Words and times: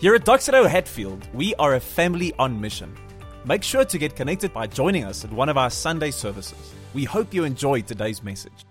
Here 0.00 0.14
at 0.14 0.24
Doxa 0.24 0.52
Deo 0.52 0.66
Hatfield, 0.66 1.28
we 1.34 1.54
are 1.56 1.74
a 1.74 1.80
family 1.80 2.32
on 2.38 2.58
mission. 2.58 2.96
Make 3.44 3.62
sure 3.62 3.84
to 3.84 3.98
get 3.98 4.16
connected 4.16 4.50
by 4.50 4.66
joining 4.66 5.04
us 5.04 5.26
at 5.26 5.30
one 5.30 5.50
of 5.50 5.58
our 5.58 5.68
Sunday 5.68 6.10
services. 6.10 6.72
We 6.94 7.04
hope 7.04 7.34
you 7.34 7.44
enjoyed 7.44 7.86
today's 7.86 8.22
message. 8.22 8.64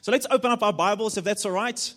So 0.00 0.10
let's 0.10 0.26
open 0.28 0.50
up 0.50 0.64
our 0.64 0.72
Bibles 0.72 1.16
if 1.18 1.22
that's 1.22 1.46
all 1.46 1.52
right. 1.52 1.94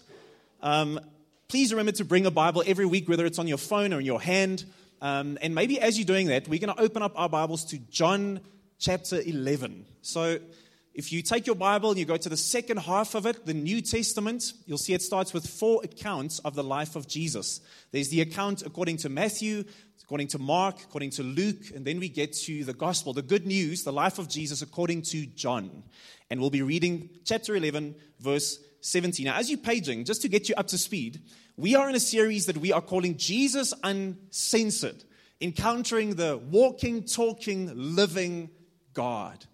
Um, 0.62 1.00
please 1.48 1.74
remember 1.74 1.94
to 1.94 2.06
bring 2.06 2.28
a 2.28 2.32
Bible 2.32 2.62
every 2.68 2.86
week, 2.86 3.10
whether 3.10 3.26
it's 3.26 3.40
on 3.40 3.48
your 3.48 3.58
phone 3.58 3.92
or 3.92 4.02
in 4.02 4.06
your 4.06 4.22
hand. 4.22 4.64
Um, 5.02 5.40
and 5.42 5.56
maybe 5.56 5.80
as 5.82 5.98
you're 5.98 6.06
doing 6.06 6.28
that, 6.28 6.48
we're 6.48 6.60
going 6.60 6.76
to 6.76 6.80
open 6.80 7.02
up 7.02 7.14
our 7.16 7.28
Bibles 7.28 7.66
to 7.72 7.80
John 7.80 8.40
chapter 8.78 9.20
11. 9.20 9.84
So 10.04 10.38
if 10.98 11.14
you 11.14 11.22
take 11.22 11.46
your 11.46 11.56
Bible 11.56 11.92
and 11.92 12.00
you 12.00 12.06
go 12.06 12.18
to 12.18 12.28
the 12.28 12.36
second 12.36 12.78
half 12.78 13.14
of 13.14 13.28
it, 13.28 13.46
the 13.46 13.54
New 13.54 13.82
Testament, 13.82 14.54
you'll 14.66 14.80
see 14.80 14.96
it 14.96 15.04
starts 15.04 15.32
with 15.32 15.46
four 15.46 15.80
accounts 15.84 16.40
of 16.40 16.56
the 16.56 16.64
life 16.64 16.96
of 16.96 17.08
Jesus. 17.08 17.62
There's 17.92 18.10
the 18.10 18.22
account 18.22 18.64
according 18.64 18.98
to 18.98 19.10
Matthew, 19.10 19.64
according 20.04 20.30
to 20.30 20.40
Mark, 20.40 20.82
according 20.82 21.12
to 21.12 21.22
Luke, 21.22 21.70
and 21.76 21.86
then 21.86 22.00
we 22.00 22.10
get 22.10 22.34
to 22.34 22.64
the 22.64 22.74
gospel, 22.74 23.14
the 23.14 23.22
good 23.22 23.46
news, 23.46 23.84
the 23.84 23.94
life 23.94 24.18
of 24.18 24.28
Jesus 24.28 24.64
according 24.64 25.04
to 25.04 25.28
John. 25.28 25.84
And 26.32 26.42
we'll 26.42 26.50
be 26.50 26.64
reading 26.64 27.12
chapter 27.24 27.56
11, 27.56 27.94
verse 28.20 28.60
17. 28.82 29.24
Now, 29.24 29.38
as 29.38 29.52
you're 29.52 29.60
paging, 29.60 30.04
just 30.04 30.24
to 30.24 30.28
get 30.28 30.50
you 30.50 30.56
up 30.56 30.68
to 30.70 30.80
speed, 30.80 31.22
we 31.58 31.76
are 31.76 31.88
in 31.88 31.96
a 31.96 32.00
series 32.00 32.48
that 32.48 32.58
we 32.58 32.72
are 32.72 32.82
calling 32.82 33.18
Jesus 33.18 33.72
Uncensored, 33.84 35.04
encountering 35.42 36.16
the 36.16 36.38
walking, 36.38 37.04
talking, 37.04 37.72
living 37.76 38.50
God. 38.96 39.46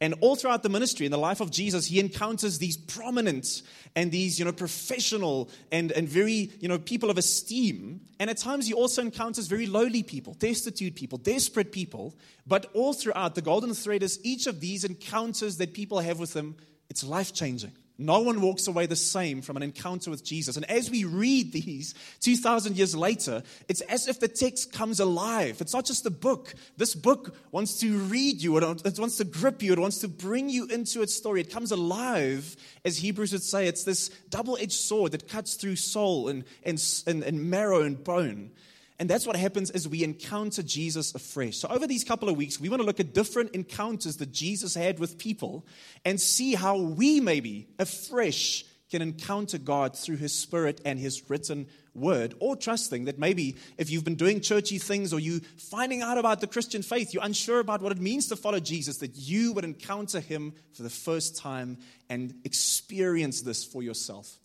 And 0.00 0.14
all 0.20 0.36
throughout 0.36 0.62
the 0.62 0.68
ministry, 0.68 1.06
in 1.06 1.12
the 1.12 1.18
life 1.18 1.40
of 1.40 1.50
Jesus, 1.50 1.86
he 1.86 1.98
encounters 1.98 2.58
these 2.58 2.76
prominent 2.76 3.62
and 3.96 4.12
these, 4.12 4.38
you 4.38 4.44
know, 4.44 4.52
professional 4.52 5.50
and, 5.72 5.90
and 5.90 6.08
very, 6.08 6.52
you 6.60 6.68
know, 6.68 6.78
people 6.78 7.10
of 7.10 7.18
esteem. 7.18 8.00
And 8.20 8.30
at 8.30 8.36
times 8.36 8.68
he 8.68 8.72
also 8.72 9.02
encounters 9.02 9.48
very 9.48 9.66
lowly 9.66 10.04
people, 10.04 10.34
destitute 10.34 10.94
people, 10.94 11.18
desperate 11.18 11.72
people. 11.72 12.14
But 12.46 12.66
all 12.74 12.92
throughout, 12.92 13.34
the 13.34 13.42
golden 13.42 13.74
thread 13.74 14.04
is 14.04 14.20
each 14.22 14.46
of 14.46 14.60
these 14.60 14.84
encounters 14.84 15.56
that 15.56 15.74
people 15.74 15.98
have 15.98 16.20
with 16.20 16.34
him, 16.34 16.56
it's 16.88 17.02
life 17.02 17.34
changing. 17.34 17.72
No 18.00 18.20
one 18.20 18.40
walks 18.40 18.68
away 18.68 18.86
the 18.86 18.94
same 18.94 19.42
from 19.42 19.56
an 19.56 19.62
encounter 19.64 20.08
with 20.08 20.24
Jesus. 20.24 20.56
And 20.56 20.64
as 20.70 20.88
we 20.88 21.02
read 21.02 21.52
these 21.52 21.94
2,000 22.20 22.76
years 22.76 22.94
later, 22.94 23.42
it's 23.68 23.80
as 23.82 24.06
if 24.06 24.20
the 24.20 24.28
text 24.28 24.72
comes 24.72 25.00
alive. 25.00 25.60
It's 25.60 25.74
not 25.74 25.84
just 25.84 26.06
a 26.06 26.10
book. 26.10 26.54
This 26.76 26.94
book 26.94 27.34
wants 27.50 27.80
to 27.80 27.98
read 27.98 28.40
you, 28.40 28.56
it 28.56 28.98
wants 28.98 29.16
to 29.16 29.24
grip 29.24 29.64
you, 29.64 29.72
it 29.72 29.80
wants 29.80 29.98
to 29.98 30.08
bring 30.08 30.48
you 30.48 30.66
into 30.66 31.02
its 31.02 31.12
story. 31.12 31.40
It 31.40 31.50
comes 31.50 31.72
alive, 31.72 32.54
as 32.84 32.98
Hebrews 32.98 33.32
would 33.32 33.42
say. 33.42 33.66
It's 33.66 33.82
this 33.82 34.10
double 34.30 34.56
edged 34.58 34.72
sword 34.72 35.10
that 35.10 35.28
cuts 35.28 35.54
through 35.54 35.76
soul 35.76 36.28
and, 36.28 36.44
and, 36.62 36.80
and, 37.08 37.24
and 37.24 37.50
marrow 37.50 37.82
and 37.82 38.02
bone. 38.02 38.52
And 38.98 39.08
that's 39.08 39.26
what 39.26 39.36
happens 39.36 39.70
as 39.70 39.86
we 39.86 40.02
encounter 40.02 40.62
Jesus 40.62 41.14
afresh. 41.14 41.58
So, 41.58 41.68
over 41.68 41.86
these 41.86 42.02
couple 42.02 42.28
of 42.28 42.36
weeks, 42.36 42.58
we 42.58 42.68
want 42.68 42.82
to 42.82 42.86
look 42.86 42.98
at 42.98 43.14
different 43.14 43.52
encounters 43.54 44.16
that 44.16 44.32
Jesus 44.32 44.74
had 44.74 44.98
with 44.98 45.18
people 45.18 45.64
and 46.04 46.20
see 46.20 46.54
how 46.54 46.76
we, 46.78 47.20
maybe 47.20 47.68
afresh, 47.78 48.64
can 48.90 49.02
encounter 49.02 49.58
God 49.58 49.96
through 49.96 50.16
His 50.16 50.34
Spirit 50.34 50.80
and 50.84 50.98
His 50.98 51.30
written 51.30 51.68
word, 51.94 52.34
or 52.40 52.56
trusting 52.56 53.04
that 53.04 53.18
maybe 53.18 53.56
if 53.76 53.90
you've 53.90 54.04
been 54.04 54.14
doing 54.14 54.40
churchy 54.40 54.78
things 54.78 55.12
or 55.12 55.20
you 55.20 55.40
finding 55.58 56.02
out 56.02 56.18
about 56.18 56.40
the 56.40 56.46
Christian 56.46 56.82
faith, 56.82 57.12
you're 57.12 57.24
unsure 57.24 57.60
about 57.60 57.82
what 57.82 57.92
it 57.92 58.00
means 58.00 58.28
to 58.28 58.36
follow 58.36 58.60
Jesus, 58.60 58.98
that 58.98 59.16
you 59.16 59.52
would 59.52 59.64
encounter 59.64 60.20
Him 60.20 60.54
for 60.72 60.82
the 60.82 60.90
first 60.90 61.36
time 61.36 61.78
and 62.08 62.34
experience 62.44 63.42
this 63.42 63.64
for 63.64 63.82
yourself. 63.82 64.38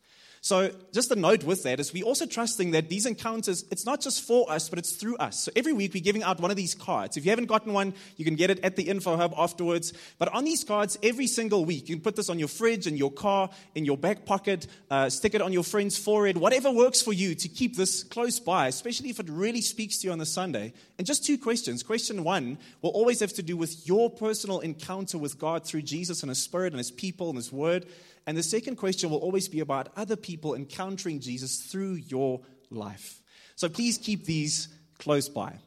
So, 0.43 0.71
just 0.91 1.09
a 1.09 1.15
note 1.15 1.45
with 1.45 1.63
that 1.63 1.79
is 1.79 1.93
we 1.93 2.03
also 2.03 2.25
trusting 2.25 2.71
that 2.71 2.89
these 2.89 3.05
encounters, 3.05 3.63
it's 3.71 3.85
not 3.85 4.01
just 4.01 4.27
for 4.27 4.51
us, 4.51 4.67
but 4.67 4.77
it's 4.77 4.91
through 4.91 5.15
us. 5.15 5.39
So, 5.39 5.53
every 5.55 5.71
week 5.71 5.93
we're 5.93 6.03
giving 6.03 6.21
out 6.21 6.41
one 6.41 6.51
of 6.51 6.57
these 6.57 6.75
cards. 6.75 7.15
If 7.15 7.23
you 7.23 7.29
haven't 7.31 7.45
gotten 7.45 7.71
one, 7.71 7.93
you 8.17 8.25
can 8.25 8.35
get 8.35 8.49
it 8.49 8.59
at 8.59 8.75
the 8.75 8.83
info 8.83 9.15
hub 9.15 9.33
afterwards. 9.37 9.93
But 10.19 10.27
on 10.33 10.43
these 10.43 10.65
cards, 10.65 10.99
every 11.01 11.27
single 11.27 11.63
week, 11.63 11.87
you 11.87 11.95
can 11.95 12.03
put 12.03 12.17
this 12.17 12.29
on 12.29 12.39
your 12.39 12.49
fridge, 12.49 12.87
in 12.87 12.97
your 12.97 13.09
car, 13.09 13.51
in 13.73 13.85
your 13.85 13.95
back 13.95 14.25
pocket, 14.25 14.67
uh, 14.91 15.09
stick 15.09 15.33
it 15.33 15.41
on 15.41 15.53
your 15.53 15.63
friend's 15.63 15.97
forehead, 15.97 16.35
whatever 16.35 16.69
works 16.69 17.01
for 17.01 17.13
you 17.13 17.35
to 17.35 17.47
keep 17.47 17.77
this 17.77 18.03
close 18.03 18.41
by, 18.41 18.67
especially 18.67 19.11
if 19.11 19.21
it 19.21 19.29
really 19.29 19.61
speaks 19.61 19.99
to 19.99 20.07
you 20.07 20.11
on 20.11 20.19
the 20.19 20.25
Sunday. 20.25 20.73
And 20.97 21.07
just 21.07 21.25
two 21.25 21.37
questions. 21.37 21.83
Question 21.83 22.25
one 22.25 22.57
will 22.81 22.91
always 22.91 23.21
have 23.21 23.31
to 23.35 23.43
do 23.43 23.55
with 23.55 23.87
your 23.87 24.09
personal 24.09 24.59
encounter 24.59 25.17
with 25.17 25.39
God 25.39 25.65
through 25.65 25.83
Jesus 25.83 26.21
and 26.21 26.29
His 26.29 26.43
Spirit 26.43 26.73
and 26.73 26.79
His 26.79 26.91
people 26.91 27.29
and 27.29 27.37
His 27.37 27.53
Word. 27.53 27.85
And 28.25 28.37
the 28.37 28.43
second 28.43 28.77
question 28.77 29.09
will 29.09 29.17
always 29.17 29.49
be 29.49 29.59
about 29.59 29.89
other 29.97 30.15
people 30.15 30.32
encountering 30.55 31.19
Jesus 31.19 31.61
through 31.61 31.93
your 31.93 32.41
life. 32.69 33.21
So 33.55 33.69
please 33.69 33.97
keep 33.97 34.25
these 34.25 34.67
close 34.99 35.29
by. 35.29 35.59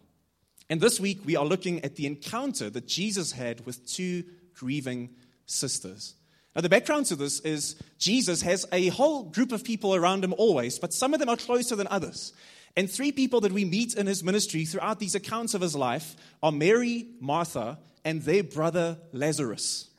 And 0.68 0.80
this 0.80 0.98
week 0.98 1.20
we 1.24 1.36
are 1.36 1.44
looking 1.44 1.84
at 1.84 1.96
the 1.96 2.06
encounter 2.06 2.70
that 2.70 2.86
Jesus 2.86 3.32
had 3.32 3.64
with 3.66 3.86
two 3.86 4.24
grieving 4.54 5.10
sisters. 5.46 6.14
Now, 6.54 6.62
the 6.62 6.68
background 6.70 7.06
to 7.06 7.16
this 7.16 7.40
is 7.40 7.76
Jesus 7.98 8.40
has 8.42 8.64
a 8.72 8.88
whole 8.88 9.24
group 9.24 9.52
of 9.52 9.62
people 9.62 9.94
around 9.94 10.24
him 10.24 10.34
always, 10.38 10.78
but 10.78 10.94
some 10.94 11.12
of 11.12 11.20
them 11.20 11.28
are 11.28 11.36
closer 11.36 11.76
than 11.76 11.86
others. 11.88 12.32
And 12.76 12.90
three 12.90 13.12
people 13.12 13.42
that 13.42 13.52
we 13.52 13.64
meet 13.64 13.94
in 13.94 14.06
his 14.06 14.24
ministry 14.24 14.64
throughout 14.64 14.98
these 14.98 15.14
accounts 15.14 15.54
of 15.54 15.60
his 15.60 15.76
life 15.76 16.16
are 16.42 16.52
Mary, 16.52 17.08
Martha, 17.20 17.78
and 18.04 18.22
their 18.22 18.42
brother 18.42 18.98
Lazarus. 19.12 19.90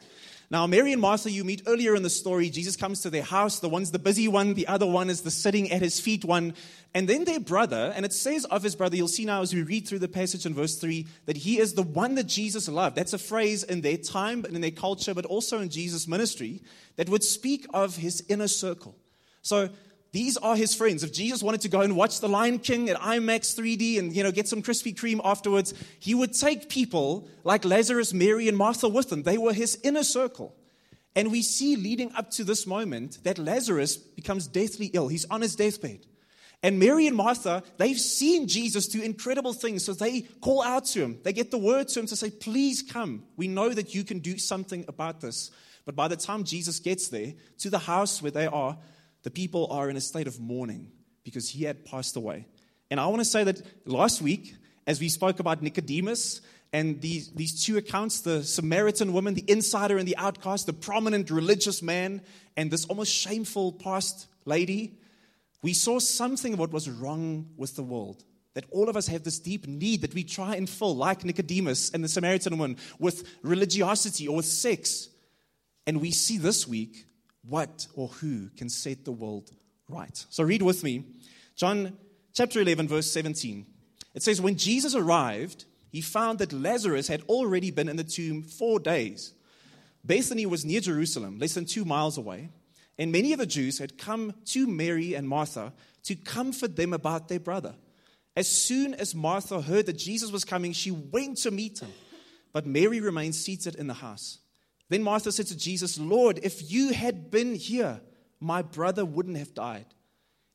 Now, 0.49 0.65
Mary 0.65 0.93
and 0.93 1.01
Martha, 1.01 1.29
you 1.29 1.43
meet 1.43 1.63
earlier 1.67 1.93
in 1.93 2.03
the 2.03 2.09
story. 2.09 2.49
Jesus 2.49 2.77
comes 2.77 3.01
to 3.01 3.09
their 3.09 3.23
house. 3.23 3.59
The 3.59 3.67
one's 3.67 3.91
the 3.91 3.99
busy 3.99 4.29
one, 4.29 4.53
the 4.53 4.67
other 4.67 4.85
one 4.85 5.09
is 5.09 5.21
the 5.21 5.31
sitting 5.31 5.69
at 5.71 5.81
his 5.81 5.99
feet 5.99 6.23
one. 6.23 6.53
And 6.93 7.07
then 7.07 7.25
their 7.25 7.41
brother, 7.41 7.91
and 7.93 8.05
it 8.05 8.13
says 8.13 8.45
of 8.45 8.63
his 8.63 8.73
brother, 8.73 8.95
you'll 8.95 9.09
see 9.09 9.25
now 9.25 9.41
as 9.41 9.53
we 9.53 9.61
read 9.61 9.85
through 9.85 9.99
the 9.99 10.07
passage 10.07 10.45
in 10.45 10.53
verse 10.53 10.77
3, 10.77 11.05
that 11.25 11.35
he 11.35 11.59
is 11.59 11.73
the 11.73 11.83
one 11.83 12.15
that 12.15 12.27
Jesus 12.27 12.69
loved. 12.69 12.95
That's 12.95 13.11
a 13.11 13.17
phrase 13.17 13.63
in 13.63 13.81
their 13.81 13.97
time 13.97 14.45
and 14.45 14.55
in 14.55 14.61
their 14.61 14.71
culture, 14.71 15.13
but 15.13 15.25
also 15.25 15.59
in 15.59 15.67
Jesus' 15.67 16.07
ministry, 16.07 16.61
that 16.95 17.09
would 17.09 17.25
speak 17.25 17.67
of 17.73 17.97
his 17.97 18.23
inner 18.29 18.47
circle. 18.47 18.95
So 19.41 19.69
these 20.11 20.37
are 20.37 20.55
his 20.55 20.73
friends. 20.73 21.03
If 21.03 21.13
Jesus 21.13 21.43
wanted 21.43 21.61
to 21.61 21.69
go 21.69 21.81
and 21.81 21.95
watch 21.95 22.19
The 22.19 22.29
Lion 22.29 22.59
King 22.59 22.89
at 22.89 22.97
IMAX 22.97 23.55
3D 23.59 23.99
and 23.99 24.15
you 24.15 24.23
know 24.23 24.31
get 24.31 24.47
some 24.47 24.61
Krispy 24.61 24.95
Kreme 24.95 25.21
afterwards, 25.23 25.73
he 25.99 26.15
would 26.15 26.33
take 26.33 26.69
people 26.69 27.27
like 27.43 27.65
Lazarus, 27.65 28.13
Mary, 28.13 28.47
and 28.47 28.57
Martha 28.57 28.87
with 28.87 29.11
him. 29.11 29.23
They 29.23 29.37
were 29.37 29.53
his 29.53 29.77
inner 29.83 30.03
circle. 30.03 30.55
And 31.15 31.31
we 31.31 31.41
see 31.41 31.75
leading 31.75 32.11
up 32.13 32.29
to 32.31 32.43
this 32.43 32.67
moment 32.67 33.23
that 33.23 33.39
Lazarus 33.39 33.97
becomes 33.97 34.47
deathly 34.47 34.87
ill. 34.93 35.07
He's 35.07 35.25
on 35.25 35.41
his 35.41 35.55
deathbed. 35.55 36.05
And 36.63 36.79
Mary 36.79 37.07
and 37.07 37.15
Martha, 37.15 37.63
they've 37.77 37.99
seen 37.99 38.47
Jesus 38.47 38.87
do 38.87 39.01
incredible 39.01 39.53
things, 39.53 39.83
so 39.83 39.93
they 39.93 40.21
call 40.41 40.63
out 40.63 40.85
to 40.85 41.01
him. 41.01 41.19
They 41.23 41.33
get 41.33 41.51
the 41.51 41.57
word 41.57 41.87
to 41.89 41.99
him 41.99 42.07
to 42.07 42.15
say, 42.15 42.29
Please 42.29 42.81
come. 42.81 43.23
We 43.35 43.47
know 43.47 43.69
that 43.69 43.93
you 43.93 44.03
can 44.03 44.19
do 44.19 44.37
something 44.37 44.85
about 44.87 45.21
this. 45.21 45.51
But 45.85 45.95
by 45.95 46.07
the 46.07 46.17
time 46.17 46.43
Jesus 46.43 46.79
gets 46.79 47.07
there 47.07 47.33
to 47.59 47.69
the 47.69 47.79
house 47.79 48.21
where 48.21 48.31
they 48.31 48.47
are, 48.47 48.77
the 49.27 49.31
people 49.31 49.67
are 49.71 49.89
in 49.89 49.97
a 49.97 49.99
state 49.99 50.25
of 50.25 50.39
mourning 50.39 50.89
because 51.25 51.49
he 51.49 51.65
had 51.65 51.83
passed 51.83 52.15
away. 52.15 52.45
And 52.89 52.97
I 52.97 53.07
want 53.07 53.19
to 53.19 53.25
say 53.25 53.43
that 53.43 53.61
last 53.85 54.21
week, 54.21 54.55
as 54.87 55.01
we 55.01 55.09
spoke 55.09 55.41
about 55.41 55.61
Nicodemus 55.61 56.39
and 56.71 57.01
these, 57.01 57.29
these 57.33 57.61
two 57.61 57.75
accounts 57.75 58.21
the 58.21 58.41
Samaritan 58.41 59.11
woman, 59.11 59.33
the 59.33 59.43
insider 59.45 59.97
and 59.97 60.07
the 60.07 60.15
outcast, 60.15 60.65
the 60.65 60.71
prominent 60.71 61.29
religious 61.29 61.81
man, 61.81 62.21
and 62.55 62.71
this 62.71 62.85
almost 62.85 63.13
shameful 63.13 63.73
past 63.73 64.27
lady, 64.45 64.97
we 65.61 65.73
saw 65.73 65.99
something 65.99 66.53
of 66.53 66.59
what 66.59 66.71
was 66.71 66.89
wrong 66.89 67.49
with 67.57 67.75
the 67.75 67.83
world. 67.83 68.23
That 68.53 68.63
all 68.71 68.87
of 68.87 68.95
us 68.95 69.07
have 69.07 69.25
this 69.25 69.39
deep 69.39 69.67
need 69.67 70.03
that 70.03 70.13
we 70.13 70.23
try 70.23 70.55
and 70.55 70.69
fill, 70.69 70.95
like 70.95 71.25
Nicodemus 71.25 71.89
and 71.89 72.01
the 72.01 72.07
Samaritan 72.07 72.57
woman, 72.57 72.77
with 72.97 73.27
religiosity 73.43 74.25
or 74.29 74.37
with 74.37 74.45
sex. 74.45 75.09
And 75.85 75.99
we 75.99 76.11
see 76.11 76.37
this 76.37 76.65
week 76.65 77.03
what 77.47 77.87
or 77.93 78.07
who 78.07 78.49
can 78.57 78.69
set 78.69 79.05
the 79.05 79.11
world 79.11 79.51
right. 79.89 80.25
So 80.29 80.43
read 80.43 80.61
with 80.61 80.83
me 80.83 81.05
John 81.55 81.97
chapter 82.33 82.61
11, 82.61 82.87
verse 82.87 83.11
17. 83.11 83.65
It 84.13 84.23
says, 84.23 84.41
When 84.41 84.57
Jesus 84.57 84.95
arrived, 84.95 85.65
he 85.89 86.01
found 86.01 86.39
that 86.39 86.53
Lazarus 86.53 87.07
had 87.07 87.23
already 87.23 87.71
been 87.71 87.89
in 87.89 87.95
the 87.95 88.03
tomb 88.03 88.43
four 88.43 88.79
days. 88.79 89.33
Bethany 90.03 90.45
was 90.45 90.65
near 90.65 90.79
Jerusalem, 90.79 91.39
less 91.39 91.53
than 91.53 91.65
two 91.65 91.85
miles 91.85 92.17
away, 92.17 92.49
and 92.97 93.11
many 93.11 93.33
of 93.33 93.39
the 93.39 93.45
Jews 93.45 93.79
had 93.79 93.97
come 93.97 94.33
to 94.45 94.67
Mary 94.67 95.13
and 95.13 95.27
Martha 95.27 95.73
to 96.03 96.15
comfort 96.15 96.75
them 96.75 96.93
about 96.93 97.27
their 97.27 97.39
brother. 97.39 97.75
As 98.35 98.47
soon 98.47 98.93
as 98.93 99.15
Martha 99.15 99.61
heard 99.61 99.87
that 99.87 99.97
Jesus 99.97 100.31
was 100.31 100.45
coming, 100.45 100.71
she 100.73 100.91
went 100.91 101.37
to 101.39 101.51
meet 101.51 101.79
him, 101.79 101.91
but 102.53 102.67
Mary 102.67 103.01
remained 103.01 103.35
seated 103.35 103.75
in 103.75 103.87
the 103.87 103.95
house. 103.95 104.39
Then 104.89 105.03
Martha 105.03 105.31
said 105.31 105.47
to 105.47 105.57
Jesus, 105.57 105.99
Lord, 105.99 106.39
if 106.43 106.71
you 106.71 106.93
had 106.93 107.29
been 107.29 107.55
here, 107.55 108.01
my 108.39 108.61
brother 108.61 109.03
wouldn't 109.03 109.37
have 109.37 109.53
died. 109.53 109.85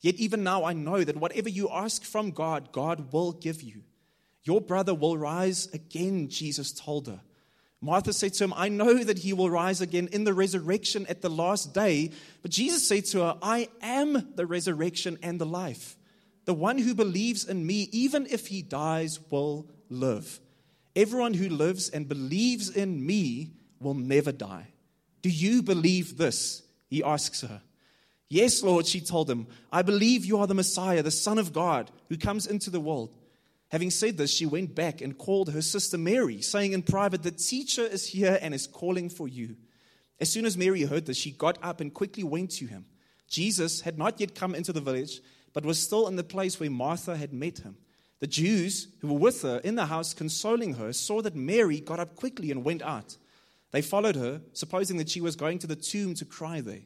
Yet 0.01 0.17
even 0.17 0.43
now 0.43 0.65
I 0.65 0.73
know 0.73 1.05
that 1.05 1.17
whatever 1.17 1.49
you 1.49 1.69
ask 1.71 2.03
from 2.05 2.31
God, 2.31 2.73
God 2.73 3.13
will 3.13 3.33
give 3.33 3.63
you. 3.63 3.83
Your 4.45 4.61
brother 4.61 4.95
will 4.95 5.17
rise 5.17 5.69
again, 5.73 6.29
Jesus 6.29 6.73
told 6.73 7.07
her. 7.07 7.21
Martha 7.81 8.13
said 8.13 8.35
to 8.35 8.45
him, 8.45 8.55
I 8.57 8.69
know 8.69 9.03
that 9.03 9.19
he 9.19 9.33
will 9.33 9.51
rise 9.51 9.81
again 9.81 10.09
in 10.13 10.25
the 10.25 10.35
resurrection 10.35 11.05
at 11.09 11.21
the 11.21 11.29
last 11.29 11.75
day. 11.75 12.13
But 12.41 12.53
Jesus 12.53 12.87
said 12.87 13.05
to 13.07 13.21
her, 13.23 13.39
I 13.43 13.69
am 13.81 14.33
the 14.35 14.47
resurrection 14.47 15.19
and 15.23 15.41
the 15.41 15.47
life. 15.47 15.97
the 16.45 16.55
one 16.55 16.79
who 16.79 16.95
believes 16.95 17.45
in 17.45 17.65
me, 17.67 17.89
even 17.93 18.27
if 18.31 18.49
he 18.49 18.63
dies, 18.63 19.21
will 19.31 19.69
live. 19.89 20.41
Everyone 20.97 21.35
who 21.35 21.49
lives 21.49 21.89
and 21.89 22.09
believes 22.09 22.69
in 22.71 23.05
me 23.05 23.53
will 23.83 23.95
never 23.95 24.33
die. 24.33 24.69
Do 25.23 25.31
you 25.31 25.63
believe 25.63 26.17
this? 26.17 26.63
He 26.89 27.03
asks 27.03 27.41
her. 27.43 27.63
Yes, 28.29 28.63
Lord, 28.63 28.87
she 28.87 29.01
told 29.01 29.29
him. 29.29 29.47
I 29.71 29.83
believe 29.83 30.25
you 30.25 30.39
are 30.39 30.47
the 30.47 30.55
Messiah, 30.55 31.03
the 31.03 31.11
Son 31.11 31.39
of 31.39 31.53
God, 31.53 31.91
who 32.09 32.17
comes 32.17 32.47
into 32.47 32.71
the 32.71 32.81
world. 32.81 33.15
Having 33.69 33.91
said 33.91 34.17
this, 34.17 34.33
she 34.33 34.47
went 34.47 34.75
back 34.75 35.01
and 35.01 35.17
called 35.17 35.51
her 35.51 35.63
sister 35.63 35.99
Mary, 35.99 36.43
saying 36.43 36.73
in 36.73 36.83
private, 36.83 37.23
The 37.23 37.31
teacher 37.31 37.83
is 37.83 38.09
here 38.09 38.39
and 38.41 38.55
is 38.55 38.67
calling 38.67 39.09
for 39.09 39.29
you. 39.29 39.57
As 40.21 40.31
soon 40.31 40.45
as 40.45 40.57
Mary 40.57 40.83
heard 40.83 41.07
this, 41.07 41.17
she 41.17 41.31
got 41.31 41.59
up 41.63 41.81
and 41.81 41.93
quickly 41.93 42.23
went 42.23 42.51
to 42.53 42.67
him. 42.67 42.87
Jesus 43.29 43.81
had 43.81 43.99
not 43.99 44.21
yet 44.21 44.35
come 44.35 44.55
into 44.55 44.73
the 44.73 44.81
village, 44.81 45.21
but 45.53 45.65
was 45.65 45.79
still 45.79 46.07
in 46.07 46.17
the 46.17 46.25
place 46.25 46.61
where 46.61 46.71
Martha 46.71 47.17
had 47.17 47.33
met 47.33 47.59
him. 47.59 47.77
The 48.21 48.27
Jews 48.27 48.89
who 49.01 49.09
were 49.09 49.19
with 49.19 49.43
her 49.43 49.59
in 49.65 49.75
the 49.75 49.87
house, 49.87 50.15
consoling 50.15 50.75
her, 50.75 50.93
saw 50.93 51.23
that 51.23 51.35
Mary 51.35 51.81
got 51.81 51.99
up 51.99 52.15
quickly 52.15 52.51
and 52.51 52.65
went 52.65 52.83
out. 52.83 53.17
They 53.73 53.83
followed 53.83 54.17
her, 54.17 54.43
supposing 54.53 54.99
that 54.99 55.11
she 55.11 55.21
was 55.21 55.35
going 55.35 55.59
to 55.61 55.67
the 55.67 55.77
tomb 55.77 56.15
to 56.15 56.25
cry 56.25 56.61
there. 56.61 56.83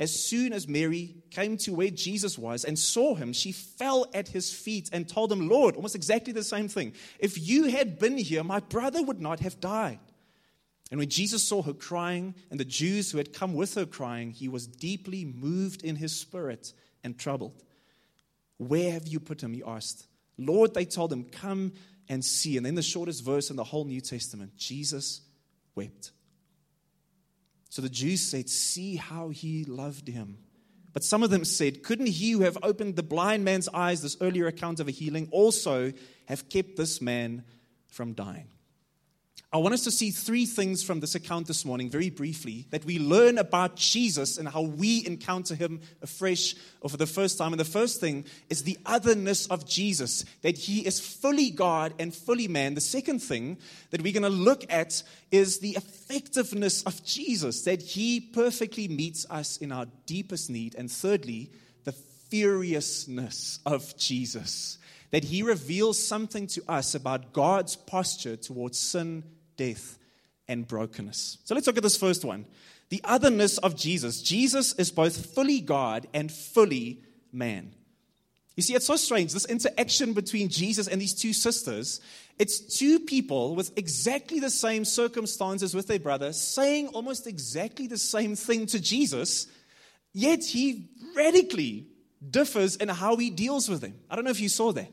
As 0.00 0.12
soon 0.12 0.52
as 0.52 0.66
Mary 0.66 1.14
came 1.30 1.56
to 1.58 1.72
where 1.72 1.90
Jesus 1.90 2.36
was 2.36 2.64
and 2.64 2.76
saw 2.76 3.14
him, 3.14 3.32
she 3.32 3.52
fell 3.52 4.06
at 4.12 4.28
his 4.28 4.52
feet 4.52 4.90
and 4.92 5.08
told 5.08 5.30
him, 5.30 5.48
Lord, 5.48 5.76
almost 5.76 5.94
exactly 5.94 6.32
the 6.32 6.42
same 6.42 6.66
thing. 6.66 6.94
If 7.20 7.48
you 7.48 7.66
had 7.66 8.00
been 8.00 8.18
here, 8.18 8.42
my 8.42 8.58
brother 8.58 9.02
would 9.02 9.20
not 9.20 9.38
have 9.40 9.60
died. 9.60 10.00
And 10.90 10.98
when 10.98 11.08
Jesus 11.08 11.44
saw 11.44 11.62
her 11.62 11.72
crying 11.72 12.34
and 12.50 12.58
the 12.58 12.64
Jews 12.64 13.12
who 13.12 13.18
had 13.18 13.32
come 13.32 13.54
with 13.54 13.74
her 13.74 13.86
crying, 13.86 14.32
he 14.32 14.48
was 14.48 14.66
deeply 14.66 15.24
moved 15.24 15.84
in 15.84 15.96
his 15.96 16.14
spirit 16.14 16.72
and 17.04 17.16
troubled. 17.16 17.62
Where 18.58 18.92
have 18.92 19.06
you 19.06 19.20
put 19.20 19.42
him? 19.42 19.54
He 19.54 19.62
asked. 19.64 20.06
Lord, 20.36 20.74
they 20.74 20.84
told 20.84 21.12
him, 21.12 21.24
Come 21.24 21.72
and 22.08 22.24
see. 22.24 22.56
And 22.56 22.66
then 22.66 22.74
the 22.74 22.82
shortest 22.82 23.24
verse 23.24 23.50
in 23.50 23.56
the 23.56 23.64
whole 23.64 23.84
New 23.84 24.00
Testament 24.00 24.56
Jesus 24.56 25.20
wept. 25.74 26.10
So 27.74 27.82
the 27.82 27.88
Jews 27.88 28.22
said, 28.22 28.48
See 28.48 28.94
how 28.94 29.30
he 29.30 29.64
loved 29.64 30.06
him. 30.06 30.38
But 30.92 31.02
some 31.02 31.24
of 31.24 31.30
them 31.30 31.44
said, 31.44 31.82
Couldn't 31.82 32.06
he 32.06 32.30
who 32.30 32.42
have 32.42 32.56
opened 32.62 32.94
the 32.94 33.02
blind 33.02 33.44
man's 33.44 33.68
eyes, 33.68 34.00
this 34.00 34.16
earlier 34.20 34.46
account 34.46 34.78
of 34.78 34.86
a 34.86 34.92
healing, 34.92 35.26
also 35.32 35.92
have 36.26 36.48
kept 36.48 36.76
this 36.76 37.02
man 37.02 37.42
from 37.88 38.12
dying? 38.12 38.46
I 39.54 39.58
want 39.58 39.72
us 39.72 39.84
to 39.84 39.92
see 39.92 40.10
three 40.10 40.46
things 40.46 40.82
from 40.82 40.98
this 40.98 41.14
account 41.14 41.46
this 41.46 41.64
morning, 41.64 41.88
very 41.88 42.10
briefly, 42.10 42.66
that 42.70 42.84
we 42.84 42.98
learn 42.98 43.38
about 43.38 43.76
Jesus 43.76 44.36
and 44.36 44.48
how 44.48 44.62
we 44.62 45.06
encounter 45.06 45.54
him 45.54 45.80
afresh 46.02 46.56
or 46.80 46.90
for 46.90 46.96
the 46.96 47.06
first 47.06 47.38
time. 47.38 47.52
And 47.52 47.60
the 47.60 47.64
first 47.64 48.00
thing 48.00 48.24
is 48.50 48.64
the 48.64 48.76
otherness 48.84 49.46
of 49.46 49.64
Jesus, 49.64 50.24
that 50.42 50.58
he 50.58 50.84
is 50.84 50.98
fully 50.98 51.50
God 51.50 51.94
and 52.00 52.12
fully 52.12 52.48
man. 52.48 52.74
The 52.74 52.80
second 52.80 53.20
thing 53.20 53.58
that 53.90 54.02
we're 54.02 54.12
going 54.12 54.24
to 54.24 54.28
look 54.28 54.64
at 54.72 55.04
is 55.30 55.60
the 55.60 55.76
effectiveness 55.76 56.82
of 56.82 57.04
Jesus, 57.04 57.62
that 57.62 57.80
he 57.80 58.18
perfectly 58.18 58.88
meets 58.88 59.24
us 59.30 59.56
in 59.58 59.70
our 59.70 59.86
deepest 60.06 60.50
need. 60.50 60.74
And 60.74 60.90
thirdly, 60.90 61.52
the 61.84 61.92
furiousness 61.92 63.60
of 63.64 63.96
Jesus, 63.96 64.78
that 65.12 65.22
he 65.22 65.44
reveals 65.44 66.04
something 66.04 66.48
to 66.48 66.62
us 66.68 66.96
about 66.96 67.32
God's 67.32 67.76
posture 67.76 68.34
towards 68.34 68.80
sin 68.80 69.22
death, 69.56 69.98
and 70.48 70.66
brokenness. 70.66 71.38
So 71.44 71.54
let's 71.54 71.66
look 71.66 71.76
at 71.76 71.82
this 71.82 71.96
first 71.96 72.24
one 72.24 72.46
the 72.90 73.00
otherness 73.04 73.58
of 73.58 73.76
Jesus. 73.76 74.22
Jesus 74.22 74.74
is 74.74 74.90
both 74.90 75.34
fully 75.34 75.60
God 75.60 76.06
and 76.12 76.30
fully 76.30 77.00
man. 77.32 77.72
You 78.56 78.62
see, 78.62 78.74
it's 78.74 78.86
so 78.86 78.96
strange, 78.96 79.32
this 79.32 79.46
interaction 79.46 80.12
between 80.12 80.48
Jesus 80.48 80.86
and 80.86 81.00
these 81.00 81.14
two 81.14 81.32
sisters. 81.32 82.00
It's 82.38 82.60
two 82.78 83.00
people 83.00 83.56
with 83.56 83.76
exactly 83.76 84.38
the 84.38 84.50
same 84.50 84.84
circumstances 84.84 85.74
with 85.74 85.88
their 85.88 85.98
brother 85.98 86.32
saying 86.32 86.88
almost 86.88 87.26
exactly 87.26 87.88
the 87.88 87.98
same 87.98 88.36
thing 88.36 88.66
to 88.66 88.78
Jesus, 88.78 89.48
yet 90.12 90.44
he 90.44 90.88
radically 91.16 91.86
differs 92.30 92.76
in 92.76 92.88
how 92.88 93.16
he 93.16 93.30
deals 93.30 93.68
with 93.68 93.80
them. 93.80 93.94
I 94.08 94.14
don't 94.14 94.24
know 94.24 94.30
if 94.30 94.40
you 94.40 94.48
saw 94.48 94.72
that. 94.72 94.90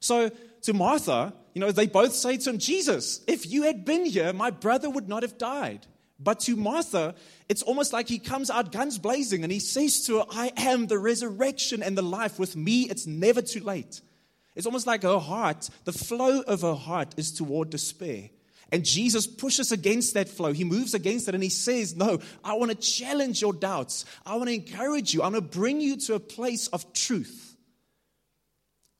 So, 0.00 0.30
to 0.62 0.72
Martha, 0.72 1.34
you 1.54 1.60
know, 1.60 1.72
they 1.72 1.86
both 1.86 2.12
say 2.12 2.36
to 2.36 2.50
him, 2.50 2.58
Jesus, 2.58 3.20
if 3.26 3.50
you 3.50 3.62
had 3.62 3.84
been 3.84 4.04
here, 4.04 4.32
my 4.32 4.50
brother 4.50 4.88
would 4.88 5.08
not 5.08 5.22
have 5.22 5.38
died. 5.38 5.86
But 6.20 6.40
to 6.40 6.56
Martha, 6.56 7.14
it's 7.48 7.62
almost 7.62 7.92
like 7.92 8.08
he 8.08 8.18
comes 8.18 8.50
out 8.50 8.72
guns 8.72 8.98
blazing 8.98 9.44
and 9.44 9.52
he 9.52 9.60
says 9.60 10.04
to 10.06 10.18
her, 10.18 10.24
I 10.30 10.52
am 10.56 10.86
the 10.86 10.98
resurrection 10.98 11.82
and 11.82 11.96
the 11.96 12.02
life. 12.02 12.38
With 12.38 12.56
me, 12.56 12.82
it's 12.82 13.06
never 13.06 13.40
too 13.40 13.60
late. 13.60 14.00
It's 14.56 14.66
almost 14.66 14.86
like 14.86 15.02
her 15.04 15.20
heart, 15.20 15.70
the 15.84 15.92
flow 15.92 16.40
of 16.40 16.62
her 16.62 16.74
heart 16.74 17.14
is 17.16 17.32
toward 17.32 17.70
despair. 17.70 18.30
And 18.70 18.84
Jesus 18.84 19.26
pushes 19.26 19.72
against 19.72 20.14
that 20.14 20.28
flow. 20.28 20.52
He 20.52 20.64
moves 20.64 20.92
against 20.92 21.28
it 21.28 21.34
and 21.34 21.42
he 21.42 21.48
says, 21.48 21.96
No, 21.96 22.18
I 22.44 22.54
want 22.54 22.70
to 22.70 22.76
challenge 22.76 23.40
your 23.40 23.52
doubts. 23.52 24.04
I 24.26 24.34
want 24.36 24.48
to 24.48 24.54
encourage 24.54 25.14
you. 25.14 25.22
I 25.22 25.28
want 25.28 25.36
to 25.36 25.58
bring 25.58 25.80
you 25.80 25.96
to 25.98 26.14
a 26.14 26.20
place 26.20 26.68
of 26.68 26.92
truth. 26.92 27.47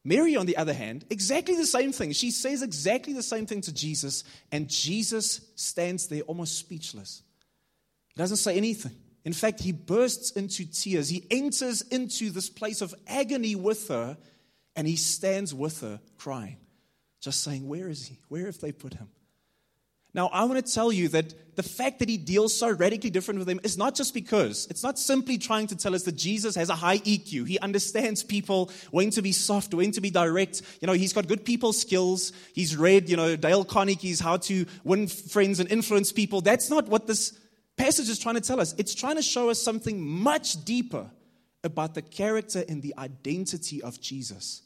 Mary, 0.09 0.37
on 0.37 0.47
the 0.47 0.57
other 0.57 0.73
hand, 0.73 1.05
exactly 1.11 1.55
the 1.55 1.67
same 1.67 1.93
thing. 1.93 2.13
She 2.13 2.31
says 2.31 2.63
exactly 2.63 3.13
the 3.13 3.23
same 3.23 3.45
thing 3.45 3.61
to 3.61 3.75
Jesus, 3.75 4.25
and 4.51 4.67
Jesus 4.67 5.43
stands 5.55 6.07
there 6.07 6.23
almost 6.23 6.57
speechless. 6.57 7.23
He 8.15 8.19
doesn't 8.19 8.39
say 8.39 8.57
anything. 8.57 8.97
In 9.27 9.35
fact, 9.35 9.61
he 9.61 9.71
bursts 9.71 10.31
into 10.31 10.65
tears. 10.65 11.11
He 11.11 11.27
enters 11.31 11.83
into 11.83 12.31
this 12.31 12.49
place 12.49 12.81
of 12.81 12.95
agony 13.07 13.55
with 13.55 13.89
her, 13.89 14.17
and 14.75 14.89
he 14.89 14.97
stands 14.97 15.53
with 15.53 15.83
her 15.83 16.01
crying, 16.17 16.57
just 17.21 17.45
saying, 17.45 17.69
Where 17.69 17.91
is 17.91 18.07
he? 18.07 18.19
Where 18.29 18.47
have 18.47 18.61
they 18.61 18.73
put 18.73 18.95
him? 18.95 19.11
Now, 20.19 20.27
I 20.33 20.43
want 20.47 20.67
to 20.67 20.75
tell 20.75 20.91
you 20.91 21.07
that 21.11 21.33
the 21.55 21.63
fact 21.63 22.01
that 22.01 22.09
he 22.09 22.17
deals 22.17 22.53
so 22.53 22.69
radically 22.69 23.09
different 23.09 23.39
with 23.39 23.47
them 23.47 23.61
is 23.63 23.79
not 23.79 23.95
just 23.95 24.13
because, 24.13 24.67
it's 24.69 24.83
not 24.83 24.99
simply 24.99 25.39
trying 25.39 25.69
to 25.69 25.77
tell 25.77 25.95
us 25.95 26.03
that 26.03 26.17
Jesus 26.17 26.57
has 26.57 26.71
a 26.71 26.75
high 26.75 26.99
EQ. 26.99 27.47
He 27.47 27.57
understands 27.61 28.25
people, 28.25 28.73
when 28.91 29.11
to 29.11 29.23
be 29.23 29.31
soft, 29.31 29.75
when 29.75 29.93
to 29.93 30.01
be 30.01 30.11
direct. 30.11 30.63
You 30.81 30.87
know, 30.89 30.93
he's 30.93 31.13
got 31.13 31.29
good 31.29 31.45
people 31.45 31.73
skills. 31.73 32.33
He's 32.53 32.77
read, 32.77 33.09
you 33.09 33.17
know, 33.17 33.37
Dale 33.37 33.65
Carnegie's 33.65 34.19
How 34.19 34.39
to 34.39 34.67
Win 34.83 35.07
Friends 35.07 35.61
and 35.61 35.71
Influence 35.71 36.11
People. 36.11 36.41
That's 36.41 36.69
not 36.69 36.89
what 36.89 37.07
this 37.07 37.39
passage 37.77 38.09
is 38.09 38.19
trying 38.19 38.35
to 38.35 38.41
tell 38.41 38.61
us. 38.61 38.75
It's 38.77 38.97
trying 38.97 39.17
to 39.17 39.23
show 39.23 39.51
us 39.51 39.63
something 39.63 40.05
much 40.05 40.65
deeper 40.65 41.09
about 41.63 41.95
the 41.95 42.03
character 42.03 42.65
and 42.69 42.83
the 42.83 42.97
identity 42.99 43.81
of 43.83 44.01
Jesus 44.01 44.63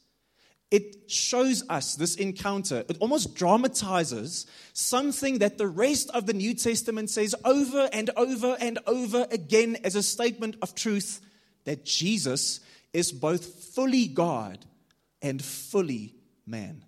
it 0.72 1.10
shows 1.10 1.62
us 1.68 1.96
this 1.96 2.16
encounter. 2.16 2.82
It 2.88 2.96
almost 2.98 3.34
dramatizes 3.34 4.46
something 4.72 5.40
that 5.40 5.58
the 5.58 5.68
rest 5.68 6.08
of 6.14 6.24
the 6.24 6.32
New 6.32 6.54
Testament 6.54 7.10
says 7.10 7.34
over 7.44 7.90
and 7.92 8.08
over 8.16 8.56
and 8.58 8.78
over 8.86 9.26
again 9.30 9.76
as 9.84 9.96
a 9.96 10.02
statement 10.02 10.56
of 10.62 10.74
truth 10.74 11.20
that 11.66 11.84
Jesus 11.84 12.60
is 12.94 13.12
both 13.12 13.44
fully 13.74 14.06
God 14.06 14.64
and 15.20 15.44
fully 15.44 16.14
man. 16.46 16.82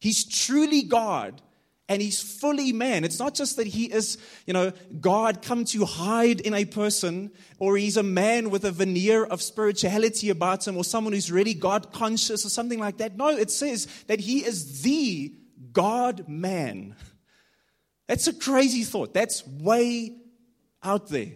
He's 0.00 0.26
truly 0.26 0.82
God 0.82 1.40
and 1.88 2.02
he's 2.02 2.20
fully 2.20 2.72
man. 2.72 3.02
It's 3.04 3.18
not 3.18 3.34
just 3.34 3.56
that 3.56 3.66
he 3.66 3.86
is, 3.86 4.18
you 4.46 4.52
know, 4.52 4.72
God 5.00 5.42
come 5.42 5.64
to 5.66 5.84
hide 5.84 6.40
in 6.40 6.52
a 6.54 6.64
person, 6.64 7.30
or 7.58 7.76
he's 7.76 7.96
a 7.96 8.02
man 8.02 8.50
with 8.50 8.64
a 8.64 8.70
veneer 8.70 9.24
of 9.24 9.40
spirituality 9.40 10.30
about 10.30 10.66
him, 10.66 10.76
or 10.76 10.84
someone 10.84 11.12
who's 11.12 11.32
really 11.32 11.54
God 11.54 11.92
conscious, 11.92 12.44
or 12.44 12.50
something 12.50 12.78
like 12.78 12.98
that. 12.98 13.16
No, 13.16 13.28
it 13.28 13.50
says 13.50 13.86
that 14.06 14.20
he 14.20 14.44
is 14.44 14.82
the 14.82 15.34
God 15.72 16.28
man. 16.28 16.94
That's 18.06 18.26
a 18.26 18.32
crazy 18.32 18.84
thought. 18.84 19.14
That's 19.14 19.46
way 19.46 20.16
out 20.82 21.08
there. 21.08 21.32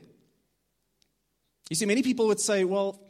You 1.70 1.76
see, 1.76 1.86
many 1.86 2.02
people 2.02 2.26
would 2.26 2.40
say, 2.40 2.64
well, 2.64 3.01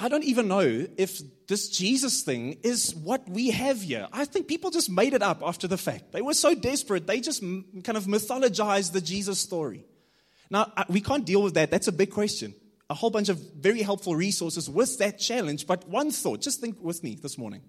I 0.00 0.08
don't 0.08 0.24
even 0.24 0.46
know 0.46 0.86
if 0.96 1.20
this 1.48 1.68
Jesus 1.68 2.22
thing 2.22 2.58
is 2.62 2.94
what 2.94 3.28
we 3.28 3.50
have 3.50 3.82
here. 3.82 4.06
I 4.12 4.26
think 4.26 4.46
people 4.46 4.70
just 4.70 4.88
made 4.88 5.12
it 5.12 5.22
up 5.22 5.42
after 5.44 5.66
the 5.66 5.76
fact. 5.76 6.12
They 6.12 6.22
were 6.22 6.34
so 6.34 6.54
desperate, 6.54 7.06
they 7.06 7.20
just 7.20 7.42
kind 7.42 7.96
of 7.96 8.04
mythologized 8.04 8.92
the 8.92 9.00
Jesus 9.00 9.40
story. 9.40 9.84
Now, 10.50 10.72
uh, 10.76 10.84
we 10.88 11.00
can't 11.00 11.26
deal 11.26 11.42
with 11.42 11.54
that. 11.54 11.70
That's 11.70 11.88
a 11.88 11.92
big 11.92 12.10
question. 12.10 12.54
A 12.88 12.94
whole 12.94 13.10
bunch 13.10 13.28
of 13.28 13.38
very 13.54 13.82
helpful 13.82 14.14
resources 14.16 14.70
with 14.70 14.98
that 14.98 15.18
challenge. 15.18 15.66
But 15.66 15.86
one 15.88 16.10
thought, 16.10 16.40
just 16.40 16.60
think 16.60 16.78
with 16.80 17.02
me 17.02 17.18
this 17.20 17.36
morning. 17.36 17.62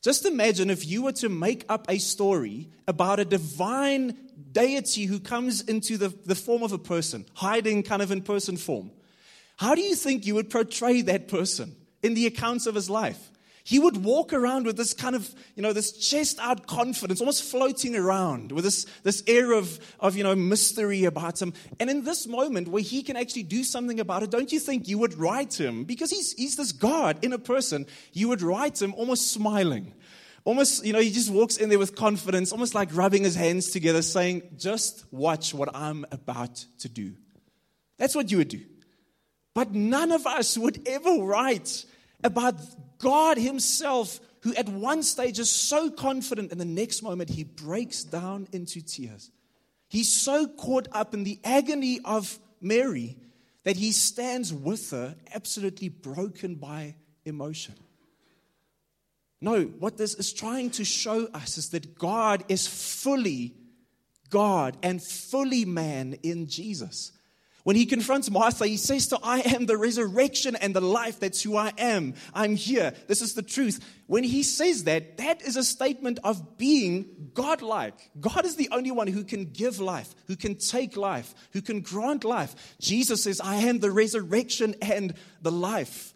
Just 0.00 0.26
imagine 0.26 0.68
if 0.68 0.86
you 0.86 1.02
were 1.02 1.12
to 1.12 1.30
make 1.30 1.64
up 1.68 1.86
a 1.88 1.98
story 1.98 2.68
about 2.86 3.20
a 3.20 3.24
divine 3.24 4.16
deity 4.52 5.06
who 5.06 5.18
comes 5.18 5.62
into 5.62 5.96
the, 5.96 6.08
the 6.08 6.34
form 6.34 6.62
of 6.62 6.72
a 6.72 6.78
person, 6.78 7.24
hiding 7.32 7.82
kind 7.82 8.02
of 8.02 8.10
in 8.10 8.20
person 8.20 8.58
form. 8.58 8.90
How 9.56 9.74
do 9.74 9.80
you 9.80 9.94
think 9.94 10.26
you 10.26 10.34
would 10.34 10.50
portray 10.50 11.02
that 11.02 11.28
person 11.28 11.76
in 12.02 12.14
the 12.14 12.26
accounts 12.26 12.66
of 12.66 12.74
his 12.74 12.90
life? 12.90 13.30
he 13.64 13.78
would 13.78 14.04
walk 14.04 14.34
around 14.34 14.66
with 14.66 14.76
this 14.76 14.92
kind 14.92 15.16
of, 15.16 15.34
you 15.56 15.62
know, 15.62 15.72
this 15.72 15.92
chest 15.92 16.38
out 16.38 16.66
confidence, 16.66 17.20
almost 17.20 17.42
floating 17.42 17.96
around 17.96 18.52
with 18.52 18.62
this, 18.62 18.84
this 19.02 19.24
air 19.26 19.52
of, 19.52 19.80
of, 19.98 20.16
you 20.16 20.22
know, 20.22 20.36
mystery 20.36 21.04
about 21.06 21.40
him. 21.40 21.54
And 21.80 21.88
in 21.88 22.04
this 22.04 22.26
moment 22.26 22.68
where 22.68 22.82
he 22.82 23.02
can 23.02 23.16
actually 23.16 23.44
do 23.44 23.64
something 23.64 24.00
about 24.00 24.22
it, 24.22 24.30
don't 24.30 24.52
you 24.52 24.60
think 24.60 24.86
you 24.86 24.98
would 24.98 25.14
write 25.14 25.58
him? 25.58 25.84
Because 25.84 26.10
he's, 26.10 26.34
he's 26.34 26.56
this 26.56 26.72
God 26.72 27.24
in 27.24 27.32
a 27.32 27.38
person, 27.38 27.86
you 28.12 28.28
would 28.28 28.42
write 28.42 28.82
him 28.82 28.92
almost 28.94 29.32
smiling. 29.32 29.94
Almost, 30.44 30.84
you 30.84 30.92
know, 30.92 31.00
he 31.00 31.10
just 31.10 31.30
walks 31.30 31.56
in 31.56 31.70
there 31.70 31.78
with 31.78 31.96
confidence, 31.96 32.52
almost 32.52 32.74
like 32.74 32.94
rubbing 32.94 33.24
his 33.24 33.34
hands 33.34 33.70
together, 33.70 34.02
saying, 34.02 34.42
Just 34.58 35.06
watch 35.10 35.54
what 35.54 35.74
I'm 35.74 36.04
about 36.12 36.56
to 36.80 36.90
do. 36.90 37.14
That's 37.96 38.14
what 38.14 38.30
you 38.30 38.36
would 38.36 38.48
do. 38.48 38.60
But 39.54 39.72
none 39.72 40.10
of 40.10 40.26
us 40.26 40.58
would 40.58 40.86
ever 40.86 41.14
write 41.22 41.84
about 42.22 42.60
God 42.98 43.38
Himself, 43.38 44.20
who 44.40 44.54
at 44.54 44.68
one 44.68 45.02
stage 45.02 45.38
is 45.38 45.50
so 45.50 45.90
confident, 45.90 46.50
and 46.50 46.60
the 46.60 46.64
next 46.64 47.02
moment 47.02 47.30
he 47.30 47.44
breaks 47.44 48.02
down 48.02 48.48
into 48.52 48.82
tears. 48.82 49.30
He's 49.88 50.12
so 50.12 50.48
caught 50.48 50.88
up 50.92 51.14
in 51.14 51.24
the 51.24 51.38
agony 51.44 52.00
of 52.04 52.38
Mary 52.60 53.16
that 53.62 53.76
he 53.76 53.92
stands 53.92 54.52
with 54.52 54.90
her, 54.90 55.16
absolutely 55.34 55.88
broken 55.88 56.56
by 56.56 56.96
emotion. 57.24 57.74
No, 59.40 59.62
what 59.64 59.96
this 59.96 60.14
is 60.14 60.32
trying 60.32 60.70
to 60.70 60.84
show 60.84 61.26
us 61.34 61.58
is 61.58 61.70
that 61.70 61.98
God 61.98 62.44
is 62.48 62.66
fully 62.66 63.54
God 64.30 64.76
and 64.82 65.02
fully 65.02 65.64
man 65.64 66.14
in 66.22 66.46
Jesus. 66.46 67.12
When 67.64 67.76
he 67.76 67.86
confronts 67.86 68.30
Martha, 68.30 68.66
he 68.66 68.76
says 68.76 69.08
to 69.08 69.18
I 69.22 69.40
am 69.40 69.64
the 69.64 69.78
resurrection 69.78 70.54
and 70.54 70.76
the 70.76 70.82
life. 70.82 71.18
That's 71.18 71.42
who 71.42 71.56
I 71.56 71.72
am. 71.78 72.14
I'm 72.34 72.56
here. 72.56 72.92
This 73.08 73.22
is 73.22 73.32
the 73.34 73.42
truth. 73.42 73.82
When 74.06 74.22
he 74.22 74.42
says 74.42 74.84
that, 74.84 75.16
that 75.16 75.40
is 75.40 75.56
a 75.56 75.64
statement 75.64 76.18
of 76.22 76.58
being 76.58 77.30
godlike. 77.32 77.94
God 78.20 78.44
is 78.44 78.56
the 78.56 78.68
only 78.70 78.90
one 78.90 79.06
who 79.06 79.24
can 79.24 79.46
give 79.46 79.80
life, 79.80 80.14
who 80.26 80.36
can 80.36 80.56
take 80.56 80.98
life, 80.98 81.34
who 81.52 81.62
can 81.62 81.80
grant 81.80 82.22
life. 82.22 82.54
Jesus 82.80 83.22
says, 83.22 83.40
I 83.40 83.56
am 83.56 83.78
the 83.78 83.90
resurrection 83.90 84.74
and 84.82 85.14
the 85.40 85.52
life. 85.52 86.12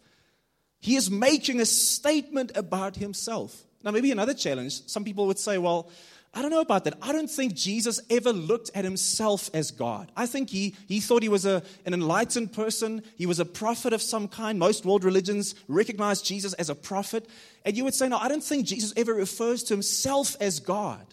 He 0.79 0.95
is 0.95 1.09
making 1.09 1.61
a 1.61 1.65
statement 1.65 2.51
about 2.55 2.95
himself. 2.95 3.65
Now, 3.83 3.89
maybe 3.89 4.11
another 4.11 4.35
challenge. 4.35 4.85
Some 4.87 5.03
people 5.03 5.25
would 5.27 5.39
say, 5.39 5.57
well, 5.57 5.89
I 6.33 6.43
don't 6.43 6.51
know 6.51 6.61
about 6.61 6.83
that. 6.83 6.93
I 7.01 7.11
don't 7.11 7.29
think 7.29 7.55
Jesus 7.55 7.99
ever 8.09 8.31
looked 8.31 8.69
at 8.75 8.85
himself 8.85 9.49
as 9.53 9.71
God. 9.71 10.11
I 10.15 10.27
think 10.27 10.51
he, 10.51 10.75
he 10.87 10.99
thought 10.99 11.23
he 11.23 11.29
was 11.29 11.45
a, 11.45 11.63
an 11.85 11.93
enlightened 11.93 12.53
person. 12.53 13.01
He 13.17 13.25
was 13.25 13.39
a 13.39 13.45
prophet 13.45 13.93
of 13.93 14.01
some 14.01 14.27
kind. 14.27 14.59
Most 14.59 14.85
world 14.85 15.03
religions 15.03 15.55
recognize 15.67 16.21
Jesus 16.21 16.53
as 16.53 16.69
a 16.69 16.75
prophet. 16.75 17.27
And 17.65 17.75
you 17.75 17.83
would 17.83 17.95
say, 17.95 18.09
no, 18.09 18.17
I 18.17 18.27
don't 18.27 18.43
think 18.43 18.67
Jesus 18.67 18.93
ever 18.95 19.13
refers 19.13 19.63
to 19.63 19.73
himself 19.73 20.35
as 20.39 20.59
God. 20.59 21.05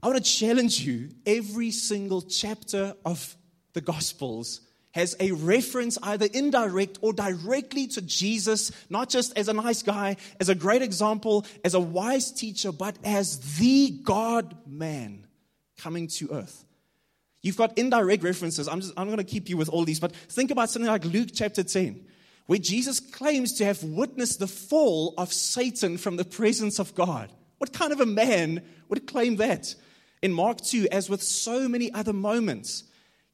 I 0.00 0.06
want 0.06 0.24
to 0.24 0.30
challenge 0.30 0.80
you 0.80 1.08
every 1.26 1.72
single 1.72 2.22
chapter 2.22 2.94
of 3.04 3.36
the 3.72 3.80
Gospels 3.80 4.60
has 4.94 5.16
a 5.18 5.32
reference, 5.32 5.98
either 6.04 6.28
indirect 6.32 6.98
or 7.02 7.12
directly, 7.12 7.88
to 7.88 8.00
Jesus, 8.00 8.70
not 8.88 9.08
just 9.08 9.36
as 9.36 9.48
a 9.48 9.52
nice 9.52 9.82
guy, 9.82 10.16
as 10.38 10.48
a 10.48 10.54
great 10.54 10.82
example, 10.82 11.44
as 11.64 11.74
a 11.74 11.80
wise 11.80 12.30
teacher, 12.30 12.70
but 12.70 12.96
as 13.02 13.58
the 13.58 13.90
God 14.04 14.56
man 14.66 15.26
coming 15.78 16.06
to 16.06 16.28
earth. 16.30 16.64
You've 17.42 17.56
got 17.56 17.76
indirect 17.76 18.22
references. 18.22 18.68
I'm, 18.68 18.80
just, 18.80 18.94
I'm 18.96 19.06
going 19.08 19.18
to 19.18 19.24
keep 19.24 19.48
you 19.48 19.56
with 19.56 19.68
all 19.68 19.84
these, 19.84 19.98
but 19.98 20.14
think 20.14 20.52
about 20.52 20.70
something 20.70 20.90
like 20.90 21.04
Luke 21.04 21.30
chapter 21.34 21.64
10, 21.64 22.06
where 22.46 22.60
Jesus 22.60 23.00
claims 23.00 23.54
to 23.54 23.64
have 23.64 23.82
witnessed 23.82 24.38
the 24.38 24.46
fall 24.46 25.12
of 25.18 25.32
Satan 25.32 25.98
from 25.98 26.16
the 26.16 26.24
presence 26.24 26.78
of 26.78 26.94
God. 26.94 27.32
What 27.58 27.72
kind 27.72 27.92
of 27.92 28.00
a 28.00 28.06
man 28.06 28.62
would 28.88 29.08
claim 29.08 29.36
that? 29.36 29.74
In 30.22 30.32
Mark 30.32 30.60
2, 30.60 30.86
as 30.92 31.10
with 31.10 31.22
so 31.22 31.68
many 31.68 31.92
other 31.92 32.12
moments, 32.12 32.84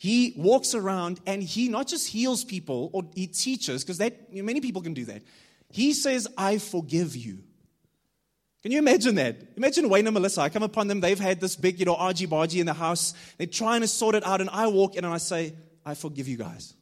he 0.01 0.33
walks 0.35 0.75
around 0.75 1.21
and 1.27 1.43
he 1.43 1.69
not 1.69 1.87
just 1.87 2.09
heals 2.09 2.43
people 2.43 2.89
or 2.95 3.03
he 3.15 3.27
teaches, 3.27 3.85
because 3.85 3.99
that 3.99 4.29
you 4.33 4.41
know, 4.41 4.47
many 4.47 4.63
people 4.63 4.81
can 4.81 4.95
do 4.95 5.05
that. 5.05 5.21
He 5.71 5.93
says, 5.93 6.27
I 6.39 6.57
forgive 6.57 7.15
you. 7.15 7.41
Can 8.63 8.73
you 8.73 8.79
imagine 8.79 9.17
that? 9.17 9.37
Imagine 9.59 9.91
Wayne 9.91 10.07
and 10.07 10.15
Melissa. 10.15 10.41
I 10.41 10.49
come 10.49 10.63
upon 10.63 10.89
them, 10.89 11.01
they've 11.01 11.21
had 11.21 11.39
this 11.39 11.55
big, 11.55 11.79
you 11.79 11.85
know, 11.85 11.97
argy 11.97 12.27
bargy 12.27 12.61
in 12.61 12.67
the 12.67 12.73
house. 12.73 13.13
They're 13.37 13.47
trying 13.47 13.83
to 13.83 13.89
sort 13.89 14.15
it 14.15 14.25
out, 14.25 14.41
and 14.41 14.49
I 14.49 14.69
walk 14.69 14.97
in 14.97 15.05
and 15.05 15.13
I 15.13 15.19
say, 15.19 15.53
I 15.85 15.93
forgive 15.93 16.29
you 16.29 16.39
guys. 16.39 16.73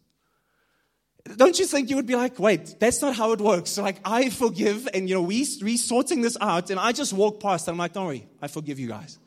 Don't 1.37 1.59
you 1.59 1.67
think 1.67 1.91
you 1.91 1.97
would 1.97 2.07
be 2.07 2.15
like, 2.15 2.39
wait, 2.39 2.77
that's 2.79 3.03
not 3.03 3.17
how 3.17 3.33
it 3.33 3.41
works? 3.41 3.71
So 3.71 3.83
like, 3.83 3.99
I 4.05 4.31
forgive, 4.31 4.89
and 4.95 5.09
you 5.09 5.17
know, 5.17 5.23
we 5.23 5.45
we 5.61 5.77
sorting 5.77 6.21
this 6.21 6.37
out, 6.41 6.71
and 6.71 6.79
I 6.79 6.93
just 6.93 7.13
walk 7.13 7.41
past, 7.41 7.67
and 7.67 7.75
I'm 7.75 7.79
like, 7.79 7.95
don't 7.95 8.07
worry, 8.07 8.29
I 8.41 8.47
forgive 8.47 8.79
you 8.79 8.87
guys. 8.87 9.19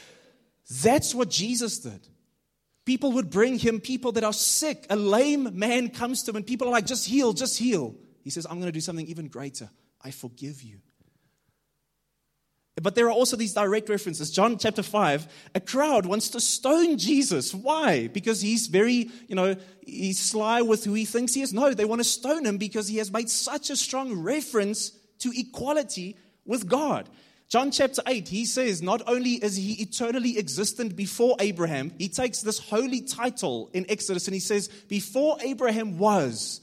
that's 0.82 1.14
what 1.14 1.28
Jesus 1.28 1.78
did. 1.80 2.08
People 2.88 3.12
would 3.12 3.28
bring 3.28 3.58
him 3.58 3.80
people 3.80 4.12
that 4.12 4.24
are 4.24 4.32
sick. 4.32 4.86
A 4.88 4.96
lame 4.96 5.50
man 5.58 5.90
comes 5.90 6.22
to 6.22 6.30
him, 6.30 6.36
and 6.36 6.46
people 6.46 6.68
are 6.68 6.70
like, 6.70 6.86
just 6.86 7.06
heal, 7.06 7.34
just 7.34 7.58
heal. 7.58 7.94
He 8.24 8.30
says, 8.30 8.46
I'm 8.46 8.54
going 8.54 8.64
to 8.64 8.72
do 8.72 8.80
something 8.80 9.06
even 9.08 9.28
greater. 9.28 9.68
I 10.00 10.10
forgive 10.10 10.62
you. 10.62 10.78
But 12.80 12.94
there 12.94 13.04
are 13.04 13.12
also 13.12 13.36
these 13.36 13.52
direct 13.52 13.90
references. 13.90 14.30
John 14.30 14.56
chapter 14.56 14.82
5, 14.82 15.50
a 15.54 15.60
crowd 15.60 16.06
wants 16.06 16.30
to 16.30 16.40
stone 16.40 16.96
Jesus. 16.96 17.52
Why? 17.52 18.06
Because 18.08 18.40
he's 18.40 18.68
very, 18.68 19.10
you 19.26 19.34
know, 19.34 19.56
he's 19.84 20.18
sly 20.18 20.62
with 20.62 20.82
who 20.82 20.94
he 20.94 21.04
thinks 21.04 21.34
he 21.34 21.42
is. 21.42 21.52
No, 21.52 21.74
they 21.74 21.84
want 21.84 22.00
to 22.00 22.04
stone 22.04 22.46
him 22.46 22.56
because 22.56 22.88
he 22.88 22.96
has 22.96 23.12
made 23.12 23.28
such 23.28 23.68
a 23.68 23.76
strong 23.76 24.18
reference 24.18 24.92
to 25.18 25.30
equality 25.36 26.16
with 26.46 26.66
God. 26.66 27.10
John 27.48 27.70
chapter 27.70 28.02
8, 28.06 28.28
he 28.28 28.44
says, 28.44 28.82
not 28.82 29.02
only 29.06 29.32
is 29.32 29.56
he 29.56 29.72
eternally 29.80 30.38
existent 30.38 30.94
before 30.94 31.34
Abraham, 31.40 31.92
he 31.96 32.08
takes 32.08 32.42
this 32.42 32.58
holy 32.58 33.00
title 33.00 33.70
in 33.72 33.86
Exodus 33.88 34.26
and 34.26 34.34
he 34.34 34.40
says, 34.40 34.68
Before 34.68 35.38
Abraham 35.40 35.98
was, 35.98 36.60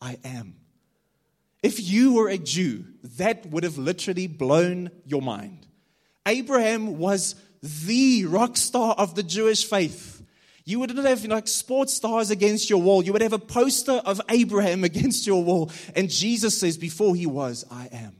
I 0.00 0.16
am. 0.22 0.54
If 1.60 1.80
you 1.90 2.14
were 2.14 2.28
a 2.28 2.38
Jew, 2.38 2.84
that 3.16 3.46
would 3.46 3.64
have 3.64 3.78
literally 3.78 4.28
blown 4.28 4.92
your 5.04 5.22
mind. 5.22 5.66
Abraham 6.24 6.98
was 6.98 7.34
the 7.60 8.26
rock 8.26 8.56
star 8.56 8.94
of 8.96 9.16
the 9.16 9.24
Jewish 9.24 9.64
faith. 9.64 10.22
You 10.64 10.78
wouldn't 10.78 11.04
have 11.04 11.22
you 11.22 11.28
know, 11.28 11.34
like 11.34 11.48
sports 11.48 11.94
stars 11.94 12.30
against 12.30 12.70
your 12.70 12.80
wall. 12.80 13.02
You 13.02 13.12
would 13.12 13.22
have 13.22 13.32
a 13.32 13.40
poster 13.40 14.00
of 14.04 14.20
Abraham 14.28 14.84
against 14.84 15.26
your 15.26 15.42
wall. 15.42 15.72
And 15.96 16.08
Jesus 16.08 16.60
says, 16.60 16.76
Before 16.76 17.16
he 17.16 17.26
was, 17.26 17.64
I 17.72 17.88
am. 17.90 18.14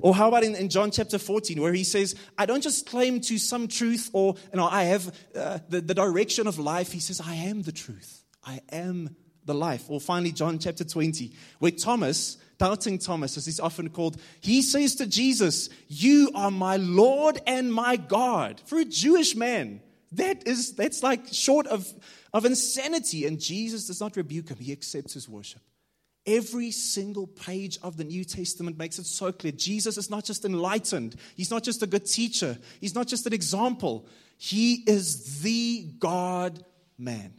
Or 0.00 0.14
how 0.14 0.28
about 0.28 0.44
in, 0.44 0.54
in, 0.54 0.68
John 0.68 0.90
chapter 0.90 1.18
14, 1.18 1.60
where 1.60 1.72
he 1.72 1.84
says, 1.84 2.14
I 2.38 2.46
don't 2.46 2.62
just 2.62 2.86
claim 2.86 3.20
to 3.22 3.38
some 3.38 3.68
truth 3.68 4.10
or 4.12 4.34
you 4.52 4.56
know, 4.56 4.66
I 4.66 4.84
have 4.84 5.14
uh, 5.36 5.58
the, 5.68 5.80
the 5.80 5.94
direction 5.94 6.46
of 6.46 6.58
life. 6.58 6.92
He 6.92 7.00
says, 7.00 7.20
I 7.20 7.34
am 7.34 7.62
the 7.62 7.72
truth. 7.72 8.24
I 8.44 8.60
am 8.70 9.14
the 9.44 9.54
life. 9.54 9.84
Or 9.88 10.00
finally, 10.00 10.32
John 10.32 10.58
chapter 10.58 10.84
20, 10.84 11.32
where 11.58 11.70
Thomas, 11.70 12.38
doubting 12.58 12.98
Thomas, 12.98 13.36
as 13.36 13.46
he's 13.46 13.60
often 13.60 13.90
called, 13.90 14.20
he 14.40 14.62
says 14.62 14.94
to 14.96 15.06
Jesus, 15.06 15.68
You 15.88 16.30
are 16.34 16.50
my 16.50 16.76
Lord 16.76 17.40
and 17.46 17.72
my 17.72 17.96
God. 17.96 18.60
For 18.66 18.78
a 18.78 18.84
Jewish 18.84 19.34
man, 19.34 19.80
that 20.12 20.46
is, 20.46 20.74
that's 20.74 21.02
like 21.02 21.26
short 21.32 21.66
of, 21.66 21.92
of 22.32 22.44
insanity. 22.44 23.26
And 23.26 23.40
Jesus 23.40 23.86
does 23.86 24.00
not 24.00 24.16
rebuke 24.16 24.48
him, 24.48 24.58
he 24.58 24.72
accepts 24.72 25.14
his 25.14 25.28
worship. 25.28 25.60
Every 26.30 26.70
single 26.70 27.26
page 27.26 27.80
of 27.82 27.96
the 27.96 28.04
New 28.04 28.22
Testament 28.22 28.78
makes 28.78 29.00
it 29.00 29.06
so 29.06 29.32
clear. 29.32 29.50
Jesus 29.50 29.98
is 29.98 30.10
not 30.10 30.24
just 30.24 30.44
enlightened, 30.44 31.16
he's 31.34 31.50
not 31.50 31.64
just 31.64 31.82
a 31.82 31.88
good 31.88 32.06
teacher, 32.06 32.56
he's 32.80 32.94
not 32.94 33.08
just 33.08 33.26
an 33.26 33.32
example. 33.32 34.06
He 34.36 34.84
is 34.86 35.40
the 35.42 35.82
God 35.98 36.64
man. 36.96 37.34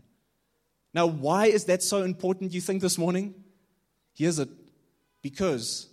Now, 0.94 1.06
why 1.06 1.46
is 1.46 1.66
that 1.66 1.82
so 1.82 2.04
important, 2.04 2.54
you 2.54 2.60
think, 2.60 2.82
this 2.82 2.98
morning? 2.98 3.34
Here's 4.14 4.40
it 4.40 4.50
because 5.22 5.88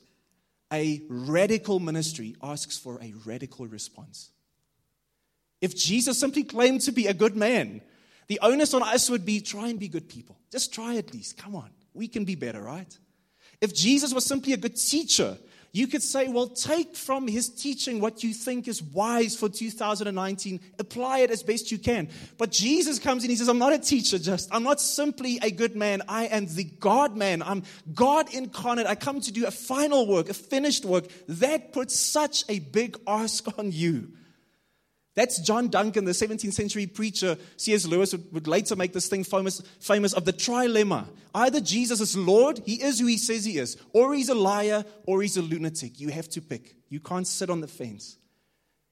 a 0.72 1.00
radical 1.08 1.78
ministry 1.78 2.34
asks 2.42 2.76
for 2.76 3.00
a 3.00 3.14
radical 3.24 3.68
response. 3.68 4.30
If 5.60 5.76
Jesus 5.76 6.18
simply 6.18 6.42
claimed 6.42 6.80
to 6.80 6.92
be 6.92 7.06
a 7.06 7.14
good 7.14 7.36
man, 7.36 7.80
the 8.26 8.40
onus 8.42 8.74
on 8.74 8.82
us 8.82 9.08
would 9.08 9.24
be 9.24 9.40
try 9.40 9.68
and 9.68 9.78
be 9.78 9.86
good 9.86 10.08
people. 10.08 10.36
Just 10.50 10.74
try 10.74 10.96
at 10.96 11.14
least. 11.14 11.38
Come 11.38 11.54
on 11.54 11.70
we 11.94 12.08
can 12.08 12.24
be 12.24 12.34
better, 12.34 12.60
right? 12.60 12.98
If 13.60 13.74
Jesus 13.74 14.14
was 14.14 14.24
simply 14.24 14.52
a 14.52 14.56
good 14.56 14.76
teacher, 14.76 15.36
you 15.72 15.86
could 15.86 16.02
say, 16.02 16.28
well, 16.28 16.48
take 16.48 16.96
from 16.96 17.28
his 17.28 17.48
teaching 17.48 18.00
what 18.00 18.22
you 18.22 18.32
think 18.32 18.68
is 18.68 18.82
wise 18.82 19.36
for 19.36 19.48
2019, 19.48 20.60
apply 20.78 21.18
it 21.20 21.30
as 21.30 21.42
best 21.42 21.70
you 21.70 21.78
can. 21.78 22.08
But 22.38 22.52
Jesus 22.52 22.98
comes 22.98 23.22
in, 23.22 23.30
he 23.30 23.36
says, 23.36 23.48
I'm 23.48 23.58
not 23.58 23.72
a 23.72 23.78
teacher 23.78 24.18
just. 24.18 24.48
I'm 24.52 24.62
not 24.62 24.80
simply 24.80 25.38
a 25.42 25.50
good 25.50 25.76
man. 25.76 26.02
I 26.08 26.26
am 26.26 26.46
the 26.46 26.64
God 26.64 27.16
man. 27.16 27.42
I'm 27.42 27.64
God 27.92 28.32
incarnate. 28.32 28.86
I 28.86 28.94
come 28.94 29.20
to 29.20 29.32
do 29.32 29.46
a 29.46 29.50
final 29.50 30.06
work, 30.06 30.30
a 30.30 30.34
finished 30.34 30.84
work. 30.84 31.04
That 31.28 31.72
puts 31.72 31.98
such 31.98 32.44
a 32.48 32.60
big 32.60 32.96
ask 33.06 33.46
on 33.58 33.70
you 33.70 34.12
That's 35.18 35.40
John 35.40 35.66
Duncan, 35.66 36.04
the 36.04 36.12
17th 36.12 36.52
century 36.52 36.86
preacher. 36.86 37.36
C.S. 37.56 37.86
Lewis 37.86 38.12
would, 38.12 38.32
would, 38.32 38.46
later 38.46 38.76
make 38.76 38.92
this 38.92 39.08
thing 39.08 39.24
famous, 39.24 39.60
famous 39.80 40.12
of 40.12 40.24
the 40.24 40.32
trilemma. 40.32 41.08
Either 41.34 41.60
Jesus 41.60 42.00
is 42.00 42.16
Lord, 42.16 42.62
he 42.64 42.80
is 42.80 43.00
who 43.00 43.06
he 43.06 43.18
says 43.18 43.44
he 43.44 43.58
is, 43.58 43.76
or 43.92 44.14
he's 44.14 44.28
a 44.28 44.36
liar, 44.36 44.84
or 45.06 45.20
he's 45.20 45.36
a 45.36 45.42
lunatic. 45.42 45.98
You 45.98 46.10
have 46.10 46.28
to 46.28 46.40
pick. 46.40 46.76
You 46.88 47.00
can't 47.00 47.26
sit 47.26 47.50
on 47.50 47.60
the 47.60 47.66
fence. 47.66 48.16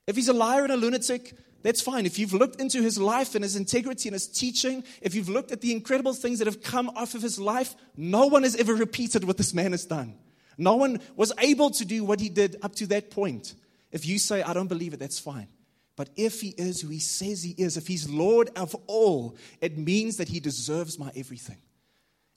If 0.09 0.16
he's 0.16 0.26
a 0.26 0.33
liar 0.33 0.64
and 0.64 0.73
a 0.73 0.76
lunatic, 0.76 1.33
that's 1.62 1.80
fine. 1.80 2.06
If 2.06 2.18
you've 2.18 2.35
looked 2.35 2.61
into 2.61 2.83
his 2.83 2.99
life 2.99 3.37
and 3.37 3.45
his 3.45 3.54
integrity 3.54 4.09
and 4.09 4.14
his 4.14 4.26
teaching, 4.26 4.83
if 5.02 5.14
you've 5.14 5.28
looked 5.28 5.52
at 5.52 5.61
the 5.61 5.71
incredible 5.71 6.12
things 6.12 6.40
that 6.40 6.49
have 6.49 6.61
come 6.61 6.88
off 6.97 7.14
of 7.14 7.23
his 7.23 7.38
life, 7.38 7.76
no 7.97 8.26
one 8.26 8.42
has 8.42 8.56
ever 8.56 8.75
repeated 8.75 9.23
what 9.23 9.37
this 9.37 9.54
man 9.54 9.71
has 9.71 9.85
done. 9.85 10.18
No 10.59 10.75
one 10.75 10.99
was 11.14 11.33
able 11.38 11.71
to 11.71 11.85
do 11.85 12.02
what 12.02 12.18
he 12.18 12.30
did 12.30 12.56
up 12.62 12.75
to 12.75 12.87
that 12.88 13.12
point. 13.12 13.54
If 13.92 14.04
you 14.06 14.18
say, 14.18 14.42
I 14.42 14.54
don't 14.54 14.66
believe 14.66 14.92
it, 14.92 14.99
that's 14.99 15.21
fine. 15.21 15.47
But 15.96 16.10
if 16.14 16.42
he 16.42 16.48
is 16.50 16.82
who 16.82 16.88
he 16.88 16.98
says 16.98 17.42
he 17.42 17.54
is, 17.56 17.76
if 17.78 17.86
he's 17.86 18.08
Lord 18.08 18.50
of 18.54 18.76
all, 18.86 19.36
it 19.60 19.78
means 19.78 20.18
that 20.18 20.28
he 20.28 20.40
deserves 20.40 20.98
my 20.98 21.10
everything. 21.16 21.56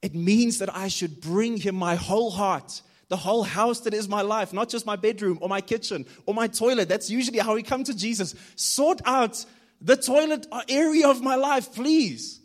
It 0.01 0.15
means 0.15 0.59
that 0.59 0.73
I 0.73 0.87
should 0.87 1.19
bring 1.19 1.57
him 1.57 1.75
my 1.75 1.95
whole 1.95 2.31
heart, 2.31 2.81
the 3.09 3.17
whole 3.17 3.43
house 3.43 3.81
that 3.81 3.93
is 3.93 4.07
my 4.07 4.21
life, 4.21 4.53
not 4.53 4.69
just 4.69 4.85
my 4.85 4.95
bedroom 4.95 5.39
or 5.41 5.49
my 5.49 5.59
kitchen 5.59 6.05
or 6.25 6.33
my 6.33 6.47
toilet. 6.47 6.87
That's 6.87 7.09
usually 7.09 7.39
how 7.39 7.55
we 7.55 7.63
come 7.63 7.83
to 7.83 7.95
Jesus. 7.95 8.33
Sort 8.55 9.01
out 9.03 9.43
the 9.81 9.97
toilet 9.97 10.47
area 10.69 11.09
of 11.09 11.21
my 11.21 11.35
life, 11.35 11.73
please. 11.73 12.39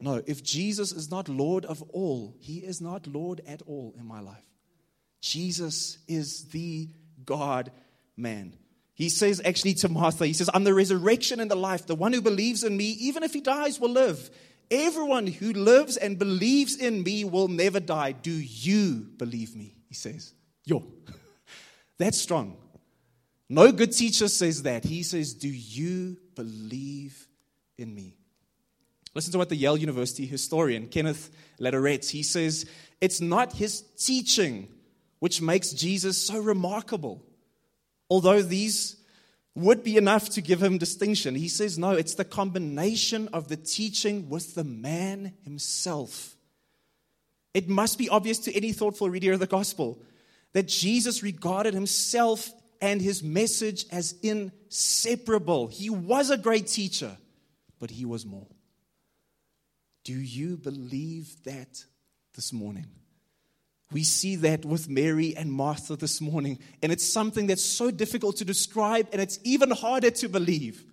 No, 0.00 0.20
if 0.26 0.42
Jesus 0.42 0.90
is 0.92 1.10
not 1.10 1.28
Lord 1.28 1.64
of 1.64 1.82
all, 1.90 2.34
he 2.40 2.58
is 2.58 2.80
not 2.80 3.06
Lord 3.06 3.42
at 3.46 3.62
all 3.62 3.94
in 3.98 4.06
my 4.06 4.20
life. 4.20 4.42
Jesus 5.20 5.98
is 6.08 6.46
the 6.46 6.88
God 7.24 7.70
man. 8.16 8.54
He 9.00 9.08
says 9.08 9.40
actually 9.42 9.72
to 9.76 9.88
Martha, 9.88 10.26
He 10.26 10.34
says, 10.34 10.50
I'm 10.52 10.64
the 10.64 10.74
resurrection 10.74 11.40
and 11.40 11.50
the 11.50 11.56
life. 11.56 11.86
The 11.86 11.94
one 11.94 12.12
who 12.12 12.20
believes 12.20 12.64
in 12.64 12.76
me, 12.76 12.84
even 13.00 13.22
if 13.22 13.32
he 13.32 13.40
dies, 13.40 13.80
will 13.80 13.88
live. 13.88 14.28
Everyone 14.70 15.26
who 15.26 15.54
lives 15.54 15.96
and 15.96 16.18
believes 16.18 16.76
in 16.76 17.02
me 17.02 17.24
will 17.24 17.48
never 17.48 17.80
die. 17.80 18.12
Do 18.12 18.30
you 18.30 19.08
believe 19.16 19.56
me? 19.56 19.74
He 19.88 19.94
says. 19.94 20.34
Yo, 20.66 20.84
that's 21.98 22.18
strong. 22.18 22.58
No 23.48 23.72
good 23.72 23.92
teacher 23.92 24.28
says 24.28 24.64
that. 24.64 24.84
He 24.84 25.02
says, 25.02 25.32
Do 25.32 25.48
you 25.48 26.18
believe 26.34 27.26
in 27.78 27.94
me? 27.94 28.18
Listen 29.14 29.32
to 29.32 29.38
what 29.38 29.48
the 29.48 29.56
Yale 29.56 29.78
University 29.78 30.26
historian 30.26 30.88
Kenneth 30.88 31.30
Latourette, 31.58 32.10
he 32.10 32.22
says, 32.22 32.68
it's 33.00 33.22
not 33.22 33.54
his 33.54 33.80
teaching 33.80 34.68
which 35.20 35.40
makes 35.40 35.70
Jesus 35.70 36.22
so 36.22 36.38
remarkable. 36.38 37.24
Although 38.10 38.42
these 38.42 38.96
would 39.54 39.84
be 39.84 39.96
enough 39.96 40.28
to 40.30 40.40
give 40.40 40.62
him 40.62 40.78
distinction, 40.78 41.34
he 41.34 41.48
says, 41.48 41.78
no, 41.78 41.92
it's 41.92 42.14
the 42.14 42.24
combination 42.24 43.28
of 43.32 43.48
the 43.48 43.56
teaching 43.56 44.28
with 44.28 44.54
the 44.54 44.64
man 44.64 45.32
himself. 45.44 46.36
It 47.54 47.68
must 47.68 47.98
be 47.98 48.08
obvious 48.08 48.38
to 48.40 48.56
any 48.56 48.72
thoughtful 48.72 49.08
reader 49.08 49.32
of 49.32 49.40
the 49.40 49.46
gospel 49.46 50.02
that 50.52 50.68
Jesus 50.68 51.22
regarded 51.22 51.74
himself 51.74 52.50
and 52.80 53.00
his 53.00 53.22
message 53.22 53.86
as 53.90 54.14
inseparable. 54.22 55.68
He 55.68 55.90
was 55.90 56.30
a 56.30 56.36
great 56.36 56.66
teacher, 56.66 57.16
but 57.78 57.90
he 57.90 58.04
was 58.04 58.24
more. 58.24 58.48
Do 60.04 60.14
you 60.14 60.56
believe 60.56 61.42
that 61.44 61.84
this 62.34 62.52
morning? 62.52 62.86
We 63.92 64.04
see 64.04 64.36
that 64.36 64.64
with 64.64 64.88
Mary 64.88 65.36
and 65.36 65.52
Martha 65.52 65.96
this 65.96 66.20
morning. 66.20 66.58
And 66.82 66.92
it's 66.92 67.12
something 67.12 67.48
that's 67.48 67.64
so 67.64 67.90
difficult 67.90 68.36
to 68.36 68.44
describe, 68.44 69.08
and 69.12 69.20
it's 69.20 69.40
even 69.42 69.70
harder 69.70 70.10
to 70.12 70.28
believe. 70.28 70.84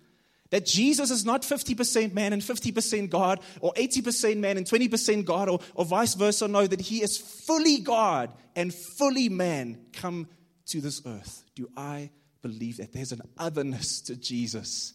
That 0.50 0.64
Jesus 0.64 1.10
is 1.10 1.24
not 1.24 1.42
50% 1.42 2.14
man 2.14 2.32
and 2.32 2.42
50% 2.42 3.10
God, 3.10 3.40
or 3.60 3.72
80% 3.74 4.38
man 4.38 4.56
and 4.56 4.66
20% 4.66 5.24
God, 5.24 5.48
or, 5.48 5.60
or 5.74 5.84
vice 5.84 6.14
versa. 6.14 6.48
No, 6.48 6.66
that 6.66 6.80
he 6.80 7.02
is 7.02 7.18
fully 7.18 7.78
God 7.78 8.32
and 8.56 8.74
fully 8.74 9.28
man 9.28 9.78
come 9.92 10.26
to 10.66 10.80
this 10.80 11.02
earth. 11.06 11.44
Do 11.54 11.68
I 11.76 12.10
believe 12.42 12.78
that? 12.78 12.92
There's 12.92 13.12
an 13.12 13.22
otherness 13.36 14.00
to 14.02 14.16
Jesus 14.16 14.94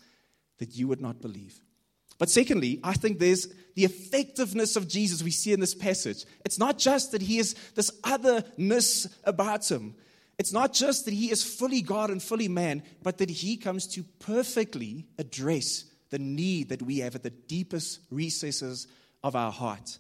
that 0.58 0.76
you 0.76 0.88
would 0.88 1.02
not 1.02 1.22
believe. 1.22 1.63
But 2.24 2.30
secondly, 2.30 2.80
I 2.86 2.94
think 2.94 3.20
there's 3.20 3.50
the 3.76 3.84
effectiveness 3.84 4.78
of 4.78 4.88
Jesus 4.88 5.22
we 5.22 5.30
see 5.30 5.52
in 5.52 5.60
this 5.60 5.76
passage. 5.76 6.24
It's 6.46 6.58
not 6.58 6.78
just 6.78 7.12
that 7.12 7.22
he 7.22 7.38
is 7.38 7.54
this 7.76 7.92
otherness 8.02 9.10
about 9.26 9.70
him. 9.70 9.96
It's 10.40 10.54
not 10.54 10.72
just 10.72 11.04
that 11.04 11.14
he 11.14 11.32
is 11.32 11.44
fully 11.44 11.82
God 11.82 12.10
and 12.12 12.24
fully 12.24 12.48
man, 12.48 12.84
but 13.02 13.18
that 13.18 13.30
he 13.30 13.58
comes 13.58 13.88
to 13.88 14.04
perfectly 14.20 15.06
address 15.18 15.84
the 16.12 16.18
need 16.18 16.70
that 16.70 16.82
we 16.82 17.00
have 17.00 17.16
at 17.16 17.24
the 17.24 17.30
deepest 17.30 18.00
recesses 18.10 18.88
of 19.22 19.36
our 19.36 19.52
heart. 19.52 20.00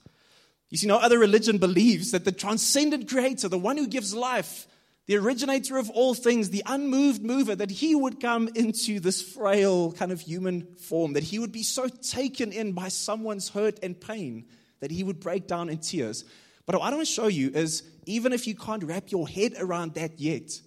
You 0.69 0.77
see, 0.77 0.87
no 0.87 0.99
other 0.99 1.19
religion 1.19 1.57
believes 1.57 2.11
that 2.11 2.23
the 2.23 2.31
transcendent 2.31 3.09
creator, 3.09 3.49
the 3.49 3.59
one 3.59 3.75
who 3.75 3.85
gives 3.85 4.15
life, 4.15 4.65
the 5.05 5.17
originator 5.17 5.77
of 5.77 5.89
all 5.89 6.13
things, 6.13 6.49
the 6.49 6.63
unmoved 6.65 7.23
mover, 7.23 7.55
that 7.55 7.71
he 7.71 7.93
would 7.93 8.21
come 8.21 8.49
into 8.55 8.99
this 8.99 9.21
frail 9.21 9.91
kind 9.91 10.11
of 10.11 10.21
human 10.21 10.75
form, 10.75 11.13
that 11.13 11.23
he 11.23 11.39
would 11.39 11.51
be 11.51 11.63
so 11.63 11.87
taken 11.87 12.51
in 12.51 12.71
by 12.71 12.87
someone's 12.87 13.49
hurt 13.49 13.79
and 13.83 13.99
pain 13.99 14.45
that 14.79 14.91
he 14.91 15.03
would 15.03 15.19
break 15.19 15.47
down 15.47 15.69
in 15.69 15.77
tears. 15.77 16.23
But 16.65 16.75
what 16.75 16.85
I 16.85 16.95
want 16.95 17.05
to 17.07 17.13
show 17.13 17.27
you 17.27 17.49
is 17.49 17.83
even 18.05 18.31
if 18.31 18.47
you 18.47 18.55
can't 18.55 18.83
wrap 18.83 19.11
your 19.11 19.27
head 19.27 19.53
around 19.59 19.95
that 19.95 20.19
yet, 20.19 20.61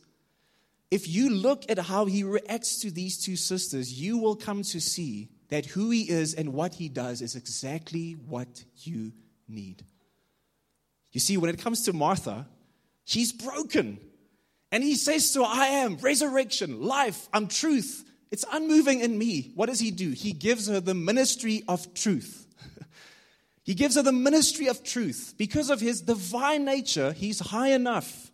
if 0.90 1.08
you 1.08 1.30
look 1.30 1.64
at 1.70 1.78
how 1.78 2.04
he 2.04 2.22
reacts 2.22 2.80
to 2.80 2.90
these 2.90 3.18
two 3.22 3.36
sisters, 3.36 4.00
you 4.00 4.18
will 4.18 4.36
come 4.36 4.62
to 4.62 4.80
see 4.80 5.30
that 5.48 5.66
who 5.66 5.90
he 5.90 6.08
is 6.08 6.34
and 6.34 6.52
what 6.52 6.74
he 6.74 6.88
does 6.88 7.22
is 7.22 7.36
exactly 7.36 8.12
what 8.12 8.64
you 8.82 9.12
need. 9.48 9.82
You 11.12 11.20
see, 11.20 11.36
when 11.36 11.50
it 11.50 11.58
comes 11.58 11.82
to 11.84 11.92
Martha, 11.92 12.46
she's 13.04 13.32
broken. 13.32 13.98
And 14.72 14.82
he 14.82 14.96
says 14.96 15.32
to 15.32 15.40
her, 15.40 15.48
I 15.48 15.66
am 15.66 15.96
resurrection, 15.96 16.82
life, 16.82 17.28
I'm 17.32 17.48
truth. 17.48 18.04
It's 18.30 18.44
unmoving 18.52 19.00
in 19.00 19.16
me. 19.16 19.52
What 19.54 19.66
does 19.66 19.78
he 19.78 19.90
do? 19.90 20.10
He 20.10 20.32
gives 20.32 20.66
her 20.66 20.80
the 20.80 20.94
ministry 20.94 21.62
of 21.68 21.94
truth. 21.94 22.46
he 23.62 23.74
gives 23.74 23.94
her 23.94 24.02
the 24.02 24.12
ministry 24.12 24.66
of 24.66 24.82
truth. 24.82 25.34
Because 25.38 25.70
of 25.70 25.80
his 25.80 26.00
divine 26.00 26.64
nature, 26.64 27.12
he's 27.12 27.38
high 27.38 27.68
enough 27.68 28.32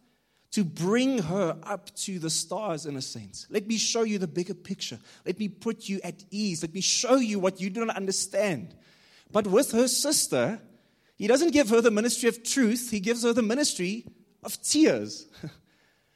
to 0.52 0.64
bring 0.64 1.18
her 1.18 1.56
up 1.62 1.94
to 1.96 2.18
the 2.18 2.30
stars 2.30 2.86
in 2.86 2.96
a 2.96 3.02
sense. 3.02 3.46
Let 3.50 3.66
me 3.66 3.76
show 3.76 4.02
you 4.02 4.18
the 4.18 4.26
bigger 4.26 4.54
picture. 4.54 4.98
Let 5.26 5.38
me 5.38 5.48
put 5.48 5.88
you 5.88 6.00
at 6.04 6.24
ease. 6.30 6.62
Let 6.62 6.74
me 6.74 6.80
show 6.80 7.16
you 7.16 7.38
what 7.38 7.60
you 7.60 7.70
do 7.70 7.84
not 7.84 7.96
understand. 7.96 8.74
But 9.30 9.46
with 9.46 9.72
her 9.72 9.88
sister, 9.88 10.60
he 11.16 11.26
doesn't 11.26 11.52
give 11.52 11.70
her 11.70 11.80
the 11.80 11.90
ministry 11.90 12.28
of 12.28 12.42
truth, 12.42 12.90
he 12.90 13.00
gives 13.00 13.22
her 13.22 13.32
the 13.32 13.42
ministry 13.42 14.04
of 14.42 14.60
tears. 14.62 15.26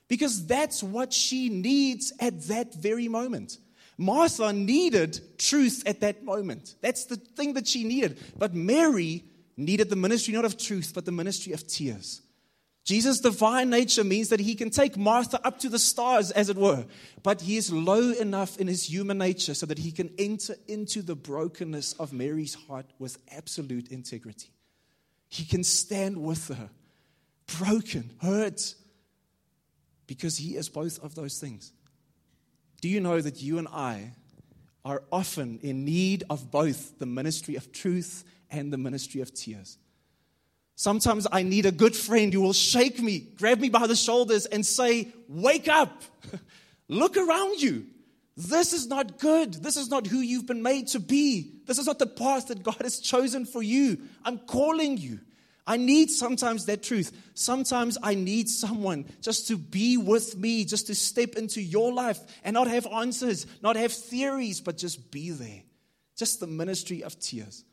because 0.08 0.46
that's 0.46 0.82
what 0.82 1.12
she 1.12 1.48
needs 1.48 2.12
at 2.20 2.42
that 2.48 2.74
very 2.74 3.08
moment. 3.08 3.58
Martha 3.98 4.52
needed 4.52 5.38
truth 5.38 5.82
at 5.86 6.00
that 6.00 6.22
moment. 6.22 6.74
That's 6.82 7.06
the 7.06 7.16
thing 7.16 7.54
that 7.54 7.66
she 7.66 7.84
needed. 7.84 8.18
But 8.36 8.54
Mary 8.54 9.24
needed 9.56 9.88
the 9.88 9.96
ministry 9.96 10.34
not 10.34 10.44
of 10.44 10.58
truth, 10.58 10.92
but 10.94 11.04
the 11.06 11.12
ministry 11.12 11.52
of 11.52 11.66
tears. 11.66 12.20
Jesus' 12.84 13.18
divine 13.18 13.68
nature 13.68 14.04
means 14.04 14.28
that 14.28 14.38
he 14.38 14.54
can 14.54 14.70
take 14.70 14.96
Martha 14.96 15.44
up 15.44 15.58
to 15.60 15.68
the 15.68 15.78
stars, 15.78 16.30
as 16.30 16.48
it 16.48 16.56
were, 16.56 16.84
but 17.24 17.40
he 17.40 17.56
is 17.56 17.72
low 17.72 18.12
enough 18.12 18.58
in 18.58 18.68
his 18.68 18.88
human 18.88 19.18
nature 19.18 19.54
so 19.54 19.66
that 19.66 19.78
he 19.78 19.90
can 19.90 20.08
enter 20.18 20.54
into 20.68 21.02
the 21.02 21.16
brokenness 21.16 21.94
of 21.94 22.12
Mary's 22.12 22.54
heart 22.54 22.86
with 23.00 23.18
absolute 23.32 23.88
integrity. 23.88 24.50
He 25.28 25.44
can 25.44 25.64
stand 25.64 26.16
with 26.16 26.46
her, 26.46 26.70
broken, 27.58 28.12
hurt, 28.22 28.74
because 30.06 30.36
He 30.36 30.56
is 30.56 30.68
both 30.68 31.02
of 31.02 31.14
those 31.14 31.38
things. 31.38 31.72
Do 32.80 32.88
you 32.88 33.00
know 33.00 33.20
that 33.20 33.42
you 33.42 33.58
and 33.58 33.68
I 33.68 34.12
are 34.84 35.02
often 35.10 35.58
in 35.62 35.84
need 35.84 36.24
of 36.30 36.50
both 36.50 36.98
the 36.98 37.06
ministry 37.06 37.56
of 37.56 37.72
truth 37.72 38.24
and 38.50 38.72
the 38.72 38.78
ministry 38.78 39.20
of 39.20 39.34
tears? 39.34 39.78
Sometimes 40.76 41.26
I 41.32 41.42
need 41.42 41.64
a 41.64 41.72
good 41.72 41.96
friend 41.96 42.32
who 42.32 42.42
will 42.42 42.52
shake 42.52 43.00
me, 43.00 43.20
grab 43.38 43.60
me 43.60 43.70
by 43.70 43.86
the 43.86 43.96
shoulders, 43.96 44.44
and 44.44 44.64
say, 44.64 45.08
Wake 45.26 45.68
up! 45.68 46.02
Look 46.88 47.16
around 47.16 47.60
you. 47.60 47.86
This 48.36 48.74
is 48.74 48.86
not 48.86 49.18
good. 49.18 49.54
This 49.54 49.78
is 49.78 49.88
not 49.88 50.06
who 50.06 50.18
you've 50.18 50.46
been 50.46 50.62
made 50.62 50.88
to 50.88 51.00
be. 51.00 51.50
This 51.64 51.78
is 51.78 51.86
not 51.86 51.98
the 51.98 52.06
path 52.06 52.48
that 52.48 52.62
God 52.62 52.76
has 52.82 53.00
chosen 53.00 53.46
for 53.46 53.62
you. 53.62 53.98
I'm 54.24 54.38
calling 54.38 54.98
you. 54.98 55.20
I 55.66 55.76
need 55.76 56.10
sometimes 56.10 56.66
that 56.66 56.82
truth. 56.82 57.12
Sometimes 57.34 57.98
I 58.02 58.14
need 58.14 58.48
someone 58.48 59.06
just 59.20 59.48
to 59.48 59.56
be 59.56 59.96
with 59.96 60.36
me, 60.36 60.64
just 60.64 60.86
to 60.86 60.94
step 60.94 61.34
into 61.34 61.60
your 61.60 61.92
life 61.92 62.20
and 62.44 62.54
not 62.54 62.68
have 62.68 62.86
answers, 62.86 63.46
not 63.62 63.76
have 63.76 63.92
theories, 63.92 64.60
but 64.60 64.76
just 64.76 65.10
be 65.10 65.30
there. 65.30 65.62
Just 66.16 66.40
the 66.40 66.46
ministry 66.46 67.02
of 67.02 67.18
tears. 67.18 67.64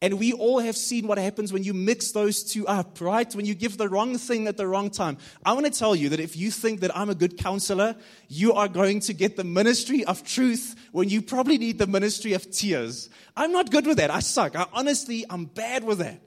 And 0.00 0.18
we 0.18 0.32
all 0.32 0.60
have 0.60 0.76
seen 0.76 1.08
what 1.08 1.18
happens 1.18 1.52
when 1.52 1.64
you 1.64 1.74
mix 1.74 2.12
those 2.12 2.44
two 2.44 2.66
up, 2.68 3.00
right? 3.00 3.32
When 3.34 3.46
you 3.46 3.54
give 3.54 3.78
the 3.78 3.88
wrong 3.88 4.16
thing 4.16 4.46
at 4.46 4.56
the 4.56 4.66
wrong 4.66 4.90
time. 4.90 5.18
I 5.44 5.54
want 5.54 5.66
to 5.66 5.72
tell 5.76 5.96
you 5.96 6.10
that 6.10 6.20
if 6.20 6.36
you 6.36 6.52
think 6.52 6.80
that 6.80 6.96
I'm 6.96 7.10
a 7.10 7.16
good 7.16 7.36
counselor, 7.36 7.96
you 8.28 8.52
are 8.52 8.68
going 8.68 9.00
to 9.00 9.12
get 9.12 9.36
the 9.36 9.42
ministry 9.42 10.04
of 10.04 10.22
truth 10.22 10.76
when 10.92 11.08
you 11.08 11.20
probably 11.20 11.58
need 11.58 11.78
the 11.78 11.88
ministry 11.88 12.34
of 12.34 12.48
tears. 12.50 13.10
I'm 13.36 13.50
not 13.50 13.72
good 13.72 13.88
with 13.88 13.96
that. 13.96 14.10
I 14.10 14.20
suck. 14.20 14.54
I 14.54 14.66
honestly, 14.72 15.24
I'm 15.28 15.46
bad 15.46 15.82
with 15.82 15.98
that. 15.98 16.22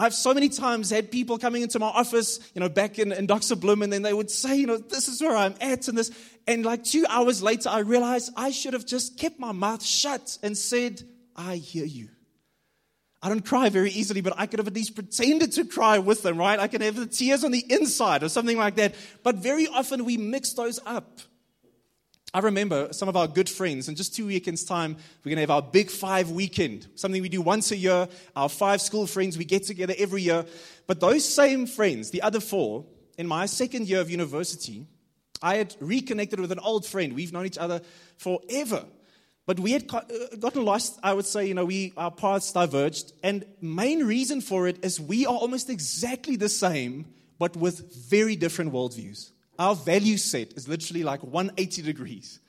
I've 0.00 0.14
so 0.14 0.32
many 0.32 0.48
times 0.48 0.88
had 0.88 1.10
people 1.10 1.36
coming 1.36 1.60
into 1.60 1.78
my 1.78 1.86
office, 1.86 2.40
you 2.54 2.60
know, 2.60 2.70
back 2.70 2.98
in, 2.98 3.12
in 3.12 3.26
Dr. 3.26 3.54
Bloom, 3.54 3.82
and 3.82 3.92
then 3.92 4.00
they 4.00 4.14
would 4.14 4.30
say, 4.30 4.56
you 4.56 4.66
know, 4.66 4.78
this 4.78 5.08
is 5.08 5.20
where 5.20 5.36
I'm 5.36 5.54
at, 5.60 5.88
and 5.88 5.98
this. 5.98 6.10
And 6.46 6.64
like 6.64 6.84
two 6.84 7.04
hours 7.06 7.42
later, 7.42 7.68
I 7.68 7.80
realized 7.80 8.32
I 8.34 8.50
should 8.50 8.72
have 8.72 8.86
just 8.86 9.18
kept 9.18 9.38
my 9.38 9.52
mouth 9.52 9.84
shut 9.84 10.38
and 10.42 10.56
said, 10.56 11.02
I 11.36 11.56
hear 11.56 11.84
you. 11.84 12.08
I 13.22 13.28
don't 13.28 13.44
cry 13.44 13.68
very 13.68 13.90
easily, 13.90 14.22
but 14.22 14.32
I 14.38 14.46
could 14.46 14.58
have 14.58 14.68
at 14.68 14.74
least 14.74 14.94
pretended 14.94 15.52
to 15.52 15.66
cry 15.66 15.98
with 15.98 16.22
them, 16.22 16.38
right? 16.38 16.58
I 16.58 16.68
can 16.68 16.80
have 16.80 16.96
the 16.96 17.04
tears 17.04 17.44
on 17.44 17.50
the 17.50 17.64
inside 17.68 18.22
or 18.22 18.30
something 18.30 18.56
like 18.56 18.76
that. 18.76 18.94
But 19.22 19.36
very 19.36 19.66
often 19.66 20.06
we 20.06 20.16
mix 20.16 20.54
those 20.54 20.80
up. 20.86 21.20
I 22.32 22.38
remember 22.38 22.92
some 22.92 23.08
of 23.08 23.16
our 23.16 23.26
good 23.26 23.48
friends, 23.48 23.88
in 23.88 23.96
just 23.96 24.14
two 24.14 24.26
weekends' 24.26 24.62
time, 24.62 24.96
we're 25.24 25.30
going 25.30 25.36
to 25.36 25.40
have 25.40 25.50
our 25.50 25.62
Big 25.62 25.90
Five 25.90 26.30
weekend, 26.30 26.86
something 26.94 27.20
we 27.20 27.28
do 27.28 27.42
once 27.42 27.72
a 27.72 27.76
year. 27.76 28.08
Our 28.36 28.48
five 28.48 28.80
school 28.80 29.08
friends, 29.08 29.36
we 29.36 29.44
get 29.44 29.64
together 29.64 29.94
every 29.98 30.22
year. 30.22 30.44
But 30.86 31.00
those 31.00 31.28
same 31.28 31.66
friends, 31.66 32.10
the 32.10 32.22
other 32.22 32.38
four, 32.38 32.84
in 33.18 33.26
my 33.26 33.46
second 33.46 33.88
year 33.88 34.00
of 34.00 34.10
university, 34.10 34.86
I 35.42 35.56
had 35.56 35.74
reconnected 35.80 36.38
with 36.38 36.52
an 36.52 36.60
old 36.60 36.86
friend. 36.86 37.14
We've 37.14 37.32
known 37.32 37.46
each 37.46 37.58
other 37.58 37.80
forever. 38.16 38.84
But 39.46 39.58
we 39.58 39.72
had 39.72 39.92
uh, 39.92 40.02
gotten 40.38 40.64
lost. 40.64 41.00
I 41.02 41.14
would 41.14 41.26
say, 41.26 41.48
you 41.48 41.54
know, 41.54 41.64
we, 41.64 41.92
our 41.96 42.12
paths 42.12 42.52
diverged. 42.52 43.12
And 43.24 43.44
main 43.60 44.04
reason 44.04 44.40
for 44.40 44.68
it 44.68 44.84
is 44.84 45.00
we 45.00 45.26
are 45.26 45.34
almost 45.34 45.68
exactly 45.68 46.36
the 46.36 46.48
same, 46.48 47.06
but 47.40 47.56
with 47.56 47.92
very 48.08 48.36
different 48.36 48.72
worldviews. 48.72 49.30
Our 49.60 49.74
value 49.74 50.16
set 50.16 50.54
is 50.54 50.66
literally 50.68 51.02
like 51.02 51.22
180 51.22 51.82
degrees. 51.82 52.40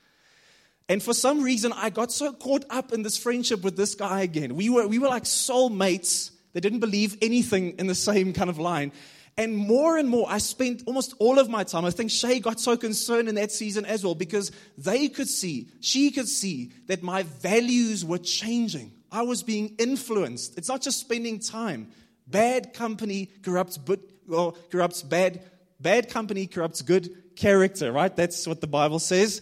And 0.88 1.02
for 1.02 1.12
some 1.12 1.42
reason, 1.42 1.70
I 1.74 1.90
got 1.90 2.10
so 2.10 2.32
caught 2.32 2.64
up 2.70 2.90
in 2.90 3.02
this 3.02 3.18
friendship 3.18 3.62
with 3.62 3.76
this 3.76 3.94
guy 3.94 4.22
again. 4.22 4.54
We 4.54 4.70
were, 4.70 4.88
we 4.88 4.98
were 4.98 5.08
like 5.08 5.24
soulmates 5.24 6.30
that 6.54 6.62
didn't 6.62 6.80
believe 6.80 7.18
anything 7.20 7.78
in 7.78 7.86
the 7.86 7.94
same 7.94 8.32
kind 8.32 8.48
of 8.48 8.58
line. 8.58 8.92
And 9.36 9.54
more 9.54 9.98
and 9.98 10.08
more, 10.08 10.26
I 10.26 10.38
spent 10.38 10.84
almost 10.86 11.12
all 11.18 11.38
of 11.38 11.50
my 11.50 11.64
time. 11.64 11.84
I 11.84 11.90
think 11.90 12.10
Shay 12.10 12.40
got 12.40 12.58
so 12.58 12.78
concerned 12.78 13.28
in 13.28 13.34
that 13.34 13.52
season 13.52 13.84
as 13.84 14.02
well 14.02 14.14
because 14.14 14.50
they 14.78 15.08
could 15.08 15.28
see, 15.28 15.68
she 15.80 16.12
could 16.12 16.28
see 16.28 16.72
that 16.86 17.02
my 17.02 17.24
values 17.24 18.06
were 18.06 18.18
changing. 18.18 18.90
I 19.10 19.20
was 19.20 19.42
being 19.42 19.74
influenced. 19.78 20.56
It's 20.56 20.68
not 20.68 20.80
just 20.80 21.00
spending 21.00 21.40
time. 21.40 21.88
Bad 22.26 22.72
company 22.72 23.28
corrupts, 23.42 23.76
but, 23.76 24.00
well, 24.26 24.56
corrupts 24.70 25.02
bad. 25.02 25.42
Bad 25.82 26.08
company 26.08 26.46
corrupts 26.46 26.82
good 26.82 27.36
character, 27.36 27.92
right? 27.92 28.14
That's 28.14 28.46
what 28.46 28.60
the 28.60 28.66
Bible 28.66 28.98
says. 28.98 29.40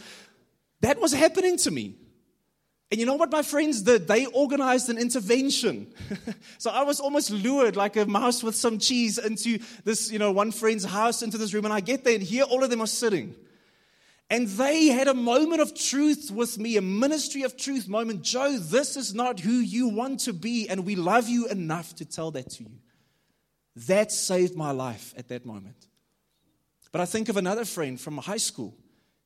That 0.80 1.00
was 1.00 1.12
happening 1.12 1.58
to 1.58 1.70
me. 1.70 1.94
And 2.90 2.98
you 2.98 3.06
know 3.06 3.14
what 3.14 3.30
my 3.30 3.42
friends 3.42 3.82
did? 3.82 4.08
They 4.08 4.26
organized 4.26 4.88
an 4.88 4.98
intervention. 4.98 5.92
so 6.58 6.70
I 6.70 6.82
was 6.82 6.98
almost 6.98 7.30
lured 7.30 7.76
like 7.76 7.96
a 7.96 8.04
mouse 8.04 8.42
with 8.42 8.56
some 8.56 8.78
cheese 8.78 9.16
into 9.16 9.60
this, 9.84 10.10
you 10.10 10.18
know, 10.18 10.32
one 10.32 10.50
friend's 10.50 10.84
house, 10.84 11.22
into 11.22 11.38
this 11.38 11.54
room. 11.54 11.66
And 11.66 11.74
I 11.74 11.80
get 11.80 12.02
there 12.02 12.14
and 12.14 12.22
here 12.22 12.42
all 12.44 12.64
of 12.64 12.70
them 12.70 12.80
are 12.80 12.88
sitting. 12.88 13.36
And 14.28 14.48
they 14.48 14.86
had 14.86 15.06
a 15.06 15.14
moment 15.14 15.60
of 15.60 15.74
truth 15.74 16.30
with 16.32 16.58
me, 16.58 16.76
a 16.76 16.82
ministry 16.82 17.42
of 17.42 17.56
truth 17.56 17.88
moment. 17.88 18.22
Joe, 18.22 18.58
this 18.58 18.96
is 18.96 19.14
not 19.14 19.38
who 19.38 19.52
you 19.52 19.88
want 19.88 20.20
to 20.20 20.32
be. 20.32 20.68
And 20.68 20.84
we 20.84 20.96
love 20.96 21.28
you 21.28 21.46
enough 21.46 21.94
to 21.96 22.04
tell 22.04 22.32
that 22.32 22.50
to 22.50 22.64
you. 22.64 22.70
That 23.86 24.10
saved 24.10 24.56
my 24.56 24.72
life 24.72 25.14
at 25.16 25.28
that 25.28 25.46
moment. 25.46 25.89
But 26.92 27.00
I 27.00 27.06
think 27.06 27.28
of 27.28 27.36
another 27.36 27.64
friend 27.64 28.00
from 28.00 28.18
high 28.18 28.36
school. 28.36 28.74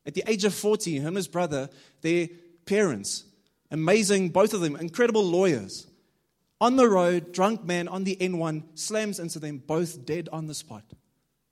At 0.06 0.14
the 0.14 0.24
age 0.26 0.44
of 0.44 0.54
40, 0.54 0.98
him 0.98 1.06
and 1.08 1.16
his 1.16 1.28
brother, 1.28 1.70
their 2.02 2.28
parents 2.66 3.24
Amazing, 3.74 4.28
both 4.28 4.54
of 4.54 4.60
them, 4.60 4.76
incredible 4.76 5.24
lawyers. 5.24 5.88
On 6.60 6.76
the 6.76 6.88
road, 6.88 7.32
drunk 7.32 7.64
man 7.64 7.88
on 7.88 8.04
the 8.04 8.16
N1 8.16 8.62
slams 8.78 9.18
into 9.18 9.40
them, 9.40 9.58
both 9.58 10.06
dead 10.06 10.28
on 10.30 10.46
the 10.46 10.54
spot. 10.54 10.84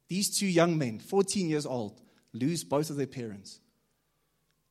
These 0.08 0.38
two 0.38 0.46
young 0.46 0.78
men, 0.78 1.00
14 1.00 1.48
years 1.48 1.66
old, 1.66 2.00
lose 2.32 2.62
both 2.62 2.90
of 2.90 2.96
their 2.96 3.08
parents. 3.08 3.58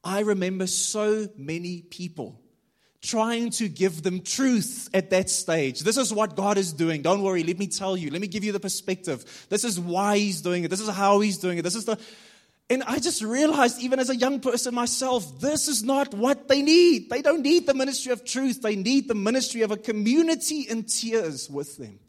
I 0.01 0.21
remember 0.21 0.65
so 0.65 1.27
many 1.35 1.81
people 1.81 2.40
trying 3.01 3.49
to 3.49 3.67
give 3.67 4.03
them 4.03 4.21
truth 4.21 4.89
at 4.93 5.09
that 5.09 5.29
stage. 5.29 5.81
This 5.81 5.97
is 5.97 6.13
what 6.13 6.35
God 6.35 6.57
is 6.57 6.71
doing. 6.73 7.01
Don't 7.01 7.23
worry, 7.23 7.43
let 7.43 7.57
me 7.57 7.67
tell 7.67 7.97
you. 7.97 8.11
Let 8.11 8.21
me 8.21 8.27
give 8.27 8.43
you 8.43 8.51
the 8.51 8.59
perspective. 8.59 9.45
This 9.49 9.63
is 9.63 9.79
why 9.79 10.17
He's 10.17 10.41
doing 10.41 10.63
it. 10.63 10.69
This 10.69 10.81
is 10.81 10.89
how 10.89 11.19
He's 11.19 11.37
doing 11.37 11.57
it. 11.57 11.63
This 11.63 11.75
is 11.75 11.85
the 11.85 11.99
and 12.71 12.83
I 12.83 12.99
just 12.99 13.21
realized, 13.21 13.81
even 13.81 13.99
as 13.99 14.09
a 14.09 14.15
young 14.15 14.39
person 14.39 14.73
myself, 14.73 15.41
this 15.41 15.67
is 15.67 15.83
not 15.83 16.13
what 16.13 16.47
they 16.47 16.61
need. 16.61 17.09
They 17.09 17.21
don't 17.21 17.41
need 17.41 17.67
the 17.67 17.73
ministry 17.73 18.13
of 18.13 18.23
truth, 18.23 18.61
they 18.61 18.77
need 18.77 19.09
the 19.09 19.13
ministry 19.13 19.63
of 19.63 19.71
a 19.71 19.77
community 19.77 20.61
in 20.61 20.85
tears 20.85 21.49
with 21.49 21.75
them. 21.75 21.99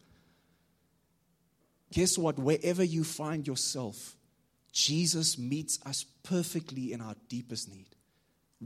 Guess 1.91 2.17
what? 2.17 2.39
Wherever 2.39 2.85
you 2.85 3.03
find 3.03 3.45
yourself, 3.45 4.15
Jesus 4.73 5.37
meets 5.37 5.81
us 5.85 6.05
perfectly 6.23 6.93
in 6.93 7.01
our 7.01 7.17
deepest 7.29 7.69
need. 7.69 7.89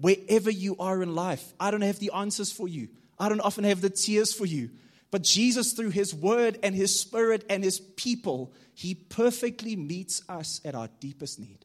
Wherever 0.01 0.51
you 0.51 0.77
are 0.79 1.03
in 1.03 1.15
life, 1.15 1.55
I 1.59 1.71
don't 1.71 1.83
have 1.83 1.99
the 1.99 2.11
answers 2.15 2.53
for 2.53 2.69
you, 2.69 2.89
I 3.19 3.29
don't 3.29 3.41
often 3.41 3.65
have 3.65 3.81
the 3.81 3.91
tears 3.91 4.33
for 4.33 4.47
you. 4.47 4.71
But 5.11 5.23
Jesus, 5.23 5.73
through 5.73 5.91
His 5.91 6.15
Word 6.15 6.59
and 6.63 6.75
His 6.75 6.99
Spirit 6.99 7.45
and 7.49 7.63
His 7.63 7.79
people, 7.79 8.53
He 8.75 8.95
perfectly 8.95 9.77
meets 9.77 10.21
us 10.29 10.61
at 10.65 10.75
our 10.75 10.89
deepest 11.01 11.39
need. 11.39 11.65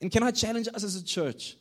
And 0.00 0.10
can 0.10 0.22
I 0.22 0.32
challenge 0.32 0.68
us 0.68 0.84
as 0.84 0.96
a 0.96 1.04
church? 1.04 1.56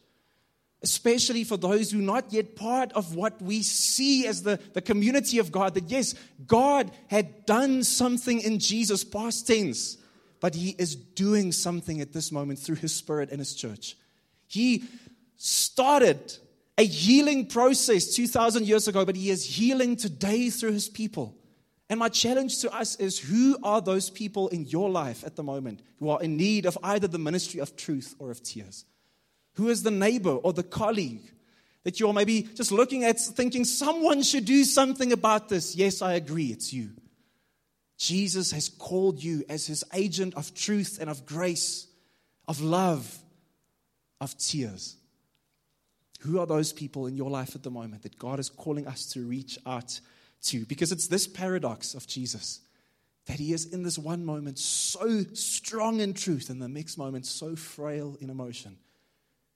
Especially 0.83 1.43
for 1.43 1.57
those 1.57 1.91
who 1.91 1.99
are 1.99 2.03
not 2.03 2.33
yet 2.33 2.55
part 2.55 2.91
of 2.93 3.15
what 3.15 3.41
we 3.41 3.61
see 3.61 4.27
as 4.27 4.43
the, 4.43 4.59
the 4.73 4.81
community 4.81 5.39
of 5.39 5.51
God, 5.51 5.75
that 5.75 5.89
yes, 5.89 6.13
God 6.45 6.91
had 7.07 7.45
done 7.45 7.83
something 7.83 8.41
in 8.41 8.59
Jesus, 8.59 9.03
past 9.03 9.47
tense, 9.47 9.97
but 10.39 10.55
He 10.55 10.75
is 10.77 10.95
doing 10.95 11.51
something 11.51 12.01
at 12.01 12.11
this 12.11 12.31
moment 12.31 12.59
through 12.59 12.75
His 12.75 12.93
Spirit 12.93 13.29
and 13.29 13.39
His 13.39 13.55
church. 13.55 13.95
He 14.47 14.83
started 15.37 16.37
a 16.77 16.85
healing 16.85 17.47
process 17.47 18.13
2,000 18.13 18.67
years 18.67 18.87
ago, 18.87 19.05
but 19.05 19.15
He 19.15 19.29
is 19.29 19.45
healing 19.45 19.95
today 19.95 20.49
through 20.49 20.73
His 20.73 20.89
people. 20.89 21.35
And 21.89 21.99
my 21.99 22.09
challenge 22.09 22.59
to 22.61 22.75
us 22.75 22.97
is 22.97 23.17
who 23.17 23.57
are 23.63 23.79
those 23.79 24.09
people 24.09 24.49
in 24.49 24.65
your 24.65 24.89
life 24.89 25.23
at 25.25 25.35
the 25.35 25.43
moment 25.43 25.81
who 25.99 26.09
are 26.09 26.21
in 26.21 26.35
need 26.35 26.65
of 26.65 26.77
either 26.83 27.07
the 27.07 27.17
ministry 27.17 27.61
of 27.61 27.77
truth 27.77 28.13
or 28.19 28.29
of 28.29 28.43
tears? 28.43 28.83
Who 29.53 29.69
is 29.69 29.83
the 29.83 29.91
neighbor 29.91 30.31
or 30.31 30.53
the 30.53 30.63
colleague 30.63 31.31
that 31.83 31.99
you're 31.99 32.13
maybe 32.13 32.43
just 32.43 32.71
looking 32.71 33.05
at 33.05 33.19
thinking 33.19 33.63
someone 33.63 34.21
should 34.21 34.45
do 34.45 34.65
something 34.65 35.13
about 35.13 35.47
this? 35.47 35.75
Yes, 35.75 36.01
I 36.01 36.13
agree, 36.13 36.47
it's 36.47 36.73
you. 36.73 36.89
Jesus 37.97 38.51
has 38.51 38.69
called 38.69 39.23
you 39.23 39.43
as 39.49 39.65
his 39.65 39.83
agent 39.93 40.35
of 40.35 40.53
truth 40.53 40.99
and 41.01 41.09
of 41.09 41.25
grace, 41.25 41.87
of 42.47 42.61
love, 42.61 43.17
of 44.21 44.37
tears. 44.37 44.97
Who 46.19 46.39
are 46.39 46.45
those 46.45 46.73
people 46.73 47.07
in 47.07 47.15
your 47.15 47.29
life 47.29 47.55
at 47.55 47.63
the 47.63 47.71
moment 47.71 48.03
that 48.03 48.17
God 48.17 48.39
is 48.39 48.49
calling 48.49 48.87
us 48.87 49.05
to 49.11 49.25
reach 49.25 49.57
out 49.65 49.99
to 50.43 50.65
because 50.65 50.91
it's 50.91 51.07
this 51.07 51.27
paradox 51.27 51.93
of 51.93 52.07
Jesus 52.07 52.61
that 53.27 53.39
he 53.39 53.53
is 53.53 53.65
in 53.65 53.83
this 53.83 53.97
one 53.97 54.25
moment 54.25 54.57
so 54.57 55.23
strong 55.33 55.99
in 55.99 56.13
truth 56.13 56.49
and 56.49 56.61
the 56.61 56.67
next 56.67 56.97
moment 56.97 57.25
so 57.25 57.55
frail 57.55 58.17
in 58.21 58.29
emotion. 58.29 58.77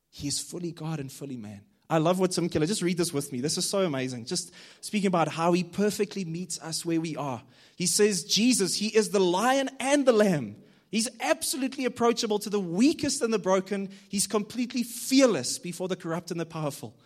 He 0.10 0.28
is 0.28 0.40
fully 0.40 0.72
God 0.72 1.00
and 1.00 1.12
fully 1.12 1.38
man. 1.38 1.62
I 1.90 1.98
love 1.98 2.20
what 2.20 2.32
Tim 2.32 2.48
Keller, 2.48 2.66
just 2.66 2.82
read 2.82 2.98
this 2.98 3.14
with 3.14 3.32
me. 3.32 3.42
This 3.42 3.58
is 3.58 3.70
so 3.70 3.80
amazing. 3.80 4.26
Just 4.26 4.54
speaking 4.82 5.08
about 5.08 5.28
how 5.28 5.52
he 5.54 5.64
perfectly 5.64 6.24
meets 6.24 6.60
us 6.62 6.86
where 6.86 7.02
we 7.02 7.18
are. 7.18 7.42
He 7.76 7.86
says, 7.86 8.24
Jesus, 8.24 8.76
he 8.76 8.88
is 8.88 9.10
the 9.10 9.20
lion 9.20 9.70
and 9.80 10.06
the 10.06 10.14
lamb. 10.14 10.56
He's 10.92 11.08
absolutely 11.22 11.86
approachable 11.86 12.38
to 12.40 12.50
the 12.50 12.60
weakest 12.60 13.22
and 13.22 13.34
the 13.34 13.40
broken. 13.40 13.90
He's 14.10 14.28
completely 14.28 14.84
fearless 14.84 15.58
before 15.58 15.88
the 15.88 15.96
corrupt 15.96 16.32
and 16.32 16.40
the 16.40 16.46
powerful. 16.46 16.98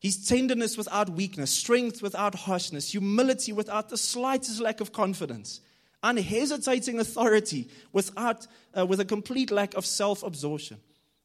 He's 0.00 0.26
tenderness 0.26 0.76
without 0.76 1.10
weakness, 1.10 1.52
strength 1.52 2.02
without 2.02 2.34
harshness, 2.34 2.90
humility 2.90 3.52
without 3.52 3.88
the 3.88 3.96
slightest 3.96 4.60
lack 4.60 4.80
of 4.80 4.92
confidence, 4.92 5.60
unhesitating 6.02 6.98
authority 6.98 7.68
without, 7.92 8.46
uh, 8.76 8.84
with 8.84 8.98
a 9.00 9.04
complete 9.04 9.52
lack 9.52 9.74
of 9.74 9.86
self 9.86 10.24
absorption, 10.24 10.78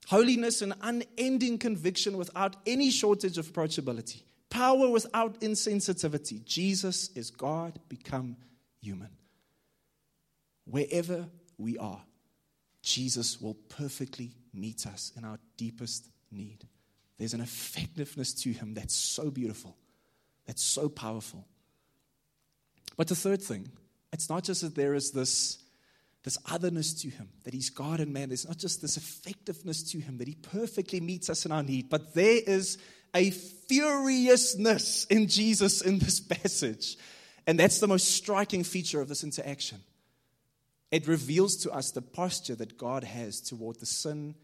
holiness 0.07 0.61
and 0.61 0.73
unending 0.81 1.57
conviction 1.57 2.17
without 2.17 2.55
any 2.67 2.91
shortage 2.91 3.39
of 3.39 3.51
approachability, 3.51 4.21
power 4.51 4.87
without 4.89 5.41
insensitivity. 5.41 6.43
Jesus 6.45 7.09
is 7.15 7.31
God 7.31 7.79
become 7.89 8.37
human. 8.81 9.09
Wherever 10.65 11.27
we 11.63 11.77
are, 11.77 12.01
Jesus 12.81 13.41
will 13.41 13.55
perfectly 13.69 14.31
meet 14.53 14.85
us 14.85 15.11
in 15.17 15.23
our 15.23 15.39
deepest 15.57 16.09
need. 16.31 16.67
There's 17.17 17.33
an 17.33 17.41
effectiveness 17.41 18.33
to 18.43 18.51
him 18.51 18.73
that's 18.73 18.93
so 18.93 19.31
beautiful, 19.31 19.77
that's 20.45 20.63
so 20.63 20.89
powerful. 20.89 21.47
But 22.97 23.07
the 23.07 23.15
third 23.15 23.41
thing, 23.41 23.69
it's 24.11 24.29
not 24.29 24.43
just 24.43 24.61
that 24.61 24.75
there 24.75 24.93
is 24.93 25.11
this, 25.11 25.63
this 26.23 26.37
otherness 26.51 26.93
to 27.01 27.09
him, 27.09 27.29
that 27.45 27.53
he's 27.53 27.69
God 27.69 27.99
and 27.99 28.13
man. 28.13 28.29
There's 28.29 28.47
not 28.47 28.57
just 28.57 28.81
this 28.81 28.97
effectiveness 28.97 29.91
to 29.91 29.99
him, 29.99 30.17
that 30.17 30.27
he 30.27 30.35
perfectly 30.35 30.99
meets 30.99 31.29
us 31.29 31.45
in 31.45 31.51
our 31.51 31.63
need, 31.63 31.89
but 31.89 32.13
there 32.13 32.41
is 32.45 32.77
a 33.15 33.31
furiousness 33.31 35.05
in 35.05 35.27
Jesus 35.27 35.81
in 35.81 35.99
this 35.99 36.19
passage. 36.19 36.97
And 37.47 37.59
that's 37.59 37.79
the 37.79 37.87
most 37.87 38.15
striking 38.15 38.63
feature 38.63 39.01
of 39.01 39.07
this 39.07 39.23
interaction. 39.23 39.79
It 40.93 41.07
reveals 41.07 41.55
to 41.63 41.71
us 41.71 41.89
the 41.89 42.03
posture 42.03 42.53
that 42.53 42.77
God 42.77 43.03
has 43.03 43.41
toward 43.41 43.79
the 43.79 43.85
sin 43.87 44.35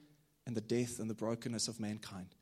and 0.48 0.58
the 0.58 0.62
death 0.62 0.98
and 0.98 1.08
the 1.08 1.14
brokenness 1.14 1.68
of 1.68 1.80
mankind. 1.80 2.34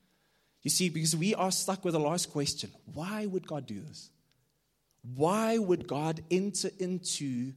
You 0.64 0.70
see, 0.70 0.88
because 0.88 1.14
we 1.14 1.36
are 1.36 1.52
stuck 1.52 1.84
with 1.84 1.92
the 1.92 2.00
last 2.00 2.32
question 2.32 2.72
why 2.94 3.26
would 3.26 3.46
God 3.46 3.66
do 3.66 3.82
this? 3.82 4.10
Why 5.14 5.58
would 5.58 5.90
God 5.90 6.24
enter 6.32 6.70
into 6.80 7.52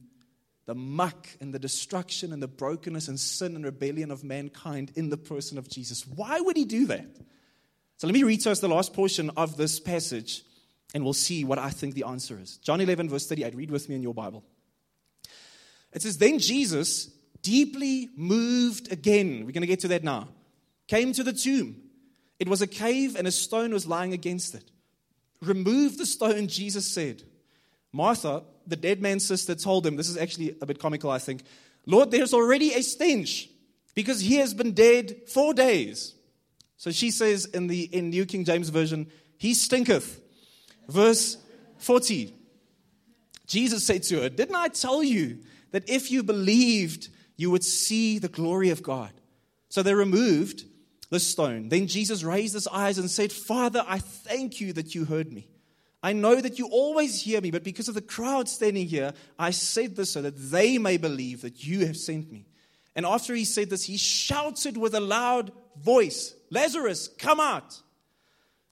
the 0.65 0.75
muck 0.75 1.29
and 1.39 1.53
the 1.53 1.59
destruction 1.59 2.33
and 2.33 2.43
the 2.43 2.49
brokenness 2.49 3.07
and 3.07 3.17
sin 3.17 3.55
and 3.55 3.63
rebellion 3.63 4.11
of 4.11 4.25
mankind 4.25 4.91
in 4.95 5.09
the 5.09 5.15
person 5.15 5.57
of 5.57 5.69
Jesus? 5.69 6.05
Why 6.05 6.41
would 6.41 6.57
he 6.57 6.65
do 6.65 6.87
that? 6.87 7.07
So 7.95 8.07
let 8.07 8.13
me 8.13 8.23
read 8.23 8.41
to 8.41 8.51
us 8.51 8.59
the 8.59 8.67
last 8.67 8.93
portion 8.93 9.29
of 9.37 9.55
this 9.55 9.79
passage 9.79 10.43
and 10.93 11.05
we'll 11.05 11.13
see 11.13 11.45
what 11.45 11.59
I 11.59 11.69
think 11.69 11.95
the 11.95 12.03
answer 12.03 12.37
is. 12.37 12.57
John 12.57 12.81
11, 12.81 13.07
verse 13.07 13.25
38. 13.25 13.55
Read 13.55 13.71
with 13.71 13.87
me 13.87 13.95
in 13.95 14.03
your 14.03 14.13
Bible. 14.13 14.43
It 15.93 16.01
says, 16.01 16.17
Then 16.17 16.39
Jesus, 16.39 17.09
deeply 17.41 18.09
moved 18.15 18.91
again, 18.91 19.45
we're 19.45 19.51
going 19.51 19.61
to 19.61 19.67
get 19.67 19.81
to 19.81 19.89
that 19.89 20.03
now, 20.03 20.29
came 20.87 21.13
to 21.13 21.23
the 21.23 21.33
tomb. 21.33 21.81
It 22.39 22.47
was 22.47 22.61
a 22.61 22.67
cave 22.67 23.15
and 23.15 23.27
a 23.27 23.31
stone 23.31 23.71
was 23.71 23.85
lying 23.85 24.13
against 24.13 24.55
it. 24.55 24.63
Remove 25.41 25.97
the 25.97 26.05
stone, 26.05 26.47
Jesus 26.47 26.87
said. 26.87 27.23
Martha, 27.91 28.43
the 28.65 28.75
dead 28.75 29.01
man's 29.01 29.25
sister, 29.25 29.53
told 29.53 29.85
him, 29.85 29.95
this 29.95 30.09
is 30.09 30.17
actually 30.17 30.55
a 30.61 30.65
bit 30.65 30.79
comical, 30.79 31.11
I 31.11 31.19
think, 31.19 31.43
Lord, 31.85 32.11
there's 32.11 32.33
already 32.33 32.73
a 32.73 32.81
stench 32.81 33.49
because 33.95 34.21
he 34.21 34.35
has 34.35 34.53
been 34.53 34.73
dead 34.73 35.27
four 35.27 35.53
days. 35.53 36.15
So 36.77 36.91
she 36.91 37.11
says 37.11 37.45
in 37.45 37.67
the 37.67 37.83
in 37.83 38.09
New 38.09 38.25
King 38.25 38.45
James 38.45 38.69
Version, 38.69 39.11
he 39.37 39.53
stinketh. 39.53 40.19
Verse 40.87 41.37
40. 41.77 42.33
Jesus 43.47 43.85
said 43.85 44.03
to 44.03 44.21
her, 44.21 44.29
Didn't 44.29 44.55
I 44.55 44.67
tell 44.69 45.03
you 45.03 45.39
that 45.71 45.89
if 45.89 46.11
you 46.11 46.23
believed, 46.23 47.09
you 47.37 47.51
would 47.51 47.63
see 47.63 48.19
the 48.19 48.27
glory 48.27 48.69
of 48.69 48.83
God? 48.83 49.11
So 49.69 49.81
they 49.81 49.93
removed 49.93 50.65
the 51.09 51.19
stone. 51.19 51.69
Then 51.69 51.87
Jesus 51.87 52.23
raised 52.23 52.53
his 52.53 52.67
eyes 52.67 52.97
and 52.97 53.09
said, 53.09 53.31
Father, 53.31 53.83
I 53.87 53.99
thank 53.99 54.61
you 54.61 54.73
that 54.73 54.95
you 54.95 55.05
heard 55.05 55.31
me. 55.31 55.47
I 56.03 56.13
know 56.13 56.39
that 56.39 56.57
you 56.57 56.67
always 56.67 57.21
hear 57.21 57.41
me, 57.41 57.51
but 57.51 57.63
because 57.63 57.87
of 57.87 57.93
the 57.93 58.01
crowd 58.01 58.49
standing 58.49 58.87
here, 58.87 59.13
I 59.37 59.51
said 59.51 59.95
this 59.95 60.11
so 60.11 60.21
that 60.23 60.35
they 60.35 60.77
may 60.77 60.97
believe 60.97 61.41
that 61.41 61.65
you 61.65 61.85
have 61.85 61.97
sent 61.97 62.31
me. 62.31 62.45
And 62.95 63.05
after 63.05 63.35
he 63.35 63.45
said 63.45 63.69
this, 63.69 63.83
he 63.85 63.97
shouted 63.97 64.77
with 64.77 64.95
a 64.95 64.99
loud 64.99 65.51
voice, 65.79 66.33
Lazarus, 66.49 67.07
come 67.07 67.39
out. 67.39 67.81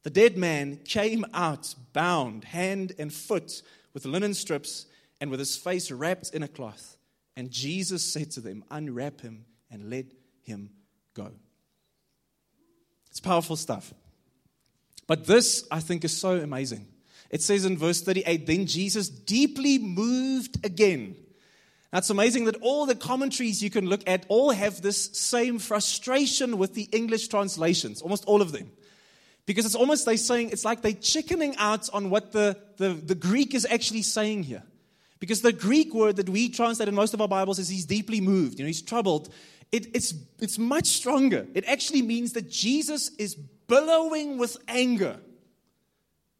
The 0.03 0.09
dead 0.09 0.37
man 0.37 0.79
came 0.85 1.25
out 1.33 1.75
bound, 1.93 2.45
hand 2.45 2.93
and 2.97 3.13
foot, 3.13 3.61
with 3.93 4.05
linen 4.05 4.33
strips 4.33 4.85
and 5.19 5.29
with 5.29 5.39
his 5.39 5.57
face 5.57 5.91
wrapped 5.91 6.33
in 6.33 6.43
a 6.43 6.47
cloth. 6.47 6.97
And 7.35 7.51
Jesus 7.51 8.03
said 8.03 8.31
to 8.31 8.41
them, 8.41 8.63
Unwrap 8.69 9.21
him 9.21 9.45
and 9.71 9.89
let 9.89 10.05
him 10.43 10.71
go. 11.13 11.31
It's 13.09 13.19
powerful 13.19 13.55
stuff. 13.55 13.93
But 15.07 15.25
this, 15.25 15.65
I 15.71 15.79
think, 15.79 16.03
is 16.05 16.15
so 16.15 16.37
amazing. 16.37 16.87
It 17.29 17.41
says 17.41 17.65
in 17.65 17.77
verse 17.77 18.01
38 18.01 18.45
Then 18.45 18.65
Jesus, 18.65 19.09
deeply 19.09 19.77
moved 19.77 20.65
again. 20.65 21.15
Now, 21.91 21.99
it's 21.99 22.09
amazing 22.11 22.45
that 22.45 22.57
all 22.61 22.85
the 22.85 22.95
commentaries 22.95 23.63
you 23.63 23.71
can 23.71 23.87
look 23.87 24.07
at 24.07 24.25
all 24.29 24.51
have 24.51 24.81
this 24.81 25.05
same 25.17 25.57
frustration 25.57 26.59
with 26.59 26.75
the 26.75 26.87
English 26.91 27.29
translations, 27.29 28.01
almost 28.03 28.25
all 28.25 28.43
of 28.43 28.51
them. 28.51 28.71
Because 29.47 29.65
it's 29.65 29.75
almost 29.75 30.05
they 30.05 30.17
saying, 30.17 30.51
it's 30.51 30.63
like 30.63 30.83
they're 30.83 30.93
chickening 30.93 31.55
out 31.57 31.89
on 31.91 32.11
what 32.11 32.31
the, 32.31 32.55
the, 32.77 32.89
the 32.89 33.15
Greek 33.15 33.55
is 33.55 33.65
actually 33.67 34.03
saying 34.03 34.43
here. 34.43 34.61
Because 35.19 35.41
the 35.41 35.53
Greek 35.53 35.93
word 35.93 36.15
that 36.15 36.29
we 36.29 36.49
translate 36.49 36.87
in 36.87 36.95
most 36.95 37.13
of 37.13 37.21
our 37.21 37.27
Bibles 37.27 37.59
is 37.59 37.67
he's 37.67 37.85
deeply 37.85 38.21
moved, 38.21 38.59
you 38.59 38.65
know, 38.65 38.67
he's 38.67 38.81
troubled. 38.81 39.29
It, 39.71 39.95
it's, 39.95 40.13
it's 40.39 40.57
much 40.57 40.87
stronger. 40.87 41.45
It 41.53 41.65
actually 41.67 42.01
means 42.01 42.33
that 42.33 42.49
Jesus 42.49 43.11
is 43.17 43.35
billowing 43.35 44.37
with 44.37 44.57
anger. 44.67 45.19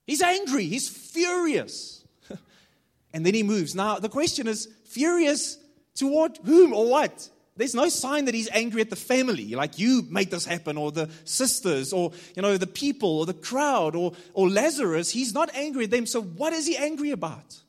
He's 0.08 0.22
angry, 0.22 0.65
he's 0.65 0.89
furious. 0.89 2.04
and 3.13 3.26
then 3.26 3.34
he 3.34 3.44
moves. 3.44 3.76
Now, 3.76 4.00
the 4.00 4.10
question 4.10 4.48
is 4.48 4.68
furious 4.86 5.58
toward 5.94 6.38
whom 6.44 6.74
or 6.74 6.89
what? 6.89 7.30
There's 7.58 7.76
no 7.76 7.89
sign 7.89 8.26
that 8.26 8.34
he's 8.34 8.50
angry 8.52 8.80
at 8.80 8.89
the 8.89 8.96
family, 8.96 9.54
like 9.54 9.78
you 9.78 10.08
made 10.10 10.32
this 10.32 10.46
happen, 10.46 10.78
or 10.78 10.94
the 10.94 11.10
sisters, 11.26 11.92
or 11.92 12.13
you 12.34 12.42
know, 12.42 12.56
the 12.56 12.65
people, 12.65 13.20
or 13.20 13.26
the 13.26 13.34
crowd, 13.34 13.98
or, 13.98 14.13
or 14.34 14.50
Lazarus. 14.50 15.12
He's 15.12 15.34
not 15.34 15.54
angry 15.54 15.84
at 15.84 15.92
them. 15.92 16.06
So 16.06 16.22
what 16.22 16.54
is 16.54 16.65
he 16.65 16.78
angry 16.78 17.12
about? 17.12 17.60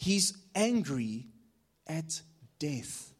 He's 0.00 0.32
angry 0.54 1.26
at 1.86 2.22
death. 2.58 3.12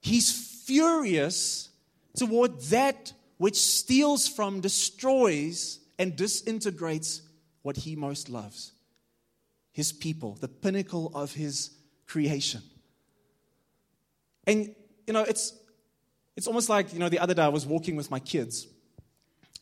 He's 0.00 0.30
furious 0.64 1.70
toward 2.14 2.60
that 2.70 3.12
which 3.38 3.56
steals 3.56 4.28
from, 4.28 4.60
destroys, 4.60 5.80
and 5.98 6.14
disintegrates 6.14 7.22
what 7.62 7.78
he 7.78 7.96
most 7.96 8.28
loves 8.28 8.72
his 9.72 9.92
people, 9.92 10.36
the 10.40 10.48
pinnacle 10.48 11.10
of 11.14 11.32
his 11.34 11.70
creation. 12.06 12.60
And, 14.44 14.74
you 15.06 15.12
know, 15.12 15.22
it's, 15.22 15.52
it's 16.36 16.46
almost 16.46 16.68
like, 16.68 16.92
you 16.92 17.00
know, 17.00 17.08
the 17.08 17.18
other 17.18 17.34
day 17.34 17.42
I 17.42 17.48
was 17.48 17.66
walking 17.66 17.96
with 17.96 18.10
my 18.10 18.20
kids 18.20 18.68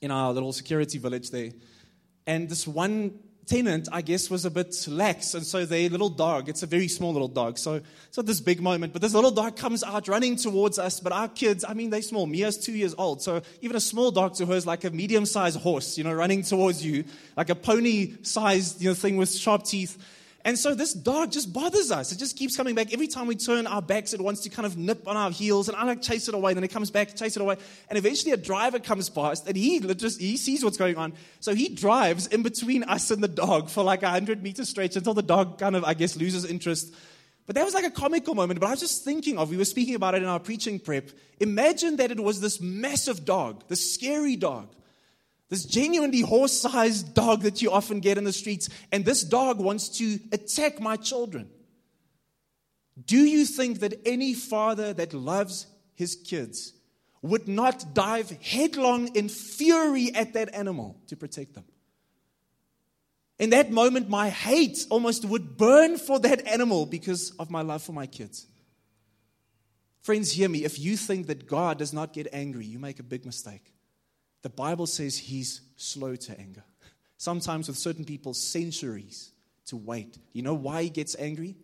in 0.02 0.10
our 0.10 0.32
little 0.32 0.52
security 0.52 0.98
village 0.98 1.30
there. 1.30 1.52
And 2.26 2.48
this 2.48 2.66
one 2.66 3.18
tenant, 3.46 3.88
I 3.92 4.02
guess, 4.02 4.28
was 4.28 4.44
a 4.44 4.50
bit 4.50 4.74
lax. 4.88 5.34
And 5.34 5.46
so 5.46 5.64
their 5.64 5.88
little 5.88 6.08
dog, 6.08 6.48
it's 6.48 6.62
a 6.62 6.66
very 6.66 6.88
small 6.88 7.12
little 7.12 7.28
dog. 7.28 7.58
So 7.58 7.74
it's 7.74 8.16
not 8.16 8.26
this 8.26 8.40
big 8.40 8.60
moment, 8.60 8.92
but 8.92 9.02
this 9.02 9.14
little 9.14 9.30
dog 9.30 9.56
comes 9.56 9.84
out 9.84 10.08
running 10.08 10.36
towards 10.36 10.78
us. 10.78 11.00
But 11.00 11.12
our 11.12 11.28
kids, 11.28 11.64
I 11.66 11.74
mean, 11.74 11.90
they're 11.90 12.02
small. 12.02 12.26
Mia's 12.26 12.58
two 12.58 12.72
years 12.72 12.94
old. 12.98 13.22
So 13.22 13.42
even 13.60 13.76
a 13.76 13.80
small 13.80 14.10
dog 14.10 14.34
to 14.36 14.46
her 14.46 14.54
is 14.54 14.66
like 14.66 14.84
a 14.84 14.90
medium 14.90 15.26
sized 15.26 15.60
horse, 15.60 15.96
you 15.96 16.04
know, 16.04 16.12
running 16.12 16.42
towards 16.42 16.84
you, 16.84 17.04
like 17.36 17.50
a 17.50 17.54
pony 17.54 18.14
sized, 18.22 18.82
you 18.82 18.90
know, 18.90 18.94
thing 18.94 19.16
with 19.16 19.32
sharp 19.32 19.64
teeth. 19.64 19.96
And 20.46 20.56
so 20.56 20.76
this 20.76 20.92
dog 20.92 21.32
just 21.32 21.52
bothers 21.52 21.90
us. 21.90 22.12
It 22.12 22.20
just 22.20 22.38
keeps 22.38 22.56
coming 22.56 22.76
back. 22.76 22.92
Every 22.92 23.08
time 23.08 23.26
we 23.26 23.34
turn 23.34 23.66
our 23.66 23.82
backs, 23.82 24.14
it 24.14 24.20
wants 24.20 24.42
to 24.42 24.48
kind 24.48 24.64
of 24.64 24.76
nip 24.76 25.08
on 25.08 25.16
our 25.16 25.32
heels. 25.32 25.66
And 25.68 25.76
I 25.76 25.82
like 25.82 26.02
chase 26.02 26.28
it 26.28 26.34
away. 26.36 26.54
Then 26.54 26.62
it 26.62 26.68
comes 26.68 26.88
back, 26.88 27.16
chase 27.16 27.34
it 27.34 27.42
away. 27.42 27.56
And 27.90 27.98
eventually 27.98 28.30
a 28.30 28.36
driver 28.36 28.78
comes 28.78 29.10
past 29.10 29.48
and 29.48 29.56
he 29.56 29.80
just, 29.80 30.20
he 30.20 30.36
sees 30.36 30.62
what's 30.62 30.76
going 30.76 30.98
on. 30.98 31.14
So 31.40 31.52
he 31.52 31.70
drives 31.70 32.28
in 32.28 32.44
between 32.44 32.84
us 32.84 33.10
and 33.10 33.24
the 33.24 33.28
dog 33.28 33.70
for 33.70 33.82
like 33.82 34.04
a 34.04 34.08
hundred 34.08 34.40
meter 34.40 34.64
stretch 34.64 34.94
until 34.94 35.14
the 35.14 35.22
dog 35.22 35.58
kind 35.58 35.74
of, 35.74 35.82
I 35.82 35.94
guess, 35.94 36.16
loses 36.16 36.44
interest. 36.44 36.94
But 37.46 37.56
that 37.56 37.64
was 37.64 37.74
like 37.74 37.84
a 37.84 37.90
comical 37.90 38.36
moment. 38.36 38.60
But 38.60 38.68
I 38.68 38.70
was 38.70 38.80
just 38.80 39.04
thinking 39.04 39.38
of, 39.38 39.50
we 39.50 39.56
were 39.56 39.64
speaking 39.64 39.96
about 39.96 40.14
it 40.14 40.22
in 40.22 40.28
our 40.28 40.38
preaching 40.38 40.78
prep. 40.78 41.10
Imagine 41.40 41.96
that 41.96 42.12
it 42.12 42.20
was 42.20 42.40
this 42.40 42.60
massive 42.60 43.24
dog, 43.24 43.64
this 43.66 43.94
scary 43.94 44.36
dog 44.36 44.68
this 45.48 45.64
genuinely 45.64 46.20
horse 46.20 46.52
sized 46.52 47.14
dog 47.14 47.42
that 47.42 47.62
you 47.62 47.70
often 47.70 48.00
get 48.00 48.18
in 48.18 48.24
the 48.24 48.32
streets, 48.32 48.68
and 48.90 49.04
this 49.04 49.22
dog 49.22 49.58
wants 49.58 49.88
to 49.98 50.18
attack 50.32 50.80
my 50.80 50.96
children. 50.96 51.48
Do 53.04 53.18
you 53.18 53.44
think 53.44 53.80
that 53.80 54.00
any 54.06 54.34
father 54.34 54.92
that 54.94 55.12
loves 55.14 55.66
his 55.94 56.16
kids 56.16 56.72
would 57.22 57.46
not 57.46 57.94
dive 57.94 58.30
headlong 58.42 59.14
in 59.14 59.28
fury 59.28 60.12
at 60.14 60.32
that 60.32 60.54
animal 60.54 61.00
to 61.08 61.16
protect 61.16 61.54
them? 61.54 61.64
In 63.38 63.50
that 63.50 63.70
moment, 63.70 64.08
my 64.08 64.30
hate 64.30 64.86
almost 64.88 65.24
would 65.26 65.58
burn 65.58 65.98
for 65.98 66.18
that 66.20 66.46
animal 66.46 66.86
because 66.86 67.30
of 67.32 67.50
my 67.50 67.60
love 67.60 67.82
for 67.82 67.92
my 67.92 68.06
kids. 68.06 68.46
Friends, 70.00 70.32
hear 70.32 70.48
me. 70.48 70.64
If 70.64 70.78
you 70.78 70.96
think 70.96 71.26
that 71.26 71.46
God 71.46 71.78
does 71.78 71.92
not 71.92 72.14
get 72.14 72.28
angry, 72.32 72.64
you 72.64 72.78
make 72.78 72.98
a 72.98 73.02
big 73.02 73.26
mistake. 73.26 73.72
The 74.42 74.50
Bible 74.50 74.86
says 74.86 75.18
he's 75.18 75.60
slow 75.76 76.16
to 76.16 76.38
anger. 76.38 76.64
Sometimes 77.16 77.68
with 77.68 77.78
certain 77.78 78.04
people, 78.04 78.34
centuries 78.34 79.32
to 79.66 79.76
wait. 79.76 80.18
You 80.32 80.42
know 80.42 80.54
why 80.54 80.84
he 80.84 80.90
gets 80.90 81.16
angry? 81.18 81.56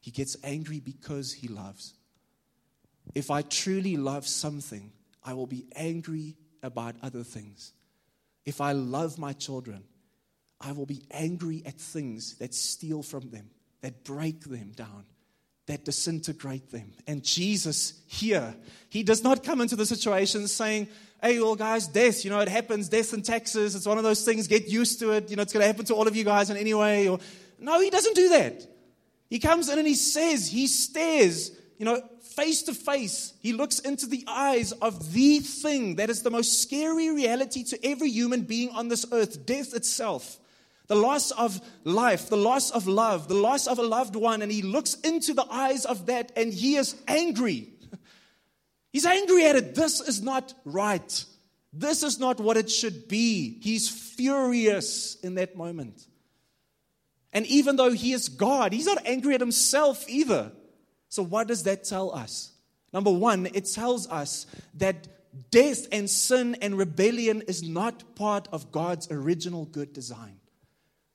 He 0.00 0.10
gets 0.10 0.36
angry 0.44 0.80
because 0.80 1.32
he 1.32 1.48
loves. 1.48 1.94
If 3.14 3.30
I 3.30 3.42
truly 3.42 3.96
love 3.96 4.26
something, 4.26 4.92
I 5.22 5.34
will 5.34 5.46
be 5.46 5.66
angry 5.76 6.36
about 6.62 6.96
other 7.02 7.22
things. 7.22 7.72
If 8.44 8.60
I 8.60 8.72
love 8.72 9.18
my 9.18 9.32
children, 9.32 9.84
I 10.60 10.72
will 10.72 10.86
be 10.86 11.02
angry 11.10 11.62
at 11.64 11.78
things 11.78 12.36
that 12.36 12.54
steal 12.54 13.02
from 13.02 13.30
them, 13.30 13.48
that 13.80 14.04
break 14.04 14.40
them 14.44 14.72
down. 14.74 15.04
that 15.66 15.84
disintegrate 15.84 16.70
them. 16.70 16.92
And 17.06 17.22
Jesus 17.24 17.94
here, 18.06 18.54
he 18.90 19.02
does 19.02 19.22
not 19.22 19.42
come 19.42 19.60
into 19.60 19.76
the 19.76 19.86
situation 19.86 20.46
saying, 20.46 20.88
Hey, 21.24 21.40
well, 21.40 21.56
guys, 21.56 21.86
death, 21.86 22.22
you 22.22 22.30
know, 22.30 22.40
it 22.40 22.50
happens, 22.50 22.90
death 22.90 23.14
in 23.14 23.22
Texas, 23.22 23.74
it's 23.74 23.86
one 23.86 23.96
of 23.96 24.04
those 24.04 24.26
things, 24.26 24.46
get 24.46 24.68
used 24.68 24.98
to 24.98 25.12
it, 25.12 25.30
you 25.30 25.36
know, 25.36 25.42
it's 25.42 25.54
going 25.54 25.62
to 25.62 25.66
happen 25.66 25.86
to 25.86 25.94
all 25.94 26.06
of 26.06 26.14
you 26.14 26.22
guys 26.22 26.50
in 26.50 26.58
any 26.58 26.74
way. 26.74 27.08
Or, 27.08 27.18
no, 27.58 27.80
he 27.80 27.88
doesn't 27.88 28.14
do 28.14 28.28
that. 28.28 28.66
He 29.30 29.38
comes 29.38 29.70
in 29.70 29.78
and 29.78 29.88
he 29.88 29.94
says, 29.94 30.46
he 30.46 30.66
stares, 30.66 31.52
you 31.78 31.86
know, 31.86 32.02
face 32.36 32.64
to 32.64 32.74
face. 32.74 33.32
He 33.40 33.54
looks 33.54 33.78
into 33.78 34.04
the 34.04 34.22
eyes 34.28 34.72
of 34.72 35.14
the 35.14 35.38
thing 35.38 35.96
that 35.96 36.10
is 36.10 36.20
the 36.20 36.30
most 36.30 36.60
scary 36.60 37.08
reality 37.08 37.64
to 37.64 37.86
every 37.86 38.10
human 38.10 38.42
being 38.42 38.68
on 38.72 38.88
this 38.88 39.06
earth 39.10 39.46
death 39.46 39.72
itself. 39.72 40.38
The 40.88 40.94
loss 40.94 41.30
of 41.30 41.58
life, 41.84 42.28
the 42.28 42.36
loss 42.36 42.70
of 42.70 42.86
love, 42.86 43.28
the 43.28 43.34
loss 43.34 43.66
of 43.66 43.78
a 43.78 43.82
loved 43.82 44.14
one. 44.14 44.42
And 44.42 44.52
he 44.52 44.60
looks 44.60 44.96
into 44.96 45.32
the 45.32 45.46
eyes 45.50 45.86
of 45.86 46.04
that 46.04 46.32
and 46.36 46.52
he 46.52 46.76
is 46.76 46.94
angry. 47.08 47.70
He's 48.94 49.06
angry 49.06 49.44
at 49.44 49.56
it. 49.56 49.74
This 49.74 50.00
is 50.00 50.22
not 50.22 50.54
right. 50.64 51.24
This 51.72 52.04
is 52.04 52.20
not 52.20 52.38
what 52.38 52.56
it 52.56 52.70
should 52.70 53.08
be. 53.08 53.58
He's 53.60 53.88
furious 53.88 55.16
in 55.16 55.34
that 55.34 55.56
moment. 55.56 56.06
And 57.32 57.44
even 57.46 57.74
though 57.74 57.90
he 57.90 58.12
is 58.12 58.28
God, 58.28 58.72
he's 58.72 58.86
not 58.86 59.04
angry 59.04 59.34
at 59.34 59.40
himself 59.40 60.08
either. 60.08 60.52
So, 61.08 61.24
what 61.24 61.48
does 61.48 61.64
that 61.64 61.82
tell 61.82 62.14
us? 62.14 62.52
Number 62.92 63.10
one, 63.10 63.48
it 63.52 63.64
tells 63.64 64.08
us 64.08 64.46
that 64.74 65.08
death 65.50 65.88
and 65.90 66.08
sin 66.08 66.56
and 66.62 66.78
rebellion 66.78 67.42
is 67.48 67.64
not 67.64 68.14
part 68.14 68.46
of 68.52 68.70
God's 68.70 69.10
original 69.10 69.64
good 69.64 69.92
design. 69.92 70.36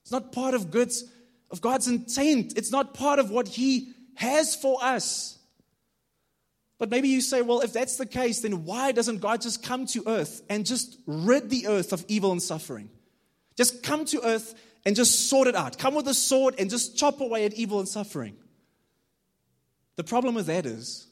It's 0.01 0.11
not 0.11 0.33
part 0.33 0.53
of 0.53 0.69
God's, 0.69 1.05
of 1.49 1.61
God's 1.61 1.87
intent. 1.87 2.57
It's 2.57 2.73
not 2.73 2.93
part 2.93 3.19
of 3.19 3.31
what 3.31 3.47
He 3.47 3.93
has 4.15 4.53
for 4.53 4.83
us. 4.83 5.38
But 6.79 6.89
maybe 6.89 7.09
you 7.09 7.19
say, 7.19 7.41
well, 7.41 7.59
if 7.59 7.73
that's 7.73 7.97
the 7.97 8.05
case, 8.05 8.39
then 8.39 8.63
why 8.63 8.93
doesn't 8.93 9.19
God 9.19 9.41
just 9.41 9.61
come 9.61 9.85
to 9.87 10.03
earth 10.07 10.41
and 10.49 10.65
just 10.65 10.97
rid 11.05 11.49
the 11.49 11.67
earth 11.67 11.91
of 11.91 12.03
evil 12.07 12.31
and 12.31 12.41
suffering? 12.41 12.89
Just 13.57 13.83
come 13.83 14.05
to 14.05 14.25
earth 14.25 14.55
and 14.85 14.95
just 14.95 15.29
sort 15.29 15.49
it 15.49 15.55
out. 15.55 15.77
Come 15.77 15.93
with 15.93 16.07
a 16.07 16.13
sword 16.13 16.55
and 16.57 16.69
just 16.69 16.97
chop 16.97 17.19
away 17.19 17.43
at 17.45 17.53
evil 17.53 17.79
and 17.79 17.87
suffering. 17.87 18.37
The 19.97 20.05
problem 20.05 20.35
with 20.35 20.45
that 20.45 20.65
is, 20.65 21.07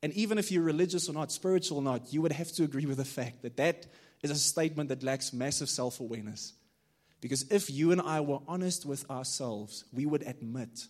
and 0.00 0.12
even 0.12 0.38
if 0.38 0.52
you're 0.52 0.62
religious 0.62 1.08
or 1.08 1.12
not, 1.12 1.32
spiritual 1.32 1.78
or 1.78 1.82
not, 1.82 2.12
you 2.12 2.22
would 2.22 2.30
have 2.30 2.52
to 2.52 2.62
agree 2.62 2.86
with 2.86 2.98
the 2.98 3.04
fact 3.04 3.42
that 3.42 3.56
that 3.56 3.86
is 4.22 4.30
a 4.30 4.36
statement 4.36 4.90
that 4.90 5.02
lacks 5.02 5.32
massive 5.32 5.68
self 5.68 5.98
awareness. 5.98 6.52
Because 7.20 7.50
if 7.50 7.68
you 7.68 7.90
and 7.90 8.00
I 8.00 8.20
were 8.20 8.38
honest 8.46 8.86
with 8.86 9.10
ourselves, 9.10 9.84
we 9.92 10.06
would 10.06 10.22
admit 10.22 10.86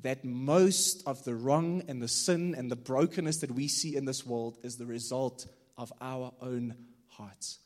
that 0.00 0.24
most 0.24 1.06
of 1.06 1.22
the 1.24 1.34
wrong 1.34 1.82
and 1.88 2.02
the 2.02 2.08
sin 2.08 2.54
and 2.56 2.70
the 2.70 2.76
brokenness 2.76 3.38
that 3.38 3.50
we 3.50 3.68
see 3.68 3.96
in 3.96 4.04
this 4.04 4.26
world 4.26 4.58
is 4.62 4.76
the 4.76 4.86
result 4.86 5.46
of 5.76 5.92
our 6.00 6.32
own 6.40 6.74
hearts. 7.08 7.58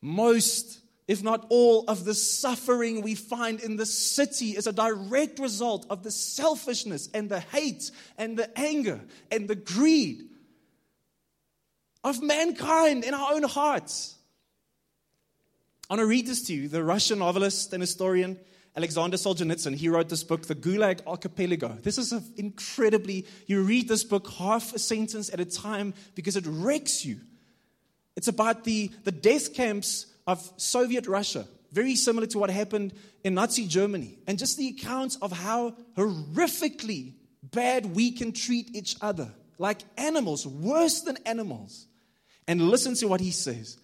Most, 0.00 0.80
if 1.08 1.22
not 1.22 1.46
all, 1.50 1.84
of 1.88 2.04
the 2.04 2.14
suffering 2.14 3.02
we 3.02 3.14
find 3.14 3.60
in 3.60 3.76
the 3.76 3.86
city 3.86 4.50
is 4.56 4.66
a 4.66 4.72
direct 4.72 5.38
result 5.38 5.86
of 5.90 6.02
the 6.02 6.10
selfishness 6.10 7.08
and 7.12 7.28
the 7.28 7.40
hate 7.40 7.90
and 8.16 8.38
the 8.38 8.56
anger 8.58 9.00
and 9.30 9.48
the 9.48 9.56
greed 9.56 10.22
of 12.04 12.22
mankind 12.22 13.04
in 13.04 13.14
our 13.14 13.34
own 13.34 13.42
hearts. 13.42 14.16
I 15.88 15.94
want 15.94 16.00
to 16.00 16.06
read 16.06 16.26
this 16.26 16.42
to 16.44 16.54
you. 16.54 16.68
The 16.68 16.84
Russian 16.84 17.18
novelist 17.18 17.72
and 17.72 17.82
historian 17.82 18.38
Alexander 18.76 19.16
Solzhenitsyn, 19.16 19.74
he 19.74 19.88
wrote 19.88 20.10
this 20.10 20.22
book, 20.22 20.46
The 20.46 20.54
Gulag 20.54 21.00
Archipelago. 21.06 21.78
This 21.82 21.96
is 21.96 22.12
an 22.12 22.22
incredibly, 22.36 23.24
you 23.46 23.62
read 23.62 23.88
this 23.88 24.04
book 24.04 24.28
half 24.32 24.74
a 24.74 24.78
sentence 24.78 25.32
at 25.32 25.40
a 25.40 25.46
time 25.46 25.94
because 26.14 26.36
it 26.36 26.44
wrecks 26.46 27.02
you. 27.02 27.20
It's 28.16 28.28
about 28.28 28.64
the, 28.64 28.90
the 29.04 29.12
death 29.12 29.54
camps 29.54 30.06
of 30.26 30.50
Soviet 30.58 31.06
Russia, 31.06 31.46
very 31.72 31.96
similar 31.96 32.26
to 32.26 32.38
what 32.38 32.50
happened 32.50 32.92
in 33.24 33.34
Nazi 33.34 33.66
Germany, 33.66 34.18
and 34.26 34.38
just 34.38 34.58
the 34.58 34.68
accounts 34.68 35.16
of 35.16 35.32
how 35.32 35.74
horrifically 35.96 37.14
bad 37.42 37.96
we 37.96 38.10
can 38.10 38.32
treat 38.32 38.76
each 38.76 38.96
other, 39.00 39.32
like 39.56 39.80
animals, 39.96 40.46
worse 40.46 41.00
than 41.00 41.16
animals. 41.24 41.86
And 42.46 42.68
listen 42.68 42.94
to 42.96 43.08
what 43.08 43.20
he 43.20 43.30
says. 43.30 43.78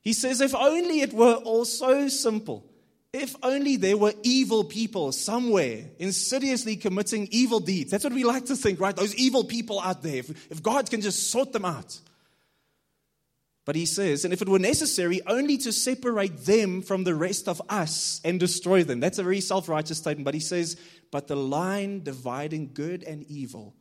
He 0.00 0.12
says, 0.12 0.40
If 0.40 0.54
only 0.54 1.00
it 1.00 1.12
were 1.12 1.34
all 1.34 1.64
so 1.64 2.06
simple. 2.08 2.67
If 3.12 3.34
only 3.42 3.76
there 3.76 3.96
were 3.96 4.12
evil 4.22 4.64
people 4.64 5.12
somewhere 5.12 5.84
insidiously 5.98 6.76
committing 6.76 7.28
evil 7.30 7.58
deeds. 7.58 7.90
That's 7.90 8.04
what 8.04 8.12
we 8.12 8.24
like 8.24 8.46
to 8.46 8.56
think, 8.56 8.80
right? 8.80 8.94
Those 8.94 9.14
evil 9.14 9.44
people 9.44 9.80
out 9.80 10.02
there. 10.02 10.16
If, 10.16 10.52
if 10.52 10.62
God 10.62 10.90
can 10.90 11.00
just 11.00 11.30
sort 11.30 11.52
them 11.52 11.64
out. 11.64 11.98
But 13.64 13.76
he 13.76 13.86
says, 13.86 14.24
and 14.24 14.32
if 14.32 14.40
it 14.40 14.48
were 14.48 14.58
necessary, 14.58 15.20
only 15.26 15.58
to 15.58 15.72
separate 15.72 16.38
them 16.46 16.80
from 16.80 17.04
the 17.04 17.14
rest 17.14 17.48
of 17.48 17.60
us 17.68 18.20
and 18.24 18.40
destroy 18.40 18.82
them. 18.82 19.00
That's 19.00 19.18
a 19.18 19.22
very 19.22 19.40
self 19.40 19.68
righteous 19.68 19.98
statement. 19.98 20.24
But 20.24 20.34
he 20.34 20.40
says, 20.40 20.78
but 21.10 21.28
the 21.28 21.36
line 21.36 22.02
dividing 22.02 22.70
good 22.74 23.02
and 23.04 23.24
evil 23.24 23.74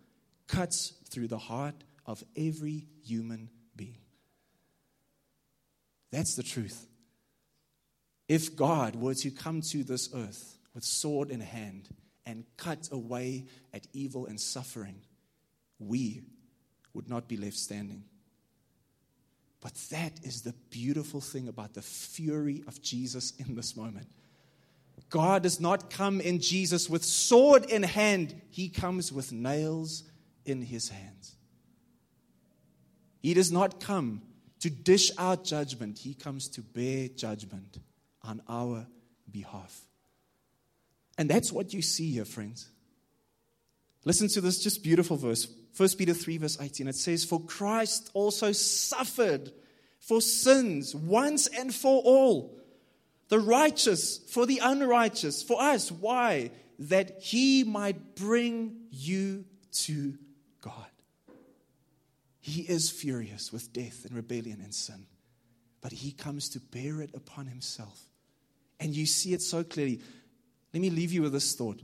cuts 0.48 0.94
through 1.10 1.28
the 1.28 1.38
heart 1.38 1.76
of 2.06 2.24
every 2.36 2.88
human 3.04 3.50
being. 3.76 4.00
that's 6.12 6.36
the 6.36 6.44
truth. 6.44 6.88
If 8.28 8.56
God 8.56 8.96
were 8.96 9.14
to 9.16 9.32
come 9.32 9.62
to 9.62 9.84
this 9.84 10.10
earth 10.14 10.58
with 10.74 10.84
sword 10.84 11.30
in 11.30 11.40
hand 11.40 11.90
and 12.26 12.44
cut 12.58 12.90
away 12.92 13.46
at 13.74 13.88
evil 13.94 14.26
and 14.26 14.40
suffering, 14.40 15.02
we 15.80 16.22
would 16.94 17.10
not 17.10 17.28
be 17.28 17.38
left 17.38 17.56
standing. 17.56 18.04
But 19.62 19.74
that 19.92 20.20
is 20.24 20.42
the 20.42 20.54
beautiful 20.70 21.22
thing 21.22 21.48
about 21.48 21.74
the 21.74 21.82
fury 21.82 22.64
of 22.68 22.82
Jesus 22.82 23.34
in 23.38 23.56
this 23.56 23.76
moment. 23.76 24.08
God 25.10 25.44
does 25.44 25.60
not 25.60 25.90
come 25.90 26.20
in 26.20 26.40
Jesus 26.40 26.90
with 26.90 27.06
sword 27.06 27.66
in 27.66 27.84
hand, 27.84 28.42
He 28.50 28.68
comes 28.68 29.12
with 29.12 29.32
nails 29.32 30.04
in 30.46 30.62
His 30.62 30.90
hands. 30.90 31.36
He 33.22 33.34
does 33.34 33.52
not 33.52 33.80
come 33.80 34.22
to 34.60 34.70
dish 34.70 35.12
out 35.18 35.44
judgment, 35.44 36.00
he 36.00 36.14
comes 36.14 36.48
to 36.50 36.62
bear 36.62 37.08
judgment 37.10 37.78
on 38.28 38.42
our 38.48 38.86
behalf. 39.32 39.82
And 41.18 41.30
that's 41.30 41.52
what 41.52 41.74
you 41.74 41.82
see 41.82 42.12
here, 42.12 42.26
friends. 42.26 42.70
Listen 44.06 44.28
to 44.30 44.42
this 44.42 44.64
just 44.64 44.84
beautiful 44.84 45.18
verse. 45.18 45.48
1 45.76 45.90
Peter 45.98 46.14
3, 46.14 46.38
verse 46.38 46.58
18. 46.60 46.88
It 46.88 46.96
says, 46.96 47.26
For 47.26 47.42
Christ 47.42 48.12
also 48.14 48.52
suffered 48.52 49.52
for 50.00 50.22
sins 50.22 50.96
once 50.96 51.48
and 51.48 51.74
for 51.74 52.02
all, 52.04 52.58
the 53.30 53.40
righteous 53.40 54.20
for 54.30 54.46
the 54.46 54.60
unrighteous, 54.64 55.44
for 55.44 55.62
us. 55.62 55.92
Why? 55.92 56.52
That 56.80 57.22
he 57.22 57.64
might 57.64 58.16
bring 58.16 58.88
you 58.92 59.46
to 59.72 60.14
God. 60.62 60.74
He 62.40 62.62
is 62.62 62.90
furious 62.90 63.52
with 63.52 63.74
death 63.74 64.06
and 64.06 64.16
rebellion 64.16 64.62
and 64.64 64.74
sin, 64.74 65.08
but 65.82 65.92
he 65.92 66.12
comes 66.12 66.50
to 66.50 66.60
bear 66.60 67.02
it 67.02 67.12
upon 67.14 67.48
himself. 67.48 68.08
And 68.80 68.96
you 68.96 69.06
see 69.06 69.34
it 69.34 69.42
so 69.42 69.64
clearly. 69.64 70.02
Let 70.74 70.82
me 70.82 70.90
leave 70.90 71.12
you 71.12 71.24
with 71.24 71.34
this 71.34 71.56
thought. 71.56 71.82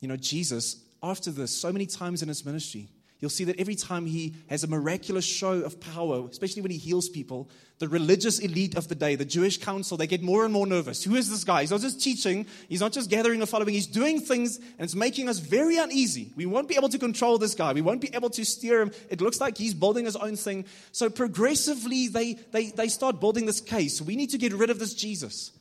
You 0.00 0.08
know, 0.08 0.16
Jesus, 0.16 0.82
after 1.02 1.30
this, 1.30 1.50
so 1.56 1.72
many 1.72 1.86
times 1.86 2.22
in 2.22 2.28
his 2.28 2.44
ministry, 2.44 2.88
You'll 3.24 3.30
see 3.30 3.44
that 3.44 3.58
every 3.58 3.74
time 3.74 4.04
he 4.04 4.34
has 4.50 4.64
a 4.64 4.66
miraculous 4.66 5.24
show 5.24 5.52
of 5.62 5.80
power, 5.80 6.28
especially 6.28 6.60
when 6.60 6.70
he 6.70 6.76
heals 6.76 7.08
people, 7.08 7.48
the 7.78 7.88
religious 7.88 8.38
elite 8.38 8.76
of 8.76 8.88
the 8.88 8.94
day, 8.94 9.14
the 9.14 9.24
Jewish 9.24 9.56
council, 9.56 9.96
they 9.96 10.06
get 10.06 10.20
more 10.20 10.44
and 10.44 10.52
more 10.52 10.66
nervous. 10.66 11.02
Who 11.04 11.14
is 11.14 11.30
this 11.30 11.42
guy? 11.42 11.62
He's 11.62 11.70
not 11.70 11.80
just 11.80 12.02
teaching, 12.02 12.44
he's 12.68 12.80
not 12.80 12.92
just 12.92 13.08
gathering 13.08 13.40
a 13.40 13.46
following, 13.46 13.72
he's 13.72 13.86
doing 13.86 14.20
things 14.20 14.58
and 14.58 14.80
it's 14.80 14.94
making 14.94 15.30
us 15.30 15.38
very 15.38 15.78
uneasy. 15.78 16.34
We 16.36 16.44
won't 16.44 16.68
be 16.68 16.74
able 16.74 16.90
to 16.90 16.98
control 16.98 17.38
this 17.38 17.54
guy, 17.54 17.72
we 17.72 17.80
won't 17.80 18.02
be 18.02 18.10
able 18.12 18.28
to 18.28 18.44
steer 18.44 18.82
him. 18.82 18.90
It 19.08 19.22
looks 19.22 19.40
like 19.40 19.56
he's 19.56 19.72
building 19.72 20.04
his 20.04 20.16
own 20.16 20.36
thing. 20.36 20.66
So 20.92 21.08
progressively, 21.08 22.08
they, 22.08 22.34
they, 22.34 22.66
they 22.66 22.88
start 22.88 23.20
building 23.20 23.46
this 23.46 23.62
case. 23.62 24.02
We 24.02 24.16
need 24.16 24.32
to 24.32 24.38
get 24.38 24.52
rid 24.52 24.68
of 24.68 24.78
this 24.78 24.92
Jesus. 24.92 25.52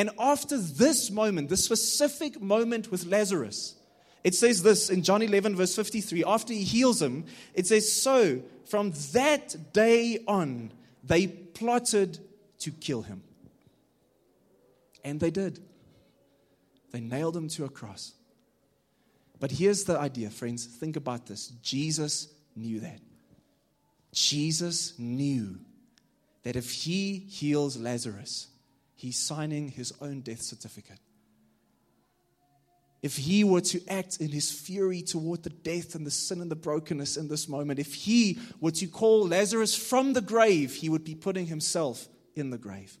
And 0.00 0.08
after 0.18 0.56
this 0.56 1.10
moment, 1.10 1.50
this 1.50 1.62
specific 1.62 2.40
moment 2.40 2.90
with 2.90 3.04
Lazarus, 3.04 3.74
it 4.24 4.34
says 4.34 4.62
this 4.62 4.88
in 4.88 5.02
John 5.02 5.20
11, 5.20 5.54
verse 5.56 5.76
53. 5.76 6.24
After 6.24 6.54
he 6.54 6.64
heals 6.64 7.02
him, 7.02 7.26
it 7.52 7.66
says, 7.66 7.92
So 7.92 8.40
from 8.64 8.94
that 9.12 9.74
day 9.74 10.24
on, 10.26 10.72
they 11.04 11.26
plotted 11.26 12.18
to 12.60 12.70
kill 12.70 13.02
him. 13.02 13.22
And 15.04 15.20
they 15.20 15.30
did. 15.30 15.60
They 16.92 17.00
nailed 17.00 17.36
him 17.36 17.48
to 17.48 17.66
a 17.66 17.68
cross. 17.68 18.14
But 19.38 19.50
here's 19.50 19.84
the 19.84 19.98
idea, 19.98 20.30
friends. 20.30 20.64
Think 20.64 20.96
about 20.96 21.26
this. 21.26 21.48
Jesus 21.60 22.28
knew 22.56 22.80
that. 22.80 23.00
Jesus 24.14 24.98
knew 24.98 25.58
that 26.42 26.56
if 26.56 26.70
he 26.70 27.18
heals 27.18 27.76
Lazarus, 27.76 28.46
he's 29.00 29.18
signing 29.18 29.68
his 29.68 29.92
own 30.00 30.20
death 30.20 30.42
certificate. 30.42 30.98
if 33.02 33.16
he 33.16 33.44
were 33.44 33.62
to 33.62 33.80
act 33.88 34.18
in 34.20 34.28
his 34.28 34.52
fury 34.52 35.00
toward 35.00 35.42
the 35.42 35.48
death 35.48 35.94
and 35.94 36.06
the 36.06 36.10
sin 36.10 36.42
and 36.42 36.50
the 36.50 36.56
brokenness 36.56 37.16
in 37.16 37.28
this 37.28 37.48
moment, 37.48 37.78
if 37.78 37.94
he 37.94 38.38
were 38.60 38.70
to 38.70 38.86
call 38.86 39.26
Lazarus 39.26 39.74
from 39.74 40.12
the 40.12 40.20
grave, 40.20 40.74
he 40.74 40.90
would 40.90 41.02
be 41.02 41.14
putting 41.14 41.46
himself 41.46 42.06
in 42.36 42.50
the 42.50 42.58
grave. 42.58 42.98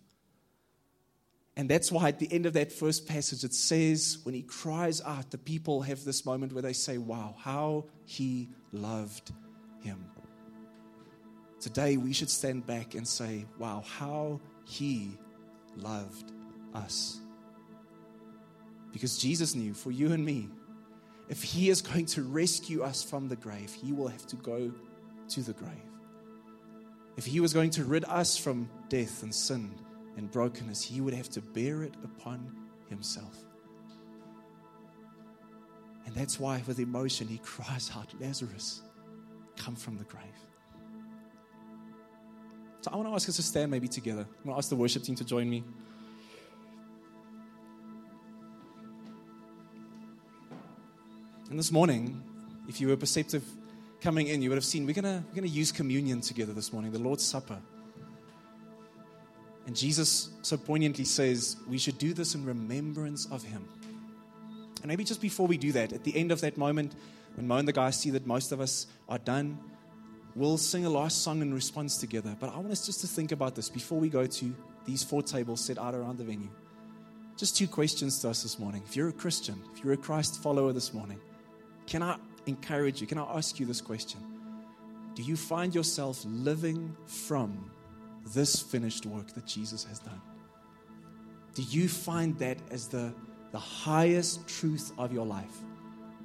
And 1.54 1.68
that's 1.68 1.92
why 1.92 2.08
at 2.08 2.18
the 2.18 2.32
end 2.32 2.46
of 2.46 2.54
that 2.54 2.72
first 2.72 3.06
passage, 3.06 3.44
it 3.44 3.52
says, 3.52 4.16
when 4.22 4.34
he 4.34 4.40
cries 4.40 5.02
out, 5.02 5.30
the 5.30 5.36
people 5.36 5.82
have 5.82 6.02
this 6.02 6.24
moment 6.24 6.54
where 6.54 6.62
they 6.62 6.72
say, 6.72 6.96
Wow, 6.96 7.34
how 7.38 7.84
he 8.06 8.48
loved 8.72 9.32
him. 9.82 10.06
Today, 11.60 11.98
we 11.98 12.14
should 12.14 12.30
stand 12.30 12.66
back 12.66 12.94
and 12.94 13.06
say, 13.06 13.44
Wow, 13.58 13.84
how 13.86 14.40
he 14.64 15.18
loved 15.76 16.32
us. 16.74 17.20
Because 18.92 19.18
Jesus 19.18 19.54
knew 19.54 19.74
for 19.74 19.90
you 19.90 20.12
and 20.12 20.24
me, 20.24 20.48
if 21.28 21.42
He 21.42 21.70
is 21.70 21.80
going 21.80 22.06
to 22.06 22.22
rescue 22.22 22.82
us 22.82 23.02
from 23.02 23.28
the 23.28 23.36
grave, 23.36 23.72
He 23.72 23.92
will 23.92 24.08
have 24.08 24.26
to 24.26 24.36
go 24.36 24.72
to 25.28 25.42
the 25.42 25.52
grave. 25.52 25.70
If 27.16 27.24
He 27.24 27.40
was 27.40 27.52
going 27.52 27.70
to 27.70 27.84
rid 27.84 28.04
us 28.06 28.36
from 28.36 28.68
death 28.88 29.22
and 29.22 29.34
sin 29.34 29.74
and 30.16 30.30
brokenness, 30.30 30.82
He 30.82 31.00
would 31.00 31.14
have 31.14 31.30
to 31.30 31.40
bear 31.40 31.84
it 31.84 31.94
upon 32.02 32.52
Himself. 32.88 33.36
And 36.06 36.14
that's 36.14 36.40
why, 36.40 36.62
with 36.66 36.80
emotion, 36.80 37.28
He 37.28 37.38
cries 37.42 37.92
out, 37.94 38.12
Lazarus, 38.20 38.82
come 39.56 39.76
from 39.76 39.98
the 39.98 40.04
grave. 40.04 40.24
So 42.82 42.90
I 42.90 42.96
want 42.96 43.08
to 43.08 43.14
ask 43.14 43.28
us 43.28 43.36
to 43.36 43.42
stand 43.42 43.70
maybe 43.70 43.88
together. 43.88 44.22
I 44.22 44.48
want 44.48 44.56
to 44.56 44.58
ask 44.58 44.70
the 44.70 44.76
worship 44.76 45.02
team 45.02 45.14
to 45.16 45.24
join 45.24 45.50
me. 45.50 45.62
And 51.50 51.58
this 51.58 51.70
morning, 51.70 52.22
if 52.68 52.80
you 52.80 52.88
were 52.88 52.96
perceptive 52.96 53.44
coming 54.00 54.28
in, 54.28 54.40
you 54.40 54.48
would 54.48 54.56
have 54.56 54.64
seen 54.64 54.86
we're 54.86 54.94
going 54.94 55.04
we're 55.04 55.34
going 55.34 55.42
to 55.42 55.48
use 55.48 55.72
communion 55.72 56.22
together 56.22 56.54
this 56.54 56.72
morning, 56.72 56.90
the 56.92 56.98
Lord's 56.98 57.24
Supper. 57.24 57.58
And 59.66 59.76
Jesus 59.76 60.30
so 60.40 60.56
poignantly 60.56 61.04
says 61.04 61.56
we 61.68 61.76
should 61.76 61.98
do 61.98 62.14
this 62.14 62.34
in 62.34 62.46
remembrance 62.46 63.26
of 63.26 63.42
Him. 63.42 63.68
And 64.82 64.86
maybe 64.86 65.04
just 65.04 65.20
before 65.20 65.46
we 65.46 65.58
do 65.58 65.72
that, 65.72 65.92
at 65.92 66.04
the 66.04 66.16
end 66.16 66.32
of 66.32 66.40
that 66.40 66.56
moment, 66.56 66.94
when 67.34 67.46
Mo 67.46 67.56
and 67.56 67.68
the 67.68 67.72
guys 67.72 67.98
see 67.98 68.10
that 68.10 68.26
most 68.26 68.52
of 68.52 68.60
us 68.60 68.86
are 69.08 69.18
done, 69.18 69.58
we'll 70.34 70.58
sing 70.58 70.86
a 70.86 70.90
last 70.90 71.22
song 71.22 71.42
in 71.42 71.52
response 71.52 71.96
together. 71.98 72.36
But 72.38 72.50
I 72.54 72.56
want 72.56 72.70
us 72.70 72.86
just 72.86 73.00
to 73.00 73.06
think 73.06 73.32
about 73.32 73.54
this 73.54 73.68
before 73.68 73.98
we 73.98 74.08
go 74.08 74.26
to 74.26 74.54
these 74.84 75.02
four 75.02 75.22
tables 75.22 75.60
set 75.60 75.78
out 75.78 75.94
around 75.94 76.18
the 76.18 76.24
venue. 76.24 76.50
Just 77.36 77.56
two 77.56 77.68
questions 77.68 78.20
to 78.20 78.30
us 78.30 78.42
this 78.42 78.58
morning. 78.58 78.82
If 78.86 78.96
you're 78.96 79.08
a 79.08 79.12
Christian, 79.12 79.62
if 79.74 79.82
you're 79.82 79.94
a 79.94 79.96
Christ 79.96 80.42
follower 80.42 80.72
this 80.72 80.92
morning, 80.92 81.18
can 81.86 82.02
I 82.02 82.16
encourage 82.46 83.00
you? 83.00 83.06
Can 83.06 83.18
I 83.18 83.36
ask 83.36 83.58
you 83.58 83.66
this 83.66 83.80
question? 83.80 84.20
Do 85.14 85.22
you 85.22 85.36
find 85.36 85.74
yourself 85.74 86.22
living 86.24 86.96
from 87.06 87.70
this 88.34 88.60
finished 88.60 89.06
work 89.06 89.32
that 89.34 89.46
Jesus 89.46 89.84
has 89.84 89.98
done? 89.98 90.20
Do 91.54 91.62
you 91.62 91.88
find 91.88 92.38
that 92.38 92.58
as 92.70 92.88
the, 92.88 93.12
the 93.52 93.58
highest 93.58 94.46
truth 94.46 94.92
of 94.98 95.12
your 95.12 95.26
life? 95.26 95.62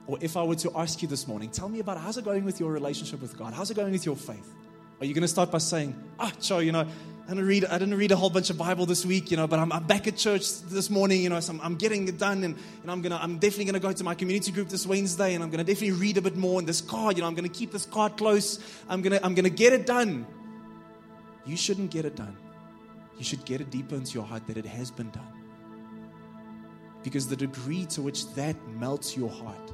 Or 0.07 0.17
if 0.21 0.37
I 0.37 0.43
were 0.43 0.55
to 0.55 0.71
ask 0.75 1.01
you 1.01 1.07
this 1.07 1.27
morning, 1.27 1.49
tell 1.49 1.67
me 1.67 1.79
about 1.79 1.97
how's 1.97 2.17
it 2.17 2.25
going 2.25 2.45
with 2.45 2.59
your 2.59 2.71
relationship 2.71 3.21
with 3.21 3.37
God? 3.37 3.53
How's 3.53 3.71
it 3.71 3.75
going 3.75 3.91
with 3.91 4.05
your 4.05 4.15
faith? 4.15 4.53
Are 5.01 5.05
you 5.05 5.13
going 5.13 5.23
to 5.23 5.27
start 5.27 5.51
by 5.51 5.57
saying, 5.57 5.95
ah, 6.19 6.31
Joe, 6.39 6.59
you 6.59 6.71
know, 6.71 6.87
I 7.25 7.29
didn't 7.29 7.47
read, 7.47 7.65
I 7.65 7.79
didn't 7.79 7.95
read 7.95 8.11
a 8.11 8.15
whole 8.15 8.29
bunch 8.29 8.49
of 8.51 8.57
Bible 8.57 8.85
this 8.85 9.03
week, 9.05 9.31
you 9.31 9.35
know, 9.35 9.47
but 9.47 9.57
I'm, 9.57 9.71
I'm 9.71 9.83
back 9.83 10.07
at 10.07 10.15
church 10.15 10.61
this 10.61 10.91
morning, 10.91 11.21
you 11.21 11.29
know, 11.29 11.39
so 11.39 11.53
I'm, 11.53 11.61
I'm 11.61 11.75
getting 11.75 12.07
it 12.07 12.19
done 12.19 12.43
and, 12.43 12.55
and 12.83 12.91
I'm, 12.91 13.01
gonna, 13.01 13.19
I'm 13.19 13.39
definitely 13.39 13.65
going 13.65 13.73
to 13.73 13.79
go 13.79 13.91
to 13.91 14.03
my 14.03 14.13
community 14.13 14.51
group 14.51 14.69
this 14.69 14.85
Wednesday 14.85 15.33
and 15.33 15.43
I'm 15.43 15.49
going 15.49 15.65
to 15.65 15.69
definitely 15.69 15.99
read 15.99 16.17
a 16.17 16.21
bit 16.21 16.37
more 16.37 16.59
in 16.59 16.67
this 16.67 16.81
card, 16.81 17.17
you 17.17 17.23
know, 17.23 17.27
I'm 17.27 17.33
going 17.33 17.49
to 17.49 17.53
keep 17.53 17.71
this 17.71 17.85
card 17.85 18.15
close. 18.15 18.59
I'm 18.87 19.01
going 19.01 19.17
to 19.17 19.25
I'm 19.25 19.33
going 19.33 19.45
to 19.45 19.49
get 19.49 19.73
it 19.73 19.85
done. 19.85 20.27
You 21.45 21.57
shouldn't 21.57 21.91
get 21.91 22.05
it 22.05 22.15
done. 22.15 22.37
You 23.17 23.23
should 23.23 23.43
get 23.43 23.59
it 23.59 23.69
deeper 23.71 23.95
into 23.95 24.13
your 24.13 24.23
heart 24.23 24.45
that 24.47 24.57
it 24.57 24.65
has 24.65 24.91
been 24.91 25.09
done. 25.09 25.27
Because 27.03 27.27
the 27.27 27.35
degree 27.35 27.85
to 27.87 28.01
which 28.01 28.33
that 28.35 28.55
melts 28.67 29.17
your 29.17 29.29
heart, 29.29 29.73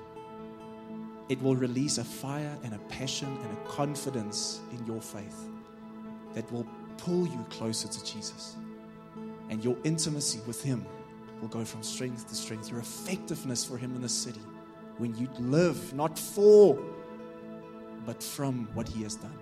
it 1.32 1.42
will 1.42 1.56
release 1.56 1.98
a 1.98 2.04
fire 2.04 2.58
and 2.62 2.74
a 2.74 2.78
passion 2.90 3.30
and 3.42 3.58
a 3.58 3.62
confidence 3.62 4.60
in 4.74 4.86
your 4.86 5.00
faith 5.00 5.48
that 6.34 6.52
will 6.52 6.68
pull 6.98 7.26
you 7.26 7.46
closer 7.50 7.88
to 7.88 8.04
Jesus. 8.04 8.58
And 9.50 9.64
your 9.64 9.78
intimacy 9.86 10.42
with 10.46 10.62
Him 10.62 10.86
will 11.40 11.48
go 11.48 11.64
from 11.64 11.84
strength 11.84 12.28
to 12.28 12.36
strength. 12.36 12.70
Your 12.70 12.82
effectiveness 12.82 13.64
for 13.64 13.78
Him 13.78 13.96
in 13.96 14.02
the 14.02 14.10
city 14.10 14.42
when 14.98 15.16
you 15.16 15.30
live 15.40 15.94
not 15.94 16.20
for, 16.20 16.78
but 18.06 18.22
from 18.22 18.68
what 18.74 18.90
He 18.90 19.04
has 19.04 19.16
done. 19.16 19.40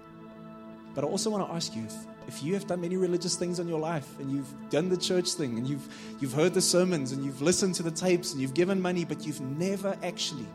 But 0.94 1.06
I 1.06 1.08
also 1.08 1.32
want 1.32 1.48
to 1.48 1.56
ask 1.56 1.76
you 1.76 1.86
if, 1.86 1.96
if 2.28 2.44
you 2.44 2.54
have 2.54 2.68
done 2.68 2.82
many 2.82 2.98
religious 2.98 3.36
things 3.36 3.60
in 3.60 3.68
your 3.68 3.80
life 3.80 4.20
and 4.20 4.32
you've 4.32 4.70
done 4.70 4.90
the 4.90 4.98
church 4.98 5.32
thing 5.32 5.58
and 5.58 5.68
you've, 5.68 5.88
you've 6.20 6.34
heard 6.34 6.54
the 6.54 6.62
sermons 6.62 7.14
and 7.14 7.26
you've 7.26 7.42
listened 7.42 7.74
to 7.76 7.84
the 7.84 7.90
tapes 7.90 8.32
and 8.32 8.40
you've 8.40 8.54
given 8.54 8.80
money, 8.80 9.06
but 9.06 9.26
you've 9.26 9.42
never 9.42 9.98
actually, 10.04 10.46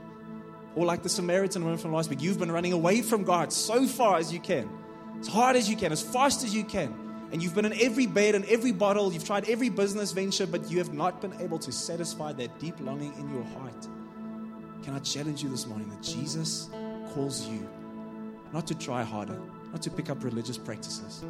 or 0.75 0.85
like 0.85 1.03
the 1.03 1.09
Samaritan 1.09 1.63
woman 1.63 1.79
from 1.79 1.93
last 1.93 2.11
week, 2.11 2.23
you've 2.23 2.39
been 2.39 2.53
running 2.53 2.73
away 2.73 3.03
from 3.03 3.25
God 3.25 3.53
so 3.53 3.87
far 3.87 4.19
as 4.19 4.33
you 4.33 4.41
can 4.41 4.69
as 5.25 5.29
hard 5.29 5.57
as 5.57 5.71
you 5.71 5.77
can, 5.77 5.91
as 5.91 6.03
fast 6.03 6.45
as 6.45 6.55
you 6.55 6.65
can. 6.65 6.95
And 7.33 7.43
you've 7.43 7.55
been 7.55 7.65
in 7.65 7.73
every 7.81 8.07
bed 8.07 8.35
and 8.35 8.45
every 8.45 8.73
bottle, 8.73 9.11
you've 9.11 9.25
tried 9.25 9.49
every 9.49 9.71
business 9.71 10.13
venture, 10.13 10.47
but 10.47 10.71
you 10.71 10.79
have 10.79 10.93
not 10.93 11.23
been 11.23 11.33
able 11.41 11.59
to 11.61 11.73
satisfy 11.73 12.33
that 12.35 12.59
deep 12.61 12.79
longing 12.81 13.15
in 13.15 13.31
your 13.31 13.43
heart. 13.45 13.89
Can 14.83 14.95
I 14.95 14.99
challenge 14.99 15.43
you 15.43 15.49
this 15.49 15.67
morning 15.67 15.89
that 15.89 16.03
Jesus 16.03 16.69
calls 17.15 17.49
you 17.49 17.67
not 18.53 18.67
to 18.67 18.75
try 18.75 19.03
harder, 19.03 19.41
not 19.73 19.81
to 19.83 19.91
pick 19.91 20.11
up 20.11 20.23
religious 20.23 20.59
practices, 20.59 21.25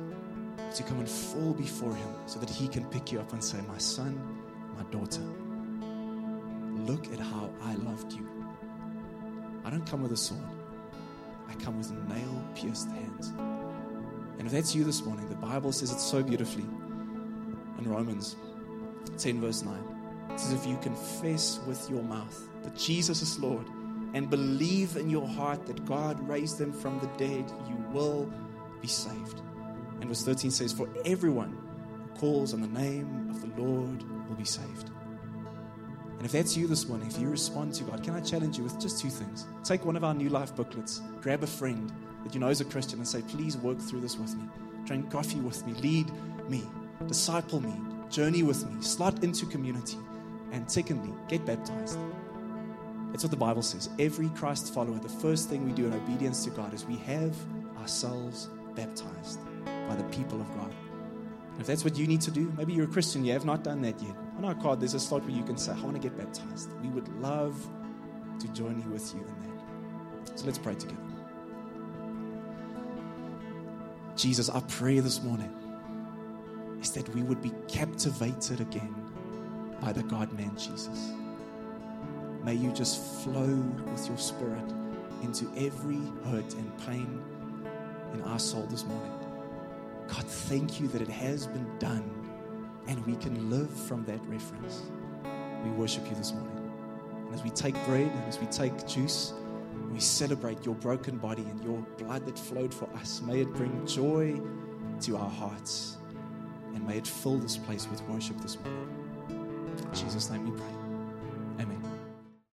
but 0.57 0.75
to 0.75 0.83
come 0.83 0.99
and 0.99 1.09
fall 1.09 1.53
before 1.53 1.95
Him 1.95 2.09
so 2.27 2.41
that 2.41 2.51
He 2.51 2.67
can 2.67 2.85
pick 2.87 3.13
you 3.13 3.21
up 3.21 3.33
and 3.33 3.43
say, 3.43 3.59
My 3.69 3.79
son, 3.79 4.21
my 4.77 4.83
daughter, 4.91 5.23
look 6.93 7.07
at 7.13 7.21
how 7.21 7.49
I 7.63 7.75
loved 7.77 8.13
you. 8.13 8.34
I 9.65 9.71
don't 9.71 9.87
come 9.87 10.03
with 10.03 10.13
a 10.13 10.17
sword, 10.17 10.43
I 11.49 11.55
come 11.55 11.79
with 11.79 11.91
nail 12.09 12.45
pierced 12.55 12.89
hands. 12.89 13.33
And 14.39 14.47
if 14.47 14.53
that's 14.53 14.75
you 14.75 14.85
this 14.85 15.05
morning, 15.05 15.29
the 15.29 15.37
Bible 15.37 15.73
says 15.73 15.91
it 15.91 16.01
so 16.01 16.23
beautifully 16.23 16.67
in 17.79 17.89
Romans 17.89 18.37
10, 19.19 19.41
verse 19.41 19.63
9. 19.63 19.75
It 20.31 20.41
says, 20.41 20.53
If 20.53 20.67
you 20.67 20.77
confess 20.79 21.61
with 21.67 21.89
your 21.89 22.03
mouth 22.03 22.49
that 22.63 22.77
Jesus 22.77 23.23
is 23.23 23.39
Lord 23.39 23.67
and 24.13 24.29
believe 24.29 24.97
in 24.97 25.09
your 25.09 25.27
heart 25.27 25.67
that 25.67 25.85
God 25.87 26.29
raised 26.29 26.61
him 26.61 26.73
from 26.73 26.99
the 27.01 27.07
dead, 27.19 27.51
you 27.69 27.77
will 27.93 28.31
be 28.81 28.89
saved. 28.89 29.41
And 30.01 30.09
verse 30.09 30.25
13 30.25 30.51
says, 30.51 30.73
For 30.73 30.89
everyone 31.05 31.57
who 32.03 32.21
calls 32.21 32.53
on 32.53 32.61
the 32.61 32.69
name 32.69 33.31
of 33.31 33.41
the 33.41 33.63
Lord 33.63 34.03
will 34.29 34.37
be 34.37 34.45
saved. 34.45 34.91
And 36.25 36.31
if 36.31 36.41
that's 36.41 36.57
you 36.57 36.67
this 36.67 36.89
morning, 36.89 37.07
if 37.07 37.19
you 37.19 37.29
respond 37.29 37.75
to 37.75 37.85
God, 37.85 38.03
can 38.03 38.15
I 38.15 38.21
challenge 38.21 38.57
you 38.57 38.65
with 38.65 38.81
just 38.81 38.99
two 38.99 39.11
things? 39.11 39.45
Take 39.63 39.85
one 39.85 39.95
of 39.95 40.05
our 40.05 40.15
new 40.15 40.31
life 40.31 40.57
booklets, 40.57 41.03
grab 41.21 41.43
a 41.43 41.47
friend, 41.47 41.93
that 42.23 42.33
you 42.33 42.41
know 42.41 42.49
is 42.49 42.63
a 42.63 42.65
Christian 42.65 42.99
and 42.99 43.07
say, 43.07 43.21
please 43.29 43.59
work 43.59 43.79
through 43.79 44.01
this 44.01 44.17
with 44.17 44.35
me. 44.35 44.45
Drink 44.87 45.11
coffee 45.11 45.41
with 45.41 45.67
me. 45.67 45.75
Lead 45.75 46.11
me. 46.49 46.63
Disciple 47.07 47.61
me. 47.61 47.75
Journey 48.09 48.43
with 48.43 48.67
me. 48.67 48.81
Slot 48.81 49.23
into 49.23 49.45
community. 49.45 49.99
And 50.51 50.71
secondly, 50.71 51.13
get 51.29 51.45
baptized. 51.45 51.99
That's 53.11 53.23
what 53.23 53.31
the 53.31 53.37
Bible 53.37 53.61
says. 53.61 53.91
Every 53.99 54.31
Christ 54.31 54.73
follower, 54.73 54.99
the 54.99 55.11
first 55.11 55.51
thing 55.51 55.67
we 55.67 55.73
do 55.73 55.85
in 55.85 55.93
obedience 55.93 56.43
to 56.45 56.51
God 56.51 56.73
is 56.73 56.87
we 56.87 56.97
have 57.01 57.37
ourselves 57.79 58.49
baptized 58.75 59.41
by 59.67 59.95
the 59.95 60.05
people 60.05 60.41
of 60.41 60.49
God. 60.57 60.73
And 61.53 61.61
if 61.61 61.67
that's 61.67 61.85
what 61.85 61.99
you 61.99 62.07
need 62.07 62.23
to 62.23 62.31
do, 62.31 62.51
maybe 62.57 62.73
you're 62.73 62.87
a 62.87 62.89
Christian, 62.89 63.27
you 63.27 63.35
have 63.35 63.45
not 63.45 63.63
done 63.63 63.83
that 63.83 64.01
yet. 64.01 64.17
On 64.37 64.45
our 64.45 64.55
card, 64.55 64.81
there's 64.81 64.95
a 64.95 65.01
slot 65.01 65.23
where 65.23 65.31
you 65.31 65.45
can 65.45 65.57
say, 65.57 65.73
I 65.73 65.81
want 65.81 65.95
to 65.95 66.01
get 66.01 66.17
baptized. 66.19 66.71
We 66.83 66.89
would 66.89 67.09
love 67.21 67.55
to 68.41 68.49
join 68.49 68.83
you 68.83 68.91
with 68.91 69.15
you 69.15 69.21
in 69.21 69.27
that. 69.27 70.39
So 70.39 70.47
let's 70.47 70.59
pray 70.59 70.75
together. 70.75 70.99
Jesus, 74.17 74.49
I 74.49 74.61
pray 74.69 75.01
this 75.01 75.23
morning 75.23 75.53
is 76.81 76.91
that 76.93 77.09
we 77.15 77.23
would 77.23 77.43
be 77.43 77.53
captivated 77.69 78.61
again 78.61 78.95
by 79.81 79.93
the 79.93 80.03
God 80.03 80.33
man 80.33 80.57
Jesus. 80.57 81.13
May 82.43 82.55
you 82.55 82.73
just 82.73 83.25
flow 83.25 83.55
with 83.93 84.07
your 84.09 84.19
spirit 84.19 84.73
into 85.23 85.51
every 85.57 86.01
hurt 86.27 86.55
and 86.55 86.79
pain 86.87 87.23
in 88.13 88.23
our 88.23 88.39
soul 88.39 88.67
this 88.67 88.85
morning. 88.85 89.13
God, 90.09 90.25
thank 90.25 90.81
you 90.81 90.89
that 90.89 91.01
it 91.01 91.09
has 91.09 91.47
been 91.47 91.79
done 91.79 92.24
and 92.87 93.05
we 93.07 93.17
can 93.17 93.51
live 93.51 93.71
from 93.71 94.05
that 94.05 94.21
reference. 94.27 94.83
We 95.65 95.71
worship 95.71 96.09
you 96.09 96.15
this 96.15 96.33
morning. 96.33 96.73
And 97.27 97.35
as 97.35 97.43
we 97.43 97.51
take 97.51 97.75
bread 97.87 98.11
and 98.11 98.25
as 98.25 98.39
we 98.39 98.47
take 98.47 98.87
juice, 98.87 99.33
we 99.93 100.01
celebrate 100.01 100.65
your 100.65 100.75
broken 100.75 101.19
body 101.19 101.43
and 101.43 101.63
your 101.65 101.79
blood 101.99 102.27
that 102.27 102.39
flowed 102.39 102.75
for 102.75 102.89
us. 102.97 103.23
May 103.23 103.41
it 103.41 103.53
bring 103.55 103.87
joy 103.87 104.41
to 105.03 105.17
our 105.17 105.31
hearts 105.31 105.97
and 106.75 106.87
may 106.87 106.99
it 106.99 107.07
fill 107.07 107.39
this 107.39 107.57
place 107.57 107.89
with 107.89 108.03
worship 108.09 108.41
this 108.41 108.59
morning. 108.61 108.89
In 109.79 109.95
Jesus' 109.95 110.31
name 110.31 110.51
we 110.51 110.59
pray. 110.59 110.84